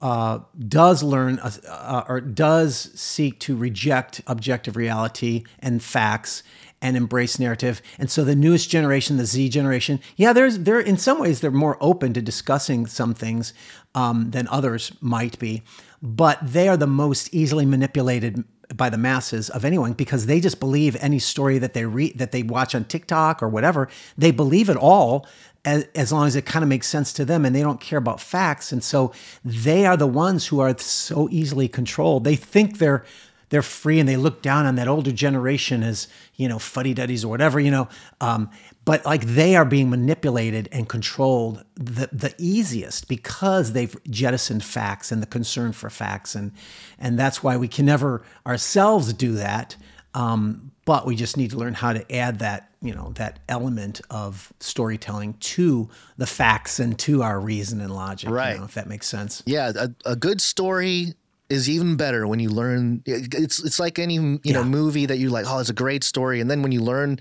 [0.01, 6.43] uh, does learn uh, uh, or does seek to reject objective reality and facts
[6.81, 7.81] and embrace narrative.
[7.97, 11.51] And so the newest generation, the Z generation, yeah, there's they're in some ways they're
[11.51, 13.53] more open to discussing some things
[13.95, 15.63] um, than others might be,
[16.01, 18.43] but they are the most easily manipulated
[18.75, 22.31] by the masses of anyone because they just believe any story that they read that
[22.31, 25.27] they watch on TikTok or whatever, they believe it all
[25.65, 27.99] as, as long as it kind of makes sense to them and they don't care
[27.99, 28.71] about facts.
[28.71, 32.23] And so they are the ones who are so easily controlled.
[32.23, 33.05] They think they're
[33.49, 36.07] they're free and they look down on that older generation as,
[36.37, 37.87] you know, fuddy duddies or whatever, you know.
[38.19, 38.49] Um,
[38.83, 45.11] but like they are being manipulated and controlled the, the easiest because they've jettisoned facts
[45.11, 46.33] and the concern for facts.
[46.33, 46.51] And,
[46.97, 49.75] and that's why we can never ourselves do that.
[50.15, 54.01] Um, but we just need to learn how to add that, you know, that element
[54.09, 58.57] of storytelling to the facts and to our reason and logic, you Right.
[58.57, 59.43] know, if that makes sense.
[59.45, 61.13] Yeah, a, a good story
[61.49, 63.01] is even better when you learn.
[63.05, 65.45] It's it's like any you know movie that you like.
[65.47, 67.19] Oh, it's a great story, and then when you learn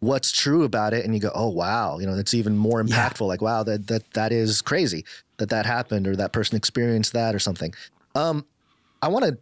[0.00, 3.08] what's true about it, and you go, oh wow, you know, that's even more Yeah.
[3.08, 3.26] impactful.
[3.26, 5.04] Like wow, that that that is crazy.
[5.38, 7.72] that that happened or that person experienced that or something.
[8.14, 8.44] Um,
[9.00, 9.38] I want to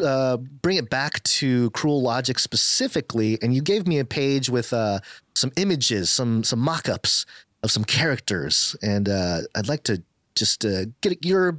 [0.00, 4.72] uh, bring it back to Cruel Logic specifically, and you gave me a page with
[4.72, 5.00] uh,
[5.34, 7.26] some images, some some mock-ups
[7.62, 10.02] of some characters, and uh, I'd like to
[10.34, 11.58] just uh, get your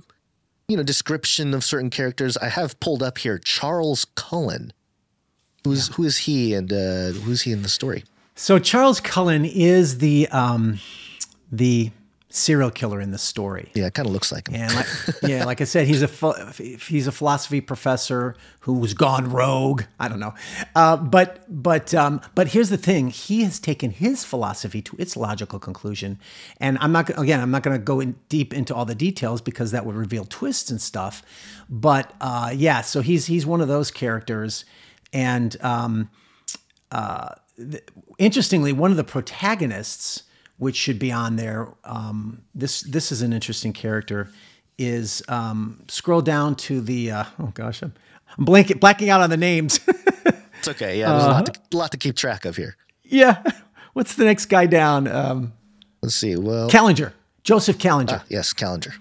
[0.68, 2.38] you know description of certain characters.
[2.38, 4.72] I have pulled up here Charles Cullen.
[5.66, 8.04] Who's who is he, and uh, who's he in the story?
[8.36, 10.80] So Charles Cullen is the um,
[11.52, 11.92] the
[12.32, 13.72] serial killer in the story.
[13.74, 14.62] Yeah, it kind of looks like him.
[14.62, 14.88] And like,
[15.24, 19.84] yeah, like I said, he's a ph- he's a philosophy professor who's gone rogue.
[20.00, 20.34] I don't know,
[20.76, 25.18] uh, but but um, but here's the thing: he has taken his philosophy to its
[25.18, 26.20] logical conclusion.
[26.60, 29.42] And I'm not again, I'm not going to go in deep into all the details
[29.42, 31.24] because that would reveal twists and stuff.
[31.70, 34.66] But uh, yeah, so he's he's one of those characters,
[35.12, 36.10] and um,
[36.92, 37.84] uh, th-
[38.20, 40.24] interestingly, one of the protagonists
[40.60, 41.70] which should be on there.
[41.84, 44.30] Um, this this is an interesting character.
[44.78, 47.94] Is um, scroll down to the uh, oh gosh, I'm,
[48.38, 49.80] I'm blanking blacking out on the names.
[49.88, 51.00] it's okay.
[51.00, 52.78] Yeah, there's uh, a, lot to, a lot to keep track of here.
[53.04, 53.44] Yeah,
[53.94, 55.08] what's the next guy down?
[55.08, 55.54] Um,
[56.02, 56.38] Let's see.
[56.38, 57.12] Well, Kallinger,
[57.44, 58.20] Joseph Kallinger.
[58.22, 58.94] Ah, yes, Kallinger.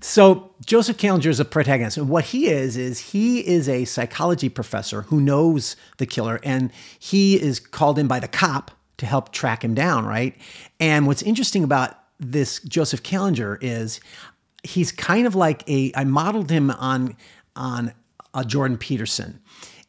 [0.00, 4.48] So Joseph Kallinger is a protagonist, and what he is is he is a psychology
[4.48, 9.32] professor who knows the killer, and he is called in by the cop to help
[9.32, 10.36] track him down, right?
[10.80, 14.00] And what's interesting about this Joseph Kallinger is
[14.62, 17.16] he's kind of like a I modeled him on
[17.56, 17.92] on
[18.34, 19.40] a Jordan Peterson.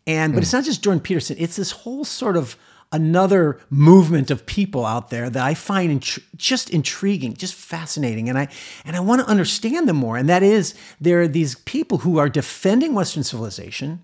[0.07, 0.43] And but mm.
[0.43, 2.57] it's not just Jordan Peterson, it's this whole sort of
[2.91, 6.01] another movement of people out there that I find
[6.37, 8.47] just intriguing, just fascinating, and I
[8.85, 10.17] and I want to understand them more.
[10.17, 14.03] And that is, there are these people who are defending Western civilization,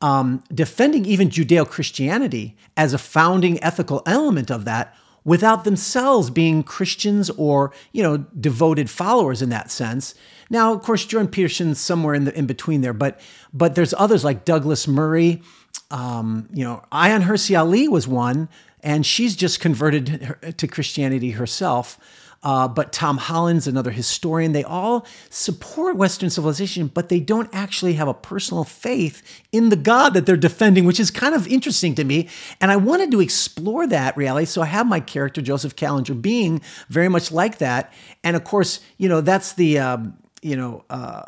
[0.00, 4.94] um, defending even Judeo Christianity as a founding ethical element of that
[5.24, 10.14] without themselves being Christians or, you know, devoted followers in that sense.
[10.50, 13.20] Now, of course, Jordan Peterson's somewhere in the in between there, but
[13.52, 15.42] but there's others like Douglas Murray.
[15.90, 18.48] Um, you know, Ayaan Hirsi Ali was one,
[18.82, 21.98] and she's just converted to Christianity herself.
[22.42, 24.52] Uh, but Tom Holland's another historian.
[24.52, 29.76] They all support Western civilization, but they don't actually have a personal faith in the
[29.76, 32.28] God that they're defending, which is kind of interesting to me.
[32.60, 34.46] And I wanted to explore that reality.
[34.46, 37.92] So I have my character, Joseph Kallinger, being very much like that.
[38.22, 41.22] And of course, you know, that's the, um, you know, uh,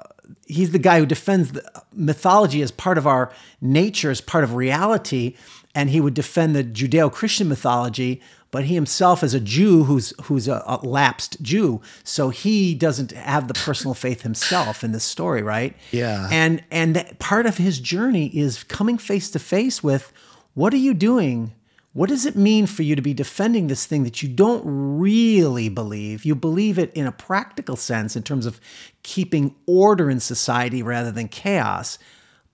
[0.46, 1.58] he's the guy who defends
[1.92, 5.34] mythology as part of our nature, as part of reality.
[5.74, 8.20] And he would defend the Judeo Christian mythology
[8.51, 13.12] but he himself is a Jew who's who's a, a, lapsed Jew, so he doesn't
[13.12, 15.76] have the personal faith himself in this story, right?
[15.92, 16.28] Yeah.
[16.30, 20.12] And and part of his journey is coming face to face with
[20.55, 21.55] what are you doing?
[21.92, 25.68] What does it mean for you to be defending this thing that you don't really
[25.68, 26.24] believe?
[26.24, 28.61] You believe it in a practical sense in terms of
[29.03, 31.98] keeping order in society rather than chaos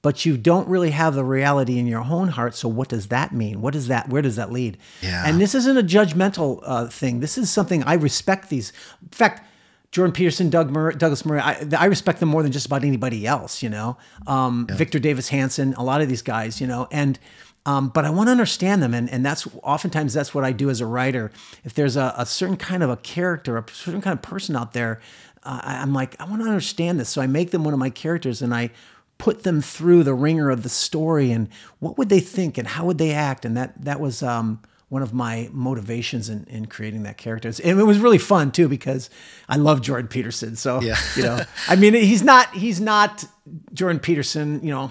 [0.07, 2.54] but you don't really have the reality in your own heart.
[2.54, 3.61] So what does that mean?
[3.61, 4.09] What does that?
[4.09, 4.78] Where does that lead?
[5.02, 5.24] Yeah.
[5.26, 7.18] And this isn't a judgmental uh, thing.
[7.18, 8.48] This is something I respect.
[8.48, 9.42] These, in fact.
[9.90, 13.26] Jordan Peterson, Doug Murray, Douglas Murray, I, I, respect them more than just about anybody
[13.26, 13.96] else, you know.
[14.26, 14.76] Um, yeah.
[14.76, 17.18] Victor Davis Hanson, a lot of these guys, you know, and
[17.64, 20.68] um, but I want to understand them, and and that's oftentimes that's what I do
[20.68, 21.32] as a writer.
[21.64, 24.72] If there's a, a certain kind of a character, a certain kind of person out
[24.74, 25.00] there,
[25.44, 27.80] uh, I, I'm like, I want to understand this, so I make them one of
[27.80, 28.72] my characters, and I
[29.19, 31.49] put them through the wringer of the story and
[31.79, 33.45] what would they think and how would they act?
[33.45, 37.49] And that that was um, one of my motivations in, in creating that character.
[37.49, 39.11] And it was really fun too because
[39.49, 40.97] i love jordan peterson so yeah.
[41.17, 41.41] you know.
[41.69, 43.25] I mean he's not he's not
[43.73, 44.91] jordan peterson you know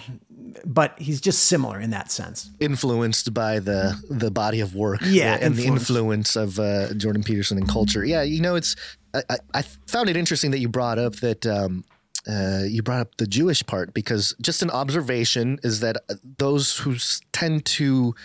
[0.65, 2.49] but he's just similar in that sense.
[2.59, 7.57] Influenced by the the body of work yeah and the influence of uh, jordan peterson
[7.57, 8.03] and culture.
[8.05, 8.75] Yeah you know it's
[9.13, 11.85] I, I, found it interesting that you brought up that um,
[12.27, 16.77] uh, you brought up the Jewish part because just an observation is that uh, those
[16.77, 16.95] who
[17.31, 18.15] tend to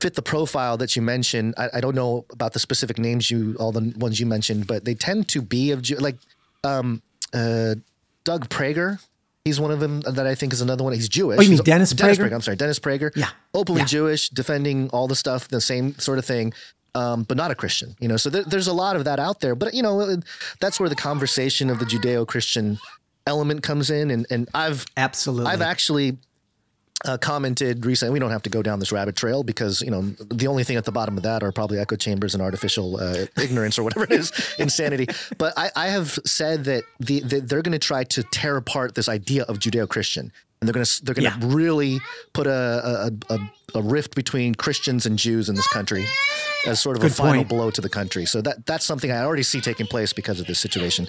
[0.00, 3.56] fit the profile that you mentioned, I, I, don't know about the specific names you,
[3.58, 6.16] all the ones you mentioned, but they tend to be of Jew, like
[6.64, 7.76] um, uh,
[8.24, 9.04] Doug Prager.
[9.44, 10.92] He's one of them that I think is another one.
[10.92, 11.38] He's Jewish.
[11.38, 12.28] Oh, you mean Dennis, Dennis Prager?
[12.28, 12.34] Prager?
[12.34, 13.10] I'm sorry, Dennis Prager.
[13.16, 13.86] Yeah, openly yeah.
[13.86, 16.52] Jewish, defending all the stuff, the same sort of thing.
[16.94, 18.16] Um, but not a Christian, you know.
[18.16, 19.54] So there, there's a lot of that out there.
[19.54, 20.20] But you know,
[20.60, 22.78] that's where the conversation of the Judeo-Christian
[23.28, 26.18] element comes in, and and I've absolutely I've actually
[27.04, 28.12] uh, commented recently.
[28.12, 30.76] We don't have to go down this rabbit trail because you know the only thing
[30.76, 34.04] at the bottom of that are probably echo chambers and artificial uh, ignorance or whatever
[34.04, 35.06] it is, insanity.
[35.36, 38.94] But I, I have said that the, the they're going to try to tear apart
[38.94, 41.36] this idea of Judeo-Christian, and they're going to they're to yeah.
[41.40, 42.00] really
[42.32, 43.38] put a, a, a,
[43.76, 46.04] a rift between Christians and Jews in this country
[46.66, 47.48] as sort of Good a final point.
[47.48, 48.26] blow to the country.
[48.26, 51.06] So that that's something I already see taking place because of this situation.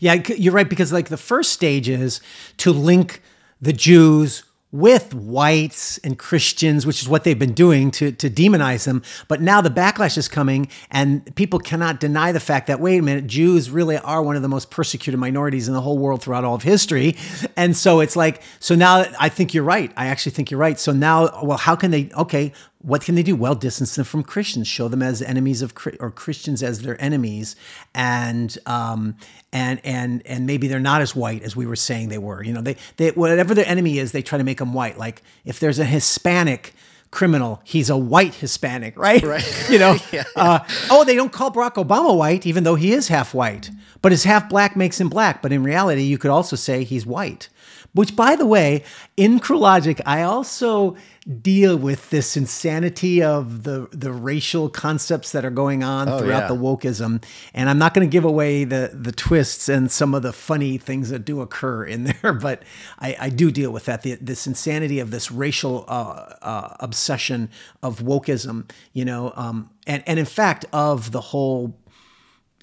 [0.00, 2.20] Yeah, you're right because like the first stage is
[2.58, 3.22] to link
[3.60, 4.44] the Jews
[4.74, 9.04] with whites and Christians, which is what they've been doing to to demonize them.
[9.28, 13.02] But now the backlash is coming, and people cannot deny the fact that wait a
[13.02, 16.42] minute, Jews really are one of the most persecuted minorities in the whole world throughout
[16.42, 17.16] all of history.
[17.56, 19.92] And so it's like, so now I think you're right.
[19.96, 20.78] I actually think you're right.
[20.78, 22.10] So now, well, how can they?
[22.16, 22.52] Okay,
[22.84, 23.34] what can they do?
[23.34, 27.56] Well, distance them from Christians, show them as enemies of or Christians as their enemies,
[27.94, 29.16] and um,
[29.52, 32.44] and and and maybe they're not as white as we were saying they were.
[32.44, 34.98] You know, they they whatever their enemy is, they try to make them white.
[34.98, 36.74] Like if there's a Hispanic
[37.10, 39.22] criminal, he's a white Hispanic, right?
[39.22, 39.66] Right.
[39.70, 39.96] you know.
[40.36, 40.58] Uh,
[40.90, 43.70] oh, they don't call Barack Obama white, even though he is half white,
[44.02, 45.40] but his half black makes him black.
[45.42, 47.48] But in reality, you could also say he's white.
[47.94, 48.82] Which, by the way,
[49.16, 50.96] in Cruel Logic, I also
[51.40, 56.48] deal with this insanity of the the racial concepts that are going on throughout yeah.
[56.48, 57.24] the wokeism.
[57.54, 60.76] And I'm not going to give away the the twists and some of the funny
[60.76, 62.64] things that do occur in there, but
[62.98, 64.02] I, I do deal with that.
[64.02, 67.48] The, this insanity of this racial uh, uh, obsession
[67.80, 71.78] of wokeism, you know, um, and and in fact of the whole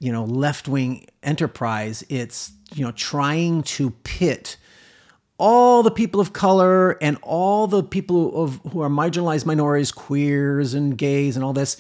[0.01, 2.03] you know left wing enterprise.
[2.09, 4.57] It's you know trying to pit
[5.41, 10.75] all the people of color and all the people of who are marginalized minorities, queers
[10.75, 11.77] and gays and all this,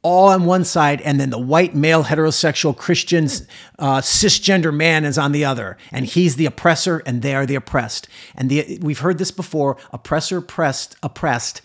[0.00, 3.26] all on one side, and then the white male heterosexual Christian
[3.78, 7.56] uh, cisgender man is on the other, and he's the oppressor, and they are the
[7.56, 8.08] oppressed.
[8.34, 11.60] And the, we've heard this before: oppressor, oppressed, oppressed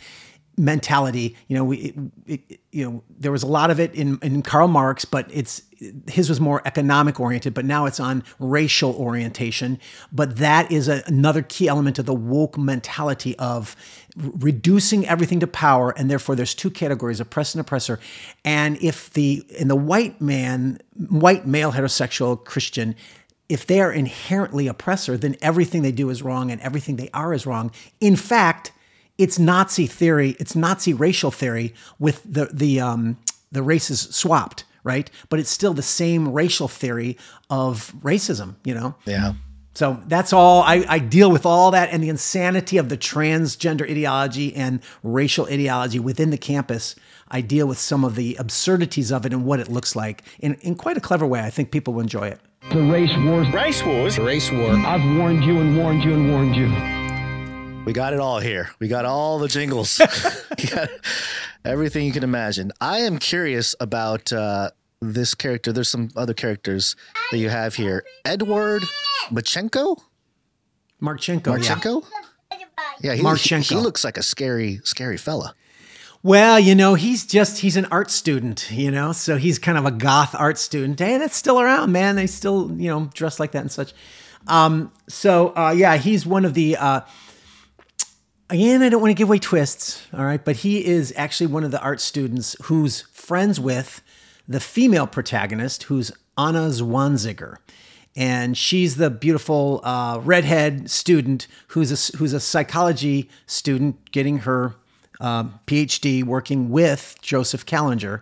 [0.57, 1.35] mentality.
[1.47, 1.77] You know, we,
[2.25, 5.27] it, it, you know, there was a lot of it in, in Karl Marx, but
[5.31, 5.61] it's
[6.07, 7.53] his was more economic oriented.
[7.53, 9.79] But now it's on racial orientation.
[10.11, 13.75] But that is a, another key element of the woke mentality of
[14.15, 17.99] reducing everything to power, and therefore there's two categories: oppressed and oppressor.
[18.45, 22.95] And if the in the white man, white male heterosexual Christian
[23.49, 27.33] if they are inherently oppressor, then everything they do is wrong and everything they are
[27.33, 27.71] is wrong.
[27.99, 28.71] In fact,
[29.17, 33.17] it's Nazi theory, it's Nazi racial theory with the the um,
[33.51, 35.09] the races swapped, right?
[35.29, 37.17] But it's still the same racial theory
[37.49, 38.95] of racism, you know.
[39.05, 39.33] Yeah.
[39.75, 43.89] So that's all I, I deal with all that and the insanity of the transgender
[43.89, 46.95] ideology and racial ideology within the campus.
[47.27, 50.55] I deal with some of the absurdities of it and what it looks like in,
[50.61, 51.39] in quite a clever way.
[51.39, 52.39] I think people will enjoy it.
[52.71, 53.49] The race wars.
[53.51, 54.15] Race wars.
[54.17, 54.73] The race war.
[54.73, 57.02] I've warned you and warned you and warned you.
[57.85, 58.69] We got it all here.
[58.79, 60.01] We got all the jingles.
[61.65, 62.71] Everything you can imagine.
[62.79, 65.73] I am curious about uh, this character.
[65.73, 66.95] There's some other characters
[67.31, 68.05] that you have here.
[68.23, 68.83] Edward
[69.29, 70.01] Machenko?
[71.01, 71.61] Marchenko.
[71.61, 71.75] Yeah.
[71.75, 72.05] Marchenko?
[73.01, 73.69] Yeah, he, Marchenko.
[73.69, 75.53] he looks like a scary, scary fella.
[76.21, 79.85] Well, you know, he's just he's an art student, you know, so he's kind of
[79.85, 80.97] a goth art student.
[80.97, 82.15] Hey, that's still around, man.
[82.15, 83.93] They still, you know, dress like that and such.
[84.47, 87.01] Um, so uh, yeah, he's one of the uh,
[88.49, 91.63] again, I don't want to give away twists, all right, but he is actually one
[91.63, 94.01] of the art students who's friends with
[94.47, 97.57] the female protagonist, who's Anna Zwanziger.
[98.15, 104.75] And she's the beautiful uh, redhead student who's a, who's a psychology student getting her
[105.19, 108.21] um, PhD working with Joseph Kallinger.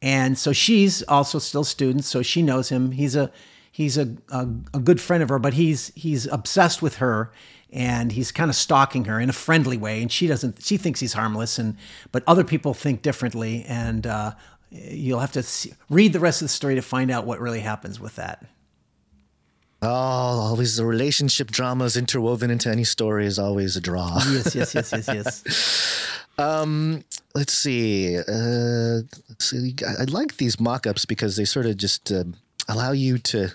[0.00, 2.92] And so she's also still a student, so she knows him.
[2.92, 3.30] He's a
[3.72, 7.30] he's a, a, a good friend of her, but he's he's obsessed with her
[7.72, 10.02] and he's kind of stalking her in a friendly way.
[10.02, 11.76] And she doesn't she thinks he's harmless, and
[12.12, 13.64] but other people think differently.
[13.68, 14.32] And uh,
[14.70, 17.60] you'll have to see, read the rest of the story to find out what really
[17.60, 18.44] happens with that.
[19.82, 24.20] Oh, always the relationship dramas interwoven into any story is always a draw.
[24.30, 26.12] Yes, yes, yes, yes, yes.
[26.38, 27.02] Um,
[27.34, 28.18] let's see.
[28.18, 29.74] Uh, let's see.
[29.86, 32.24] I, I like these mock-ups because they sort of just uh,
[32.68, 33.54] allow you to.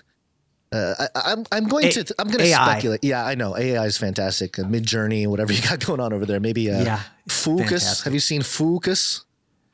[0.72, 3.04] Uh, I, I'm I'm going A- to I'm going to speculate.
[3.04, 4.58] Yeah, I know AI is fantastic.
[4.58, 6.40] Uh, Midjourney, whatever you got going on over there.
[6.40, 7.68] Maybe uh, Yeah, Focus.
[7.68, 8.04] fantastic.
[8.04, 9.24] Have you seen Focus?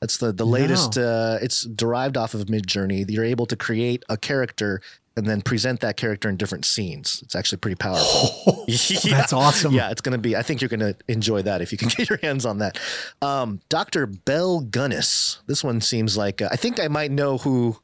[0.00, 0.96] That's the the latest.
[0.98, 3.04] Uh, it's derived off of Midjourney.
[3.08, 4.80] You're able to create a character
[5.16, 7.20] and then present that character in different scenes.
[7.24, 8.64] It's actually pretty powerful.
[8.68, 9.16] Yeah.
[9.16, 9.72] That's awesome.
[9.74, 10.36] Yeah, it's going to be.
[10.36, 12.78] I think you're going to enjoy that if you can get your hands on that.
[13.22, 14.06] Um, Dr.
[14.06, 15.38] Bell Gunnis.
[15.46, 17.78] This one seems like uh, I think I might know who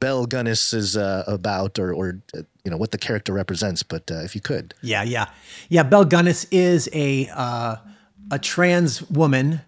[0.00, 3.82] Bell Gunnis is uh, about, or or uh, you know what the character represents.
[3.82, 5.26] But uh, if you could, Yeah, yeah,
[5.68, 5.82] yeah.
[5.82, 7.76] Bell Gunnis is a uh,
[8.30, 9.60] a trans woman,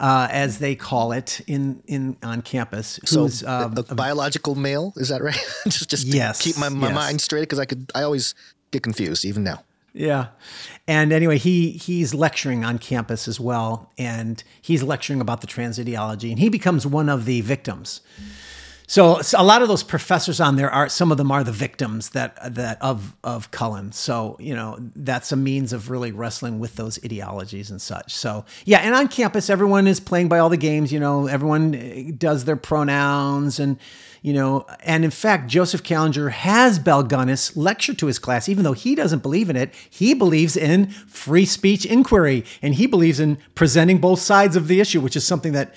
[0.00, 2.98] uh, as they call it in in on campus.
[3.04, 5.38] so Who's um, a, a biological male, is that right?
[5.68, 6.94] just just to Yes, keep my, my yes.
[6.94, 8.34] mind straight because I could I always
[8.72, 9.62] get confused even now.
[9.92, 10.26] Yeah.
[10.86, 15.78] And anyway, he he's lecturing on campus as well, and he's lecturing about the trans
[15.78, 18.00] ideology, and he becomes one of the victims.
[18.88, 21.52] So, so a lot of those professors on there are some of them are the
[21.52, 23.92] victims that that of of Cullen.
[23.92, 28.14] So you know that's a means of really wrestling with those ideologies and such.
[28.14, 30.92] So yeah, and on campus everyone is playing by all the games.
[30.92, 33.78] You know, everyone eh, does their pronouns and
[34.26, 38.64] you know, and in fact, Joseph Kallinger has Bel Gunnis lecture to his class, even
[38.64, 39.72] though he doesn't believe in it.
[39.88, 44.80] He believes in free speech inquiry, and he believes in presenting both sides of the
[44.80, 45.76] issue, which is something that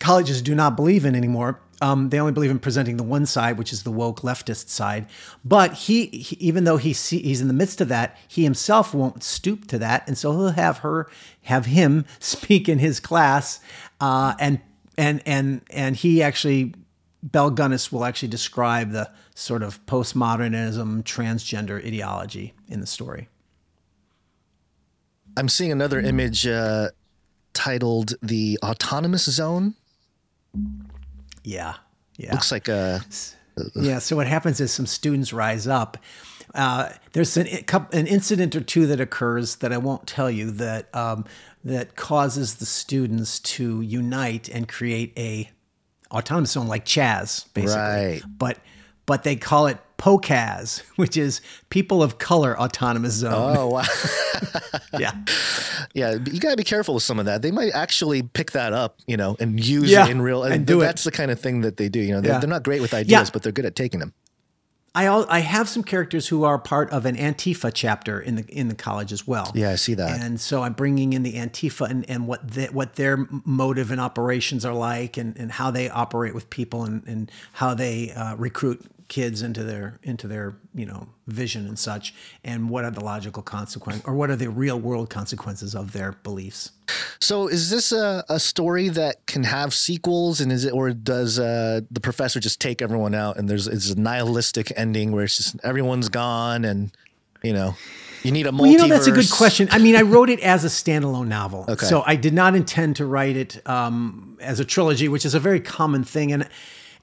[0.00, 1.61] colleges do not believe in anymore.
[1.82, 5.06] Um, they only believe in presenting the one side, which is the woke leftist side.
[5.44, 8.94] But he, he even though he see, he's in the midst of that, he himself
[8.94, 11.10] won't stoop to that, and so he'll have her,
[11.42, 13.58] have him speak in his class,
[14.00, 14.60] uh, and
[14.96, 16.72] and and and he actually,
[17.20, 23.28] Bell Gunnis will actually describe the sort of postmodernism, transgender ideology in the story.
[25.36, 26.90] I'm seeing another image uh,
[27.54, 29.74] titled "The Autonomous Zone."
[31.44, 31.74] Yeah,
[32.16, 32.32] yeah.
[32.32, 33.00] Looks like a
[33.74, 33.98] Yeah.
[33.98, 35.98] So what happens is some students rise up.
[36.54, 37.46] Uh, there's an,
[37.92, 41.24] an incident or two that occurs that I won't tell you that um,
[41.64, 45.50] that causes the students to unite and create a
[46.10, 47.80] autonomous zone like Chaz, basically.
[47.80, 48.22] Right.
[48.38, 48.58] But
[49.06, 53.56] but they call it POCAZ, which is People of Color Autonomous Zone.
[53.56, 53.82] oh wow.
[54.98, 55.12] Yeah.
[55.94, 57.42] Yeah, you gotta be careful with some of that.
[57.42, 60.42] They might actually pick that up, you know, and use Yeah, it in real.
[60.44, 60.84] and do it.
[60.84, 62.00] that's the kind of thing that they do.
[62.00, 62.38] You know, they're, Yeah.
[62.40, 63.30] they're not great with ideas, Yeah.
[63.32, 64.12] but they're good at taking them.
[64.94, 68.44] I al- I have some characters who are part of an Antifa chapter in the
[68.48, 69.50] in the college as well.
[69.54, 70.20] Yeah, I see that.
[70.20, 73.98] And so I'm bringing in the Antifa and, and what the, what their motive and
[74.00, 78.34] operations are like, and, and how they operate with people, and, and how they uh,
[78.36, 82.14] recruit kids into their into their you know vision and such,
[82.44, 86.12] and what are the logical consequences, or what are the real world consequences of their
[86.22, 86.70] beliefs.
[87.20, 91.38] So, is this a, a story that can have sequels, and is it, or does
[91.38, 95.36] uh, the professor just take everyone out, and there's it's a nihilistic ending where it's
[95.36, 96.90] just everyone's gone, and
[97.42, 97.76] you know,
[98.22, 98.60] you need a multiverse?
[98.60, 99.68] Well, you know, that's a good question.
[99.70, 101.66] I mean, I wrote it as a standalone novel.
[101.68, 101.84] Okay.
[101.84, 105.40] So I did not intend to write it um, as a trilogy, which is a
[105.40, 106.32] very common thing.
[106.32, 106.48] And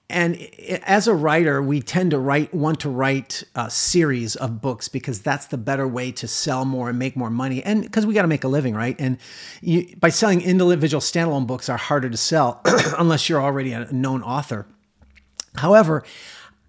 [0.09, 0.41] and
[0.85, 5.21] as a writer, we tend to write want to write a series of books because
[5.21, 7.63] that's the better way to sell more and make more money.
[7.63, 8.95] And because we got to make a living, right?
[8.99, 9.19] And
[9.61, 12.61] you, by selling individual standalone books are harder to sell
[12.97, 14.65] unless you're already a known author.
[15.55, 16.03] However,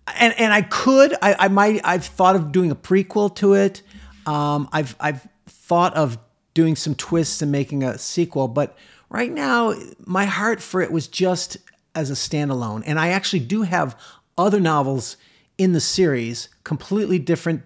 [0.07, 3.83] and and I could, I, I might, I've thought of doing a prequel to it.
[4.27, 6.19] Um, I've I've thought of
[6.53, 8.77] doing some twists and making a sequel, but
[9.09, 9.73] right now
[10.05, 11.57] my heart for it was just
[11.95, 12.83] as a standalone.
[12.87, 13.99] And I actually do have
[14.37, 15.17] other novels
[15.59, 17.63] in the series, completely different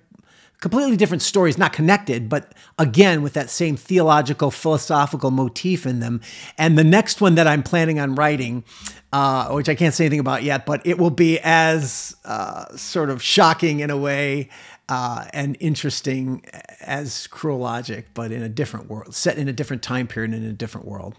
[0.64, 6.22] completely different stories, not connected, but again with that same theological, philosophical motif in them.
[6.56, 8.64] And the next one that I'm planning on writing,
[9.12, 13.10] uh, which I can't say anything about yet, but it will be as uh, sort
[13.10, 14.48] of shocking in a way
[14.88, 16.44] uh, and interesting
[16.80, 20.44] as Cruel Logic, but in a different world, set in a different time period and
[20.44, 21.14] in a different world.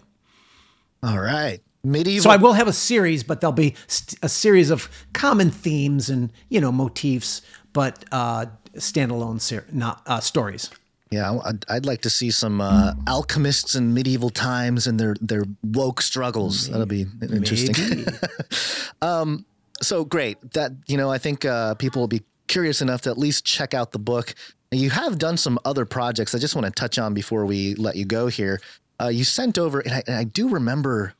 [1.04, 2.24] All right, medieval.
[2.24, 6.10] So I will have a series, but there'll be st- a series of common themes
[6.10, 7.42] and you know motifs,
[7.72, 10.70] but uh, standalone ser- not uh, stories.
[11.10, 15.44] Yeah, I'd, I'd like to see some uh, alchemists in medieval times and their their
[15.62, 16.68] woke struggles.
[16.68, 18.04] That'll be interesting.
[19.02, 19.46] um,
[19.80, 23.18] so great that you know I think uh, people will be curious enough to at
[23.18, 24.34] least check out the book.
[24.72, 26.34] You have done some other projects.
[26.34, 28.60] I just want to touch on before we let you go here.
[29.00, 31.14] Uh, you sent over, and I, and I do remember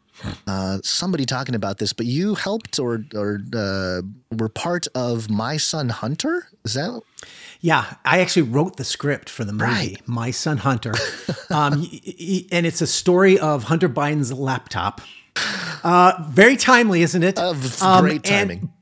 [0.46, 4.02] uh, somebody talking about this, but you helped or or uh,
[4.36, 6.48] were part of My Son Hunter.
[6.64, 7.00] Is that
[7.60, 9.96] Yeah, I actually wrote the script for the movie, Right.
[10.06, 10.94] My Son Hunter,
[11.50, 11.72] um,
[12.52, 15.00] and it's a story of Hunter Biden's laptop.
[15.84, 17.38] Uh, very timely, isn't it?
[17.38, 18.72] of Um, great and- timing?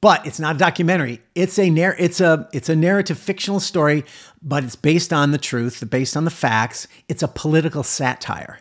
[0.00, 1.20] but it's not a documentary.
[1.34, 4.04] It's a narr- it's a it's a narrative fictional story,
[4.40, 6.86] but it's based on the truth, based on the facts.
[7.08, 8.60] It's a political satire.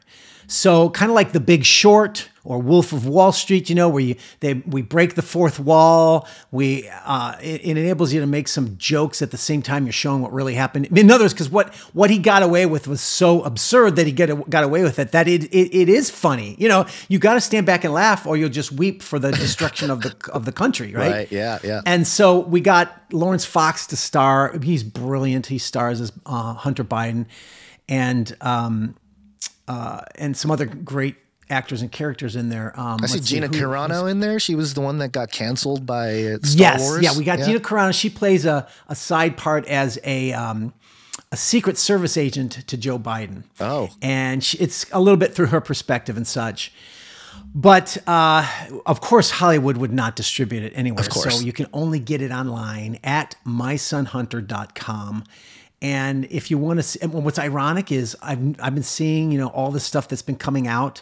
[0.49, 4.01] So kind of like The Big Short or Wolf of Wall Street, you know, where
[4.01, 6.27] you they we break the fourth wall.
[6.49, 9.93] We uh, it, it enables you to make some jokes at the same time you're
[9.93, 10.87] showing what really happened.
[10.97, 14.11] In other words, because what what he got away with was so absurd that he
[14.11, 16.55] get got away with it that it it, it is funny.
[16.57, 19.31] You know, you got to stand back and laugh, or you'll just weep for the
[19.31, 21.11] destruction of the of the country, right?
[21.11, 21.81] Right, yeah, yeah.
[21.85, 24.57] And so we got Laurence Fox to star.
[24.63, 25.45] He's brilliant.
[25.45, 27.27] He stars as uh, Hunter Biden,
[27.87, 28.95] and um,
[29.69, 31.15] uh, and some other great
[31.49, 32.77] actors and characters in there.
[32.79, 34.39] Um, I see Gina who- Carano in there.
[34.39, 37.03] She was the one that got canceled by uh, Star yes, Wars.
[37.03, 37.93] yeah, we got Gina Carano.
[37.93, 40.73] She plays a, a side part as a um,
[41.31, 43.43] a Secret Service agent to Joe Biden.
[43.59, 43.89] Oh.
[44.01, 46.73] and she, it's a little bit through her perspective and such.
[47.53, 48.47] But uh,
[48.85, 51.01] of course, Hollywood would not distribute it anywhere.
[51.01, 51.39] Of course.
[51.39, 55.23] So you can only get it online at mysonhunter.com.
[55.81, 59.47] And if you want to see, what's ironic is I've, I've been seeing, you know,
[59.47, 61.01] all the stuff that's been coming out.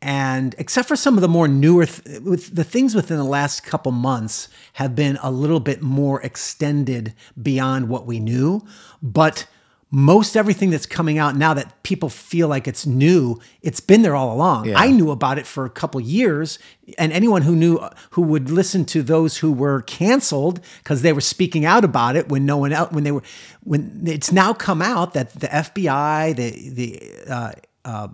[0.00, 3.64] And except for some of the more newer, th- with the things within the last
[3.64, 8.64] couple months have been a little bit more extended beyond what we knew.
[9.02, 9.46] But
[9.90, 14.14] most everything that's coming out now that people feel like it's new, it's been there
[14.14, 14.66] all along.
[14.66, 14.78] Yeah.
[14.78, 16.58] I knew about it for a couple years,
[16.98, 21.22] and anyone who knew who would listen to those who were canceled because they were
[21.22, 23.22] speaking out about it when no one else when they were
[23.64, 27.52] when it's now come out that the FBI, the the uh,
[27.84, 28.08] uh,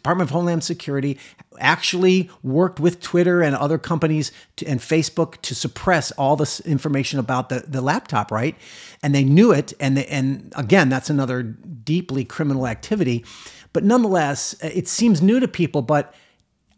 [0.00, 1.18] Department of Homeland Security
[1.58, 7.18] actually worked with Twitter and other companies to, and Facebook to suppress all this information
[7.18, 8.56] about the, the laptop, right?
[9.02, 9.74] And they knew it.
[9.78, 13.26] And they, and again, that's another deeply criminal activity.
[13.74, 15.82] But nonetheless, it seems new to people.
[15.82, 16.14] But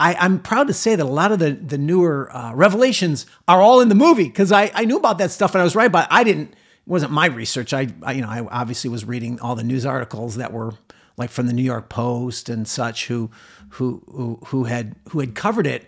[0.01, 3.61] I, I'm proud to say that a lot of the the newer uh, revelations are
[3.61, 5.93] all in the movie because I, I knew about that stuff and I was right,
[5.93, 6.51] but I didn't.
[6.51, 7.73] It wasn't my research.
[7.73, 10.73] I, I you know I obviously was reading all the news articles that were
[11.23, 13.31] like from the New York Post and such who
[13.71, 15.87] who who, who had who had covered it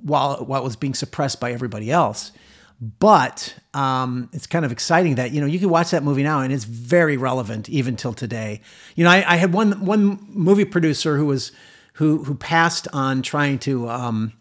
[0.00, 2.32] while while it was being suppressed by everybody else.
[2.80, 6.40] But um, it's kind of exciting that you know you can watch that movie now
[6.40, 8.62] and it's very relevant even till today.
[8.96, 11.52] You know, I, I had one one movie producer who was
[11.94, 13.90] who who passed on trying to.
[13.90, 14.32] Um,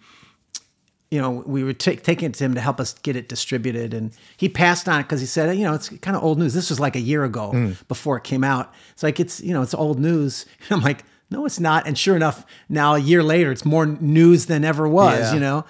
[1.11, 3.93] you know, we were ta- taking it to him to help us get it distributed,
[3.93, 6.53] and he passed on it because he said, you know, it's kind of old news.
[6.53, 8.73] This was like a year ago before it came out.
[8.93, 10.45] It's like it's you know, it's old news.
[10.69, 11.85] And I'm like, no, it's not.
[11.85, 15.19] And sure enough, now a year later, it's more news than ever was.
[15.19, 15.33] Yeah.
[15.33, 15.65] You know,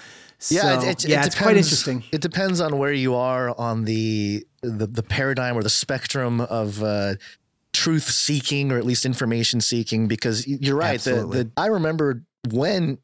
[0.50, 2.04] Yeah, it, it, yeah, it it's quite depends- interesting.
[2.12, 6.84] It depends on where you are on the the, the paradigm or the spectrum of
[6.84, 7.16] uh,
[7.74, 10.08] truth seeking or at least information seeking.
[10.08, 11.00] Because you're right.
[11.00, 13.00] The, the I remember when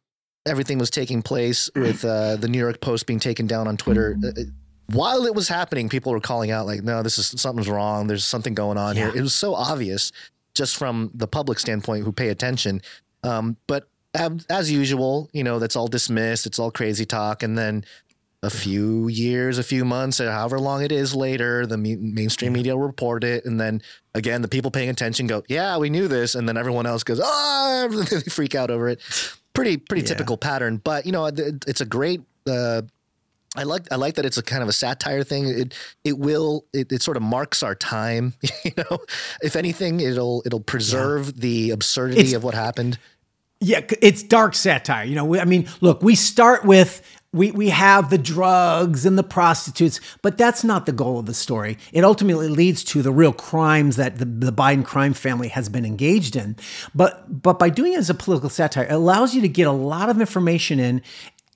[0.47, 4.17] everything was taking place with uh, the New York Post being taken down on Twitter.
[4.23, 4.43] uh, uh,
[4.91, 8.07] While it was happening, people were calling out like, "No, this is something's wrong.
[8.07, 10.11] There's something going on here." It was so obvious,
[10.55, 12.81] just from the public standpoint who pay attention.
[13.23, 16.45] Um, but as, as usual, you know, that's all dismissed.
[16.45, 17.83] It's all crazy talk, and then
[18.43, 22.53] a few years, a few months, or however long it is later, the me- mainstream
[22.53, 23.81] media will report it, and then
[24.13, 27.19] again, the people paying attention go, "Yeah, we knew this," and then everyone else goes,
[27.19, 29.01] "Ah!" they freak out over it.
[29.57, 30.07] Pretty, pretty Yeah.
[30.13, 32.21] typical pattern, but you know, it's a great.
[32.47, 32.83] Uh,
[33.55, 35.47] I like I like that it's a kind of a satire thing.
[35.47, 35.73] It
[36.03, 38.33] it will it, it sort of marks our time.
[38.63, 38.99] You know,
[39.41, 42.99] if anything, it'll it'll preserve the absurdity It's- of what happened.
[43.59, 45.03] Yeah, it's dark satire.
[45.05, 47.01] You know, we, I mean, look, we start with
[47.37, 51.33] we we have the drugs and the prostitutes, but that's not the goal of the
[51.33, 51.77] story.
[51.93, 55.85] It ultimately leads to the real crimes that the, the Biden crime family has been
[55.85, 56.55] engaged in.
[56.93, 59.71] But but by doing it as a political satire, it allows you to get a
[59.71, 61.01] lot of information in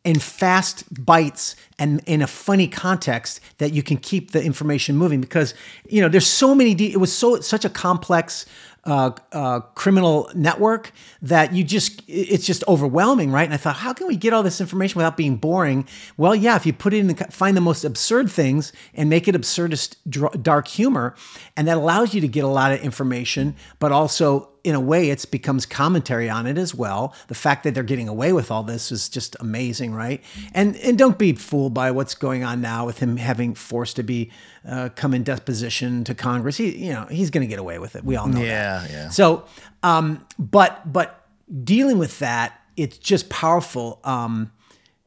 [0.03, 5.21] in fast bites and in a funny context that you can keep the information moving
[5.21, 5.53] because
[5.87, 8.45] you know there's so many de- it was so such a complex
[8.83, 10.91] uh, uh, criminal network
[11.21, 13.45] that you just it's just overwhelming right?
[13.45, 15.87] And i thought how can we get all this information without being boring?
[16.17, 19.27] Well yeah if you put it in the, find the most absurd things and make
[19.27, 19.97] it absurdist
[20.41, 21.15] dark humor
[21.55, 25.09] and that allows you to get a lot of information but also in a way,
[25.09, 27.15] it becomes commentary on it as well.
[27.27, 30.23] The fact that they're getting away with all this is just amazing, right?
[30.53, 34.03] And and don't be fooled by what's going on now with him having forced to
[34.03, 34.31] be
[34.67, 36.57] uh, come in deposition to Congress.
[36.57, 38.03] He, you know, he's going to get away with it.
[38.03, 38.89] We all know Yeah, that.
[38.89, 38.95] yeah.
[39.03, 39.09] Yeah.
[39.09, 39.45] So,
[39.83, 41.25] um, but but
[41.63, 43.99] dealing with that, it's just powerful.
[44.03, 44.51] Um,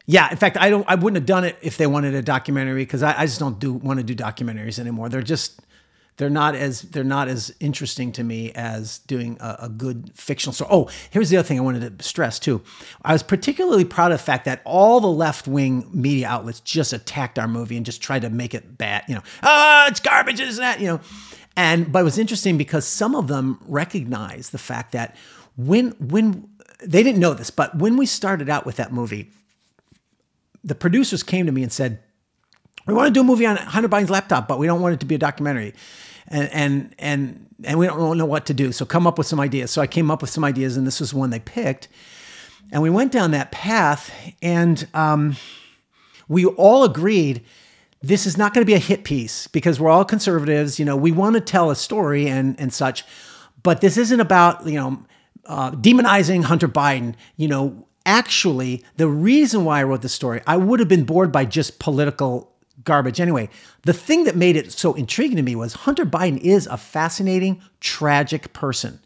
[0.07, 0.85] yeah, in fact, I don't.
[0.87, 3.57] I wouldn't have done it if they wanted a documentary because I, I just don't
[3.59, 5.09] do want to do documentaries anymore.
[5.09, 5.61] They're just
[6.17, 10.53] they're not as they're not as interesting to me as doing a, a good fictional
[10.53, 10.69] story.
[10.71, 12.61] Oh, here's the other thing I wanted to stress too.
[13.03, 16.93] I was particularly proud of the fact that all the left wing media outlets just
[16.93, 19.03] attacked our movie and just tried to make it bad.
[19.07, 20.79] You know, oh, it's garbage, isn't that?
[20.79, 21.01] You know,
[21.57, 25.15] and but it was interesting because some of them recognized the fact that
[25.57, 26.47] when when
[26.81, 29.31] they didn't know this, but when we started out with that movie,
[30.63, 31.99] the producers came to me and said,
[32.87, 34.99] "We want to do a movie on Hunter Biden's laptop, but we don't want it
[35.01, 35.73] to be a documentary,
[36.27, 38.71] and and and and we don't know what to do.
[38.71, 40.99] So come up with some ideas." So I came up with some ideas, and this
[40.99, 41.87] was one they picked,
[42.71, 45.35] and we went down that path, and um,
[46.27, 47.43] we all agreed
[48.01, 50.77] this is not going to be a hit piece because we're all conservatives.
[50.79, 53.03] You know, we want to tell a story and and such,
[53.63, 55.03] but this isn't about you know
[55.45, 57.15] uh, demonizing Hunter Biden.
[57.37, 61.31] You know, actually, the reason why I wrote the story, I would have been bored
[61.31, 63.49] by just political garbage anyway.
[63.83, 67.61] The thing that made it so intriguing to me was Hunter Biden is a fascinating,
[67.79, 68.99] tragic person.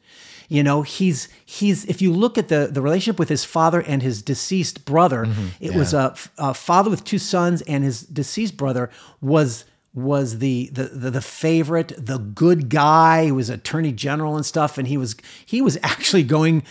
[0.47, 4.01] You know, he's he's if you look at the the relationship with his father and
[4.01, 5.47] his deceased brother, mm-hmm.
[5.59, 8.89] it was a, a father with two sons, and his deceased brother
[9.21, 13.25] was was the, the the the favorite, the good guy.
[13.25, 15.15] He was attorney general and stuff, and he was
[15.45, 16.63] he was actually going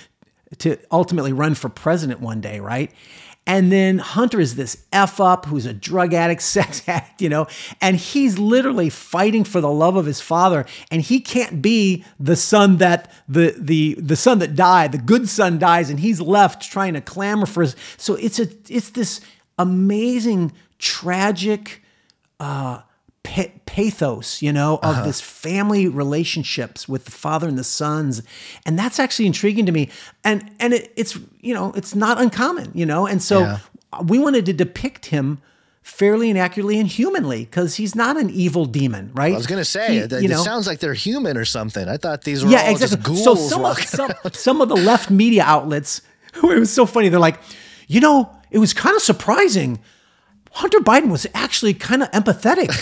[0.58, 2.90] to ultimately run for president one day, right?
[3.48, 7.46] And then Hunter is this F up who's a drug addict, sex addict, you know,
[7.80, 10.66] and he's literally fighting for the love of his father.
[10.90, 15.28] And he can't be the son that the the the son that died, the good
[15.30, 17.74] son dies, and he's left trying to clamor for his.
[17.96, 19.22] So it's a it's this
[19.58, 21.82] amazing, tragic
[22.38, 22.82] uh
[23.22, 25.04] pathos, you know, of uh-huh.
[25.04, 28.22] this family relationships with the father and the sons,
[28.64, 29.88] and that's actually intriguing to me.
[30.24, 33.58] And and it, it's you know it's not uncommon, you know, and so Yeah.
[34.04, 35.40] we wanted to depict him
[35.82, 39.32] fairly and accurately and humanly because he's not an evil demon, right?
[39.32, 41.88] I was gonna say He- it, you it know, sounds like they're human or something.
[41.88, 42.96] I thought these were yeah, all exactly.
[42.96, 43.24] just ghouls.
[43.24, 46.02] so some of, some, some of the left media outlets,
[46.34, 47.08] it was so funny.
[47.08, 47.40] They're like,
[47.86, 49.78] you know, it was kind of surprising.
[50.52, 52.72] Hunter Biden was actually kind of empathetic.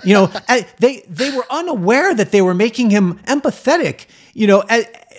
[0.04, 4.06] you know, eh, they they were unaware that they were making him empathetic.
[4.36, 4.62] You know,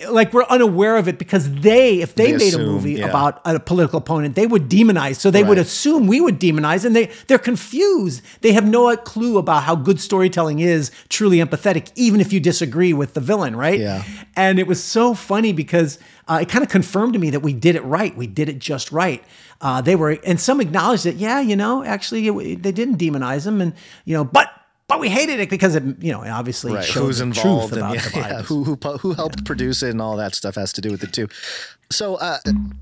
[0.08, 3.08] like we're unaware of it because they, if they, They made a movie yeah.
[3.08, 5.16] about a political opponent, they would demonize.
[5.16, 8.22] So they would assume we would demonize, and they they're confused.
[8.42, 12.92] They have no clue about how good storytelling is truly empathetic, even if you disagree
[12.92, 13.80] with the villain, right?
[13.80, 14.04] Yeah.
[14.36, 17.52] And it was so funny because uh, it kind of confirmed to me that we
[17.52, 18.16] did it right.
[18.16, 19.24] We did it just right.
[19.60, 23.44] Uh, they were, and some acknowledged that, yeah, you know, actually it, they didn't demonize
[23.44, 23.72] him, and
[24.04, 24.48] you know, but
[24.88, 26.84] but we hated it because it, you know, obviously right.
[26.84, 30.00] Who's the involved truth and about yeah, yeah, who who who helped produce it and
[30.00, 31.28] all that stuff has to do with it too.
[31.90, 32.38] So uh,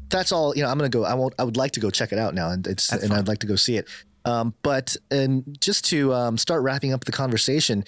[0.08, 0.56] that's all.
[0.56, 1.04] You know, I'm gonna go.
[1.04, 1.34] I won't.
[1.38, 3.46] I would like to go check it out now, and it's and I'd like to
[3.46, 3.88] go see it.
[4.24, 7.84] Um, but and just to um, start wrapping up the conversation,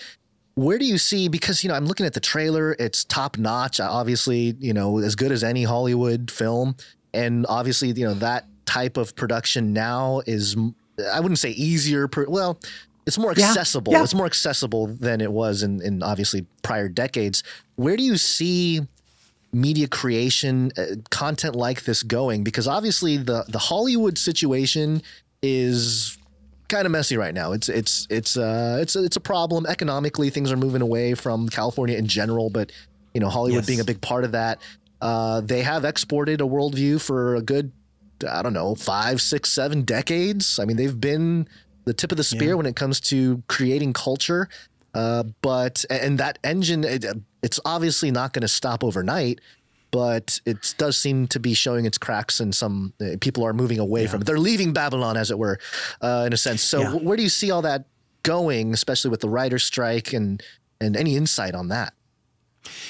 [0.54, 1.28] where do you see?
[1.28, 2.74] Because you know, I'm looking at the trailer.
[2.78, 3.78] It's top notch.
[3.78, 6.76] Obviously, you know, as good as any Hollywood film,
[7.14, 10.56] and obviously, you know, that type of production now is.
[11.12, 12.08] I wouldn't say easier.
[12.08, 12.58] Per, well.
[13.08, 13.92] It's more Yeah, accessible.
[13.92, 14.02] yeah.
[14.04, 17.42] It's more accessible than it was in, in obviously prior decades.
[17.74, 18.82] Where do you see
[19.52, 22.44] media creation, uh, content like this going?
[22.44, 25.02] Because obviously the the Hollywood situation
[25.42, 26.16] is
[26.68, 27.52] kind of messy right now.
[27.52, 30.28] It's it's it's uh it's a, it's a problem economically.
[30.30, 32.70] Things are moving away from California in general, but
[33.14, 33.66] you know Hollywood Yes.
[33.66, 34.60] being a big part of that.
[35.00, 37.72] Uh, they have exported a worldview for a good
[38.28, 40.58] I don't know five, six, seven decades.
[40.58, 41.48] I mean they've been
[41.88, 44.48] the tip of the spear when it comes to creating culture.
[44.94, 47.04] Uh, but and that engine, it,
[47.42, 49.40] it's obviously not going to stop overnight.
[49.90, 53.78] But it does seem to be showing its cracks, and some uh, people are moving
[53.78, 54.26] away from it.
[54.26, 55.58] They're leaving Babylon, as it were,
[56.02, 56.60] uh, in a sense.
[56.62, 56.92] So, Yeah.
[56.96, 57.86] where do you see all that
[58.22, 60.42] going, especially with the writer's strike, and
[60.78, 61.94] and any insight on that?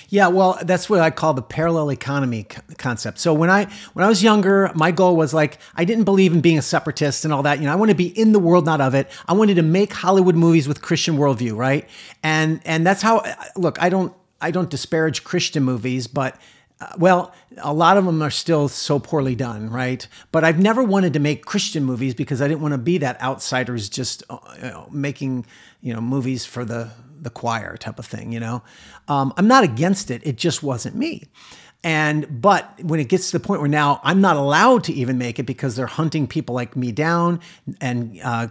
[0.08, 2.44] Yeah, well, that's what I call the parallel economy
[2.78, 3.18] concept.
[3.18, 6.40] So when I when I was younger, my goal was like I didn't believe in
[6.40, 7.58] being a separatist and all that.
[7.58, 9.10] You know, I want to be in the world, not of it.
[9.26, 11.88] I wanted to make Hollywood movies with Christian worldview, right?
[12.22, 13.22] And and that's how.
[13.56, 16.38] Look, I don't I don't disparage Christian movies, but.
[16.80, 20.06] Uh, well, a lot of them are still so poorly done, right?
[20.30, 23.20] But I've never wanted to make Christian movies because I didn't want to be that
[23.20, 25.44] outsiders just uh, you know, making
[25.80, 28.62] you know movies for the the choir type of thing, you know.
[29.08, 30.22] Um, I'm not against it.
[30.24, 31.24] It just wasn't me.
[31.84, 35.16] And but when it gets to the point where now I'm not allowed to even
[35.16, 37.40] make it because they're hunting people like me down
[37.80, 38.48] and uh,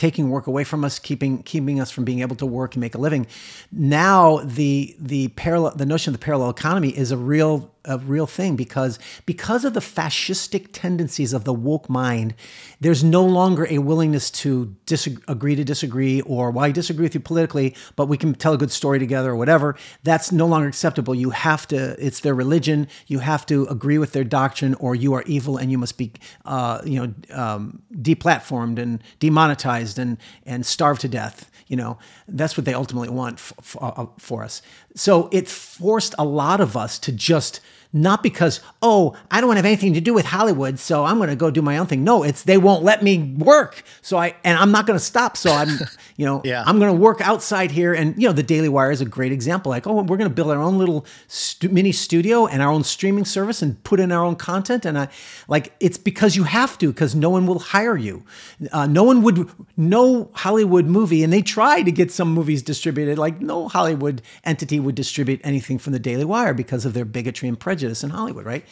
[0.00, 2.94] taking work away from us, keeping keeping us from being able to work and make
[2.94, 3.26] a living.
[3.70, 8.26] Now the the parallel the notion of the parallel economy is a real a real
[8.26, 12.34] thing because because of the fascistic tendencies of the woke mind,
[12.80, 17.14] there's no longer a willingness to disagree, agree to disagree or well, I disagree with
[17.14, 19.76] you politically, but we can tell a good story together or whatever.
[20.02, 21.14] That's no longer acceptable.
[21.14, 21.96] You have to.
[22.04, 22.88] It's their religion.
[23.06, 26.12] You have to agree with their doctrine, or you are evil and you must be,
[26.44, 31.50] uh, you know, um, deplatformed and demonetized and and starved to death.
[31.66, 34.62] You know, that's what they ultimately want f- f- uh, for us.
[34.96, 37.60] So it forced a lot of us to just
[37.92, 41.16] not because oh I don't want to have anything to do with Hollywood, so I'm
[41.16, 42.04] going to go do my own thing.
[42.04, 45.36] No, it's they won't let me work, so I and I'm not going to stop.
[45.36, 45.68] So I'm
[46.16, 46.62] you know Yeah.
[46.66, 49.32] I'm going to work outside here, and you know the Daily Wire is a great
[49.32, 49.70] example.
[49.70, 52.84] Like oh we're going to build our own little stu- mini studio and our own
[52.84, 55.08] streaming service and put in our own content, and I
[55.48, 58.24] like it's because you have to because no one will hire you.
[58.70, 63.18] Uh, no one would no Hollywood movie, and they try to get some movies distributed.
[63.18, 67.48] Like no Hollywood entity would distribute anything from the Daily Wire because of their bigotry
[67.48, 68.64] and prejudice in Hollywood, right?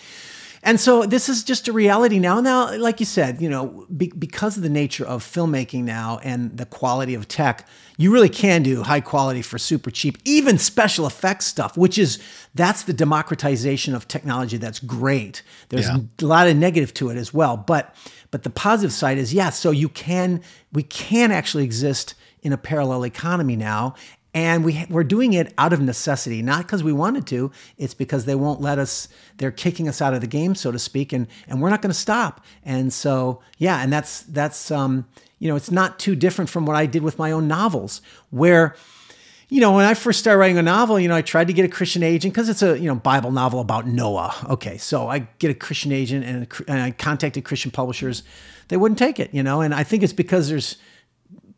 [0.63, 2.41] And so this is just a reality now.
[2.41, 6.57] Now, like you said, you know, be, because of the nature of filmmaking now and
[6.57, 11.07] the quality of tech, you really can do high quality for super cheap, even special
[11.07, 12.19] effects stuff, which is
[12.57, 14.57] that's the democratization of technology.
[14.57, 15.43] That's great.
[15.69, 15.99] There's Yeah.
[16.21, 17.95] a lot of negative to it as well, but
[18.31, 19.59] but the positive side is yes.
[19.59, 23.95] so you can we can actually exist in a parallel economy now.
[24.35, 27.51] And we, we're doing it out of necessity, not because we wanted to.
[27.79, 30.79] It's because they won't let us, they're kicking us out of the game, so to
[30.79, 32.45] speak, and, and we're not going to stop.
[32.63, 35.07] And so, yeah, and that's, that's um,
[35.39, 38.77] you know, it's not too different from what I did with my own novels, where,
[39.49, 41.65] you know, when I first started writing a novel, you know, I tried to get
[41.65, 44.35] a Christian agent because it's a you know Bible novel about Noah.
[44.51, 48.25] Okay, so I get a Christian agent and, and I contacted Christian publishers.
[48.69, 50.77] They wouldn't take it, you know, and I think it's because there's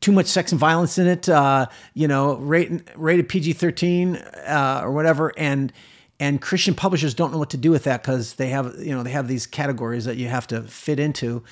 [0.01, 4.81] too much sex and violence in it, uh, you know, rated, rated PG thirteen uh,
[4.82, 5.72] or whatever, and
[6.18, 9.02] and Christian publishers don't know what to do with that because they have you know
[9.02, 11.43] they have these categories that you have to fit into,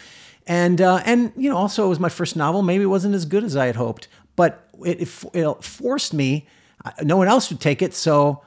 [0.47, 2.63] and uh, and you know also it was my first novel.
[2.63, 6.47] Maybe it wasn't as good as I had hoped, but it it, it forced me.
[7.03, 8.43] No one else would take it, so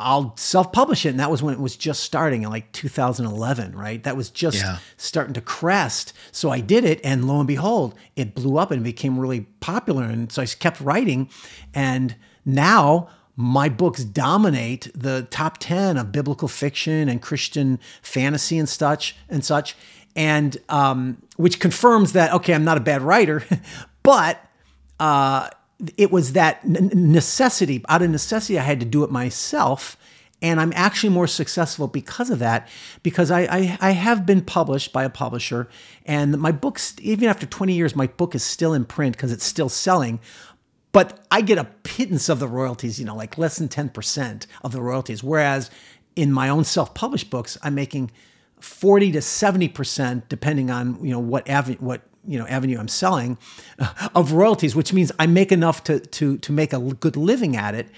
[0.00, 4.02] I'll self-publish it, and that was when it was just starting in like 2011, right?
[4.02, 4.78] That was just Yeah.
[4.96, 6.12] starting to crest.
[6.32, 10.04] So I did it, and lo and behold, it blew up and became really popular.
[10.04, 11.28] And so I kept writing,
[11.72, 18.68] and now my books dominate the top 10 of biblical fiction and Christian fantasy and
[18.68, 19.76] such and such,
[20.16, 23.44] and um, which confirms that okay, I'm not a bad writer,
[24.02, 24.40] but
[25.00, 25.48] uh,
[25.96, 27.84] it was that necessity.
[27.88, 29.96] Out of necessity, I had to do it myself.
[30.42, 32.68] And I'm actually more successful because of that,
[33.02, 35.70] because I, I, I have been published by a publisher,
[36.04, 39.44] and my books, even after 20 years, my book is still in print because it's
[39.44, 40.20] still selling.
[40.92, 44.72] But I get a pittance of the royalties, you know, like less than 10% of
[44.72, 45.24] the royalties.
[45.24, 45.70] Whereas
[46.14, 48.10] in my own self-published books, I'm making
[48.60, 53.38] 40 to 70% depending on, you know, what avenue, what, you know, avenue I'm selling
[53.78, 57.56] uh, of royalties, which means I make enough to, to, to make a good living
[57.56, 57.88] at it.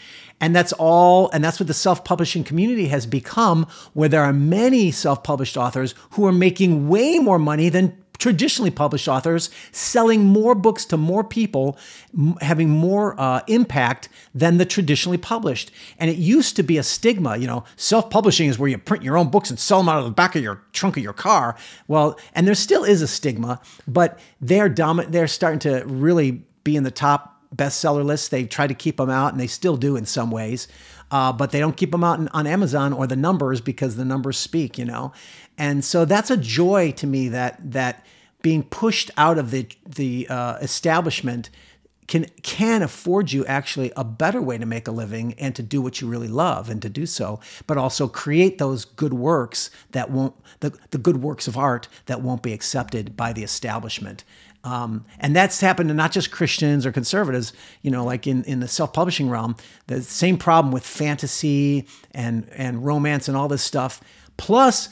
[0.41, 4.91] And that's all, and that's what the self-publishing community has become, where there are many
[4.91, 10.85] self-published authors who are making way more money than traditionally published authors selling more books
[10.87, 11.79] to more people,
[12.17, 15.71] m- having more uh, impact than the traditionally published.
[15.99, 19.05] And it used to be a stigma, you know, self publishing is where you print
[19.05, 21.13] your own books and sell them out of the back of your trunk of your
[21.13, 21.57] car.
[21.89, 26.77] Well, and there still is a stigma, but they're dominant, they're starting to really be
[26.77, 28.29] in the top bestseller lists.
[28.29, 30.69] They try to keep them out, and they still do in some ways.
[31.11, 34.05] Uh, but they don't keep them out in, on Amazon or the numbers because the
[34.05, 35.13] numbers speak, you know.
[35.57, 38.05] And so that's a joy to me that that
[38.43, 41.51] being pushed out of the the uh, establishment
[42.07, 45.83] can can afford you actually a better way to make a living and to do
[45.83, 50.11] what you really love and to do so, but also create those good works that
[50.11, 54.25] won't the, the good works of art that won't be accepted by the establishment.
[54.67, 57.53] Um, and that's happened to not just Christians or conservatives,
[57.83, 59.55] you know, like in, in the self-publishing realm,
[59.87, 64.01] the same problem with fantasy and, and romance and all this stuff.
[64.37, 64.89] Plus,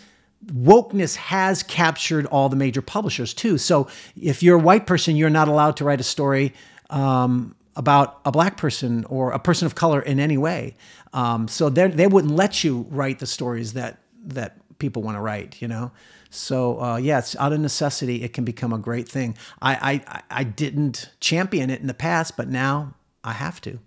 [0.47, 3.59] wokeness has captured all the major publishers too.
[3.59, 6.53] So if you're a white person, you're not allowed to write a story
[6.91, 10.77] um, about a black person or a person of color in any way.
[11.13, 15.21] Um, so they they wouldn't let you write the stories that that people want to
[15.21, 15.61] write.
[15.61, 15.91] You know.
[16.35, 18.23] So uh, yeah, it's out of necessity.
[18.23, 19.37] It can become a great thing.
[19.63, 23.79] I, I I didn't champion it in the past, but now I have to.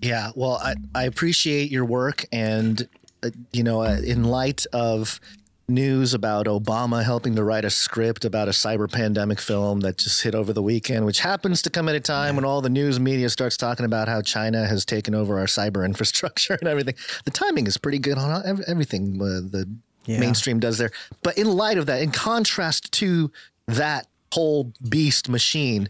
[0.00, 2.26] Yeah, well, I, I appreciate your work.
[2.30, 2.86] And,
[3.22, 5.18] uh, you know, uh, in light of
[5.66, 10.22] news about Obama helping to write a script about a cyber pandemic film that just
[10.22, 13.00] hit over the weekend, which happens to come at a time when all the news
[13.00, 16.94] media starts talking about how China has taken over our cyber infrastructure and everything.
[17.24, 19.66] The timing is pretty good on everything uh, the
[20.06, 20.20] Yeah.
[20.20, 20.90] mainstream does there.
[21.22, 23.30] But in light of that, in contrast to
[23.66, 25.88] that whole beast machine,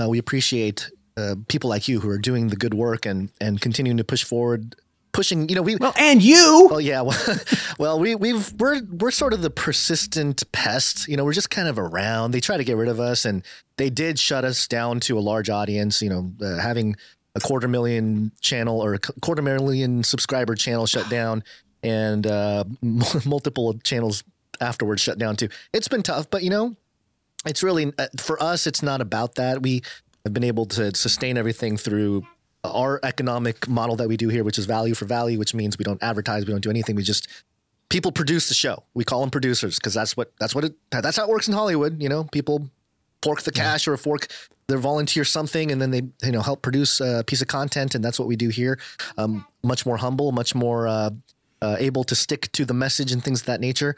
[0.00, 3.60] uh, we appreciate uh, people like you who are doing the good work and and
[3.60, 4.76] continuing to push forward,
[5.12, 5.48] pushing.
[5.48, 6.68] You know, we Well, and you.
[6.70, 7.38] Oh yeah, well,
[7.78, 11.08] well, we we've we're we're sort of the persistent pest.
[11.08, 12.30] You know, we're just kind of around.
[12.30, 13.42] They try to get rid of us, and
[13.76, 16.00] they did shut us down to a large audience.
[16.00, 16.94] You know, uh, having
[17.34, 21.42] a quarter million channel or a quarter million subscriber channel shut down,
[21.82, 22.64] and uh,
[23.24, 24.24] multiple channels
[24.60, 25.48] afterwards shut down too.
[25.72, 26.76] It's been tough, but you know,
[27.46, 28.66] it's really uh, for us.
[28.66, 29.62] It's not about that.
[29.62, 29.82] We
[30.24, 32.26] have been able to sustain everything through
[32.64, 35.84] our economic model that we do here, which is value for value, which means we
[35.84, 36.96] don't advertise, we don't do anything.
[36.96, 37.28] We just
[37.88, 38.82] people produce the show.
[38.94, 41.54] We call them producers because that's what that's what it that's how it works in
[41.54, 42.02] Hollywood.
[42.02, 42.68] You know, people
[43.22, 44.28] fork the cash or fork
[44.68, 48.04] their volunteer something, and then they you know help produce a piece of content, and
[48.04, 48.78] that's what we do here.
[49.16, 50.86] Um, much more humble, much more.
[50.88, 51.10] Uh,
[51.62, 53.96] uh, able to stick to the message and things of that nature.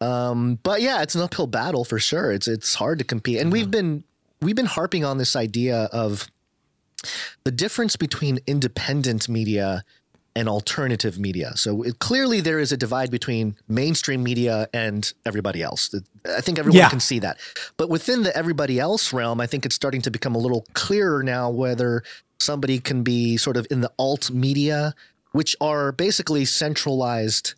[0.00, 2.30] Um, but yeah, it's an uphill battle for sure.
[2.32, 4.04] It's it's hard to compete, and we've been
[4.40, 6.28] we've been harping on this idea of
[7.44, 9.84] the difference between independent media
[10.36, 11.52] and alternative media.
[11.56, 15.92] So it, clearly there is a divide between mainstream media and everybody else.
[16.24, 16.88] I think everyone Yeah.
[16.88, 17.38] can see that.
[17.76, 21.22] But within the everybody else realm, I think it's starting to become a little clearer
[21.22, 22.02] now whether
[22.38, 24.94] somebody can be sort of in the alt media,
[25.32, 27.54] which are basically centralized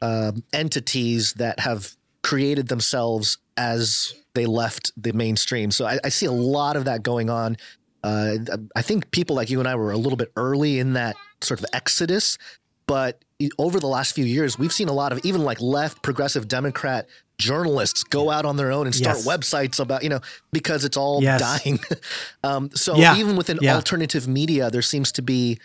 [0.00, 5.70] um, entities that have created themselves as they left the mainstream.
[5.70, 7.56] So I, I see a lot of that going on.
[8.02, 8.34] Uh,
[8.74, 11.60] I think people like you and I were a little bit early in that sort
[11.60, 12.38] of exodus,
[12.86, 13.24] but
[13.58, 17.08] over the last few years, we've seen a lot of even like left progressive Democrat
[17.38, 19.26] journalists go out on their own and start Yes.
[19.26, 20.20] websites about you know
[20.52, 21.40] because it's all Yes.
[21.40, 21.80] dying.
[22.44, 23.16] um, so Yeah.
[23.16, 23.74] even within Yeah.
[23.74, 25.58] alternative media, there seems to be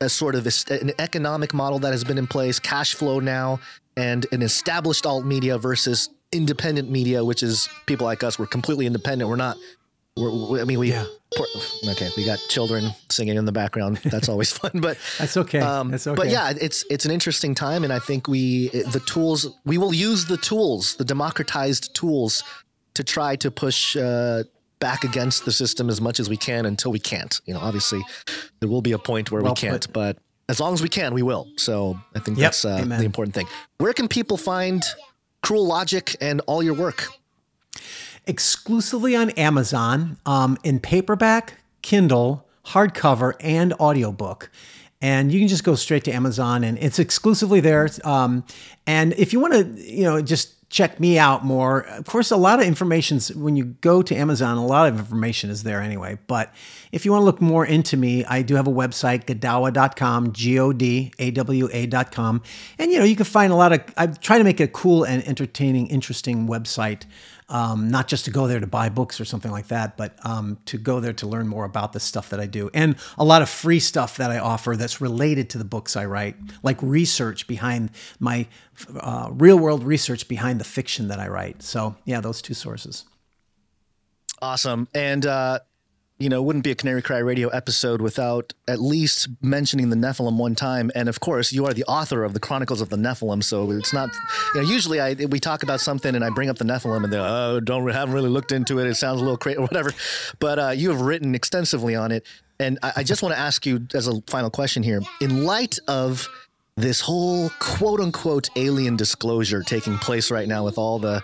[0.00, 3.60] a sort of an economic model that has been in place, cash flow now,
[3.96, 8.38] and an established alt media versus independent media, which is people like us.
[8.38, 9.30] We're completely independent.
[9.30, 9.56] We're not.
[10.16, 10.90] We're, we- I mean, we.
[10.90, 11.04] Yeah.
[11.36, 11.46] poor-
[11.90, 13.98] Okay, we got children singing in the background.
[14.04, 15.58] That's always fun, but That's okay.
[15.60, 16.16] um, That's okay.
[16.16, 19.92] But yeah, it's it's an interesting time, and I think we the tools we will
[19.94, 22.42] use the tools, the democratized tools,
[22.94, 24.44] to try to push uh,
[24.84, 27.40] back against the system as much as we can until we can't.
[27.46, 28.02] You know, obviously,
[28.60, 29.92] there will be a point where Well we can't, put.
[29.94, 31.46] but as long as we can, we will.
[31.56, 33.46] So I think Yep, that's uh, the important thing.
[33.78, 34.82] Where can people find
[35.42, 37.08] Cruel Logic and all your work?
[38.26, 44.50] exclusively on Amazon um, in paperback, Kindle, hardcover, and audiobook.
[45.02, 47.86] And you can just go straight to Amazon and it's exclusively there.
[48.02, 48.42] Um,
[48.86, 52.36] and if you want to, you know, just check me out more, of course, a
[52.36, 56.18] lot of information's when you go to Amazon, a lot of information is there anyway.
[56.26, 56.52] But
[56.90, 60.58] if you want to look more into me, I do have a website, godawa.com, G
[60.58, 62.42] O D A W A.com.
[62.76, 65.04] And, you know, you can find a lot of, I try to make a cool
[65.04, 67.04] and entertaining, interesting website
[67.54, 70.58] um, not just to go there to buy books or something like that, but um,
[70.64, 72.68] to go there to learn more about the stuff that I do.
[72.74, 76.04] And a lot of free stuff that I offer that's related to the books I
[76.04, 78.48] write, like research behind my
[78.98, 81.62] uh, real world research behind the fiction that I write.
[81.62, 83.04] So, yeah, those two sources.
[84.42, 84.88] Awesome.
[84.92, 85.60] And, uh,
[86.18, 89.96] you know, it wouldn't be a Canary Cry radio episode without at least mentioning the
[89.96, 90.92] Nephilim one time.
[90.94, 93.42] And of course, you are the author of the Chronicles of the Nephilim.
[93.42, 94.10] So it's not,
[94.54, 97.12] you know, usually I, we talk about something and I bring up the Nephilim and
[97.12, 98.86] they're, oh, don't, haven't really looked into it.
[98.86, 99.92] It sounds a little crazy or whatever.
[100.38, 102.24] But uh, you have written extensively on it.
[102.60, 105.80] And I, I just want to ask you as a final question here in light
[105.88, 106.28] of
[106.76, 111.22] this whole quote unquote alien disclosure taking place right now with all the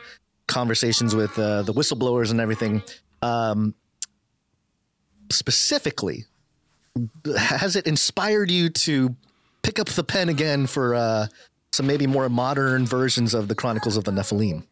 [0.48, 2.82] conversations with uh, the whistleblowers and everything.
[3.22, 3.74] Um,
[5.32, 6.24] specifically,
[7.36, 9.16] has it inspired you to
[9.62, 11.26] pick up the pen again for uh,
[11.72, 14.64] some maybe more modern versions of the Chronicles of the Nephilim?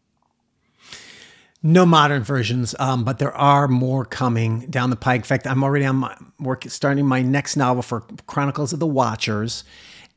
[1.63, 5.23] No modern versions, um, but there are more coming down the pike.
[5.23, 8.87] In fact, I'm already on my work, starting my next novel for Chronicles of the
[8.87, 9.65] Watchers,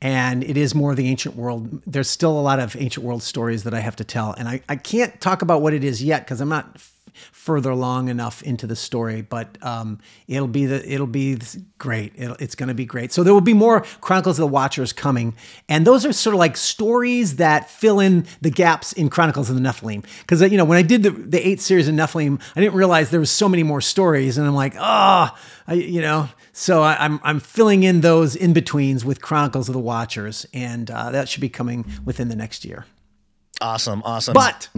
[0.02, 1.82] and it is more of the ancient world.
[1.88, 4.62] There's still a lot of ancient world stories that I have to tell, and I,
[4.70, 6.80] I can't talk about what it is yet because I'm not
[7.32, 9.22] further along enough into the story.
[9.22, 11.40] But um, it'll be the it'll be
[11.78, 12.14] great.
[12.16, 13.12] It'll, it's going to be great.
[13.12, 15.36] So there will be more Chronicles of the Watchers coming,
[15.70, 19.56] and those are sort of like stories that fill in the gaps in Chronicles of
[19.56, 20.06] the Nephilim.
[20.22, 23.10] Because you know when I did the the eight series of Nephilim, I didn't realize
[23.10, 26.30] there was so many more stories, and I'm like, ah, I you know.
[26.54, 30.92] So I, I'm I'm filling in those in betweens with Chronicles of the Watchers, and
[30.92, 32.86] uh, that should be coming within the next year.
[33.62, 34.34] Awesome, awesome.
[34.34, 34.70] But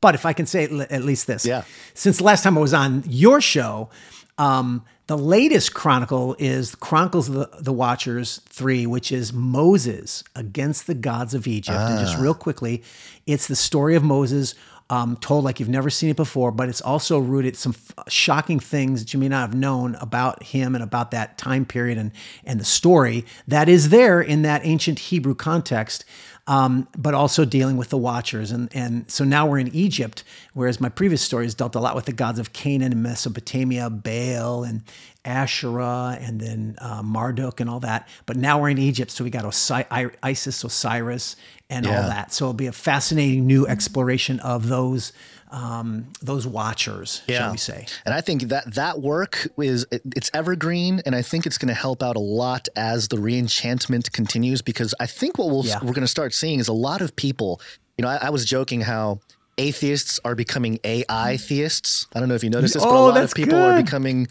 [0.00, 1.62] but if I can say at least this, Yeah.
[1.94, 3.90] Since the last time I was on your show,
[4.38, 10.86] um, the latest chronicle is Chronicles of the, the Watchers three, which is Moses against
[10.86, 11.76] the gods of Egypt.
[11.76, 12.82] And just real quickly,
[13.26, 14.54] it's the story of Moses.
[14.88, 18.58] Um, told like you've never seen it before, but it's also rooted some f- shocking
[18.58, 22.10] things that you may not have known about him and about that time period and
[22.44, 26.04] and the story that is there in that ancient Hebrew context
[26.50, 28.50] um, but also dealing with the Watchers.
[28.50, 32.06] And, and so now we're in Egypt, whereas my previous stories dealt a lot with
[32.06, 34.82] the gods of Canaan and Mesopotamia, Baal and
[35.24, 38.08] Asherah, and then uh, Marduk and all that.
[38.26, 41.36] But now we're in Egypt, so we got Osi- I- Isis, Osiris,
[41.68, 42.32] and all that.
[42.32, 45.12] So it'll be a fascinating new exploration of those
[45.50, 47.86] um, those Watchers, shall we say?
[48.04, 51.74] And I think that that work is it's evergreen, and I think it's going to
[51.74, 54.62] help out a lot as the reenchantment continues.
[54.62, 55.78] Because I think what we'll, Yeah.
[55.82, 57.60] we're going to start seeing is a lot of people.
[57.98, 59.20] You know, I, I was joking how
[59.58, 62.06] atheists are becoming AI theists.
[62.14, 64.28] I don't know if you noticed this, but a Oh, lot of people are becoming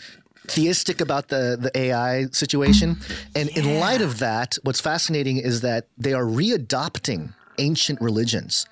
[0.48, 2.98] theistic about the the AI situation.
[3.36, 8.66] And in light of that, what's fascinating is that they are readopting ancient religions.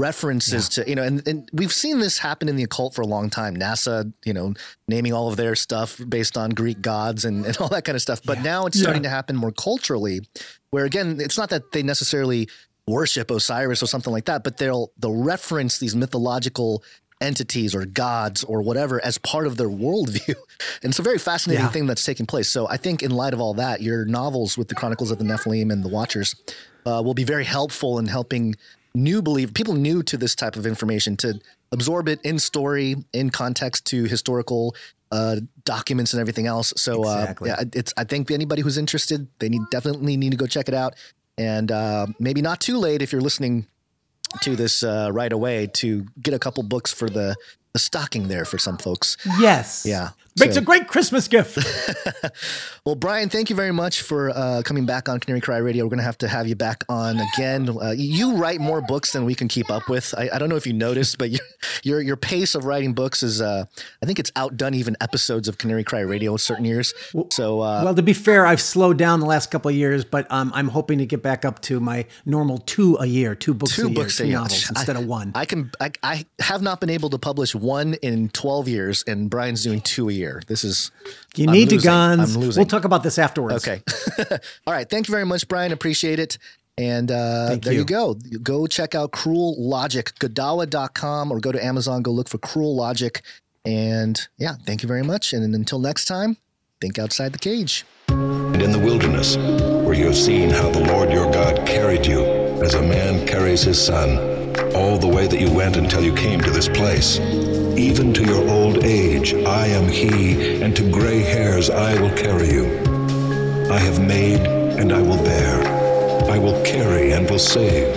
[0.00, 3.06] References to, you know, and, and we've seen this happen in the occult for a
[3.06, 3.56] long time.
[3.56, 4.52] NASA, you know,
[4.88, 8.02] naming all of their stuff based on Greek gods and, and all that kind of
[8.02, 8.20] stuff.
[8.24, 10.20] But now it's starting to happen more culturally,
[10.70, 12.48] where again, it's not that they necessarily
[12.86, 16.84] worship Osiris or something like that, but they'll they'll reference these mythological
[17.22, 20.34] entities or gods or whatever as part of their worldview.
[20.82, 21.70] And it's a very fascinating Yeah.
[21.70, 22.48] thing that's taking place.
[22.48, 25.24] So I think in light of all that, your novels with the Chronicles of the
[25.24, 26.34] Nephilim and the Watchers
[26.84, 28.54] uh, will be very helpful in helping
[28.96, 31.38] new believe people new to this type of information to
[31.70, 34.74] absorb it in story, in context to historical
[35.12, 36.72] uh, documents and everything else.
[36.76, 40.46] So uh, yeah, it's I think anybody who's interested, they need definitely need to go
[40.46, 40.94] check it out.
[41.38, 43.66] And uh, maybe not too late if you're listening
[44.40, 47.36] to this uh, right away to get a couple books for the,
[47.72, 49.16] the stocking there for some folks.
[49.38, 49.84] Yes.
[49.86, 50.10] Yeah.
[50.38, 51.58] Makes So- a great Christmas gift.
[52.84, 55.84] Well, Brian, thank you very much for uh, coming back on Canary Cry Radio.
[55.84, 57.68] We're going to have to have you back on again.
[57.68, 60.14] Uh, you write more books than we can keep up with.
[60.16, 61.40] I, I don't know if you noticed, but your
[61.82, 63.64] your, your pace of writing books is, uh,
[64.00, 66.94] I think it's outdone even episodes of Canary Cry Radio certain years.
[67.32, 70.30] So, uh, well, to be fair, I've slowed down the last couple of years, but
[70.30, 73.74] um, I'm hoping to get back up to my normal two a year, two books
[73.74, 74.36] two a year, books two a year.
[74.36, 75.32] novels I- instead of one.
[75.34, 75.72] I can.
[75.80, 79.80] I, I have not been able to publish one in twelve years, and Brian's doing
[79.80, 80.25] two a year.
[80.46, 80.90] This is.
[81.36, 82.34] you I'm need to guns.
[82.34, 82.60] I'm losing.
[82.60, 83.66] We'll talk about this afterwards.
[83.66, 83.82] Okay.
[84.66, 84.88] All right.
[84.88, 85.72] Thank you very much, Brian.
[85.72, 86.38] Appreciate it.
[86.78, 87.80] And uh, there you.
[87.80, 87.84] you.
[87.84, 88.14] go.
[88.42, 92.02] Go check out Cruel Logic, Godawa.com, or go to Amazon.
[92.02, 93.22] Go look for Cruel Logic.
[93.64, 95.32] And yeah, thank you very much.
[95.32, 96.36] And until next time,
[96.80, 97.84] think outside the cage.
[98.08, 102.24] and in the wilderness, where you have seen how the Lord your God carried you,
[102.62, 104.18] as a man carries his son,
[104.74, 107.18] all the way that you went until you came to this place.
[107.78, 112.50] Even to your old age, I am he, and to gray hairs I will carry
[112.50, 112.64] you.
[113.70, 115.62] I have made, and I will bear.
[116.30, 117.94] I will carry, and will save.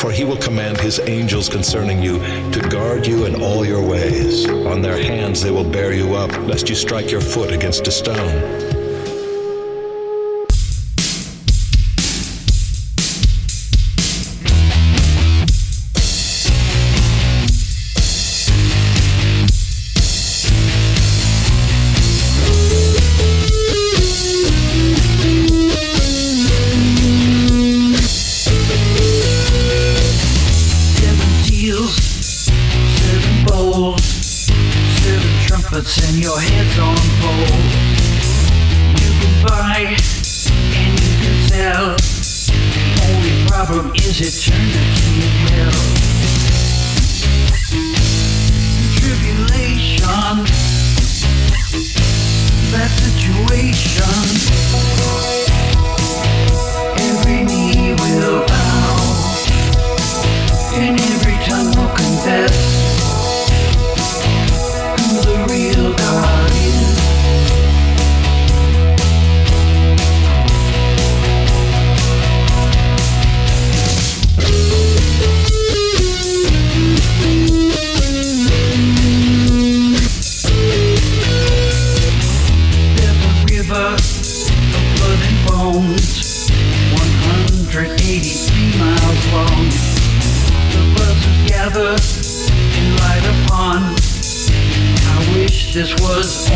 [0.00, 2.18] For he will command his angels concerning you
[2.52, 4.48] to guard you in all your ways.
[4.48, 7.90] On their hands they will bear you up, lest you strike your foot against a
[7.90, 8.79] stone.
[35.80, 37.74] Trumpets, and your head's on poles.
[39.00, 39.96] You can buy
[40.76, 41.96] and you can sell.
[42.74, 45.80] The only problem is eternity in hell.
[48.96, 50.44] Tribulation,
[52.72, 54.20] that situation.
[95.80, 96.49] This was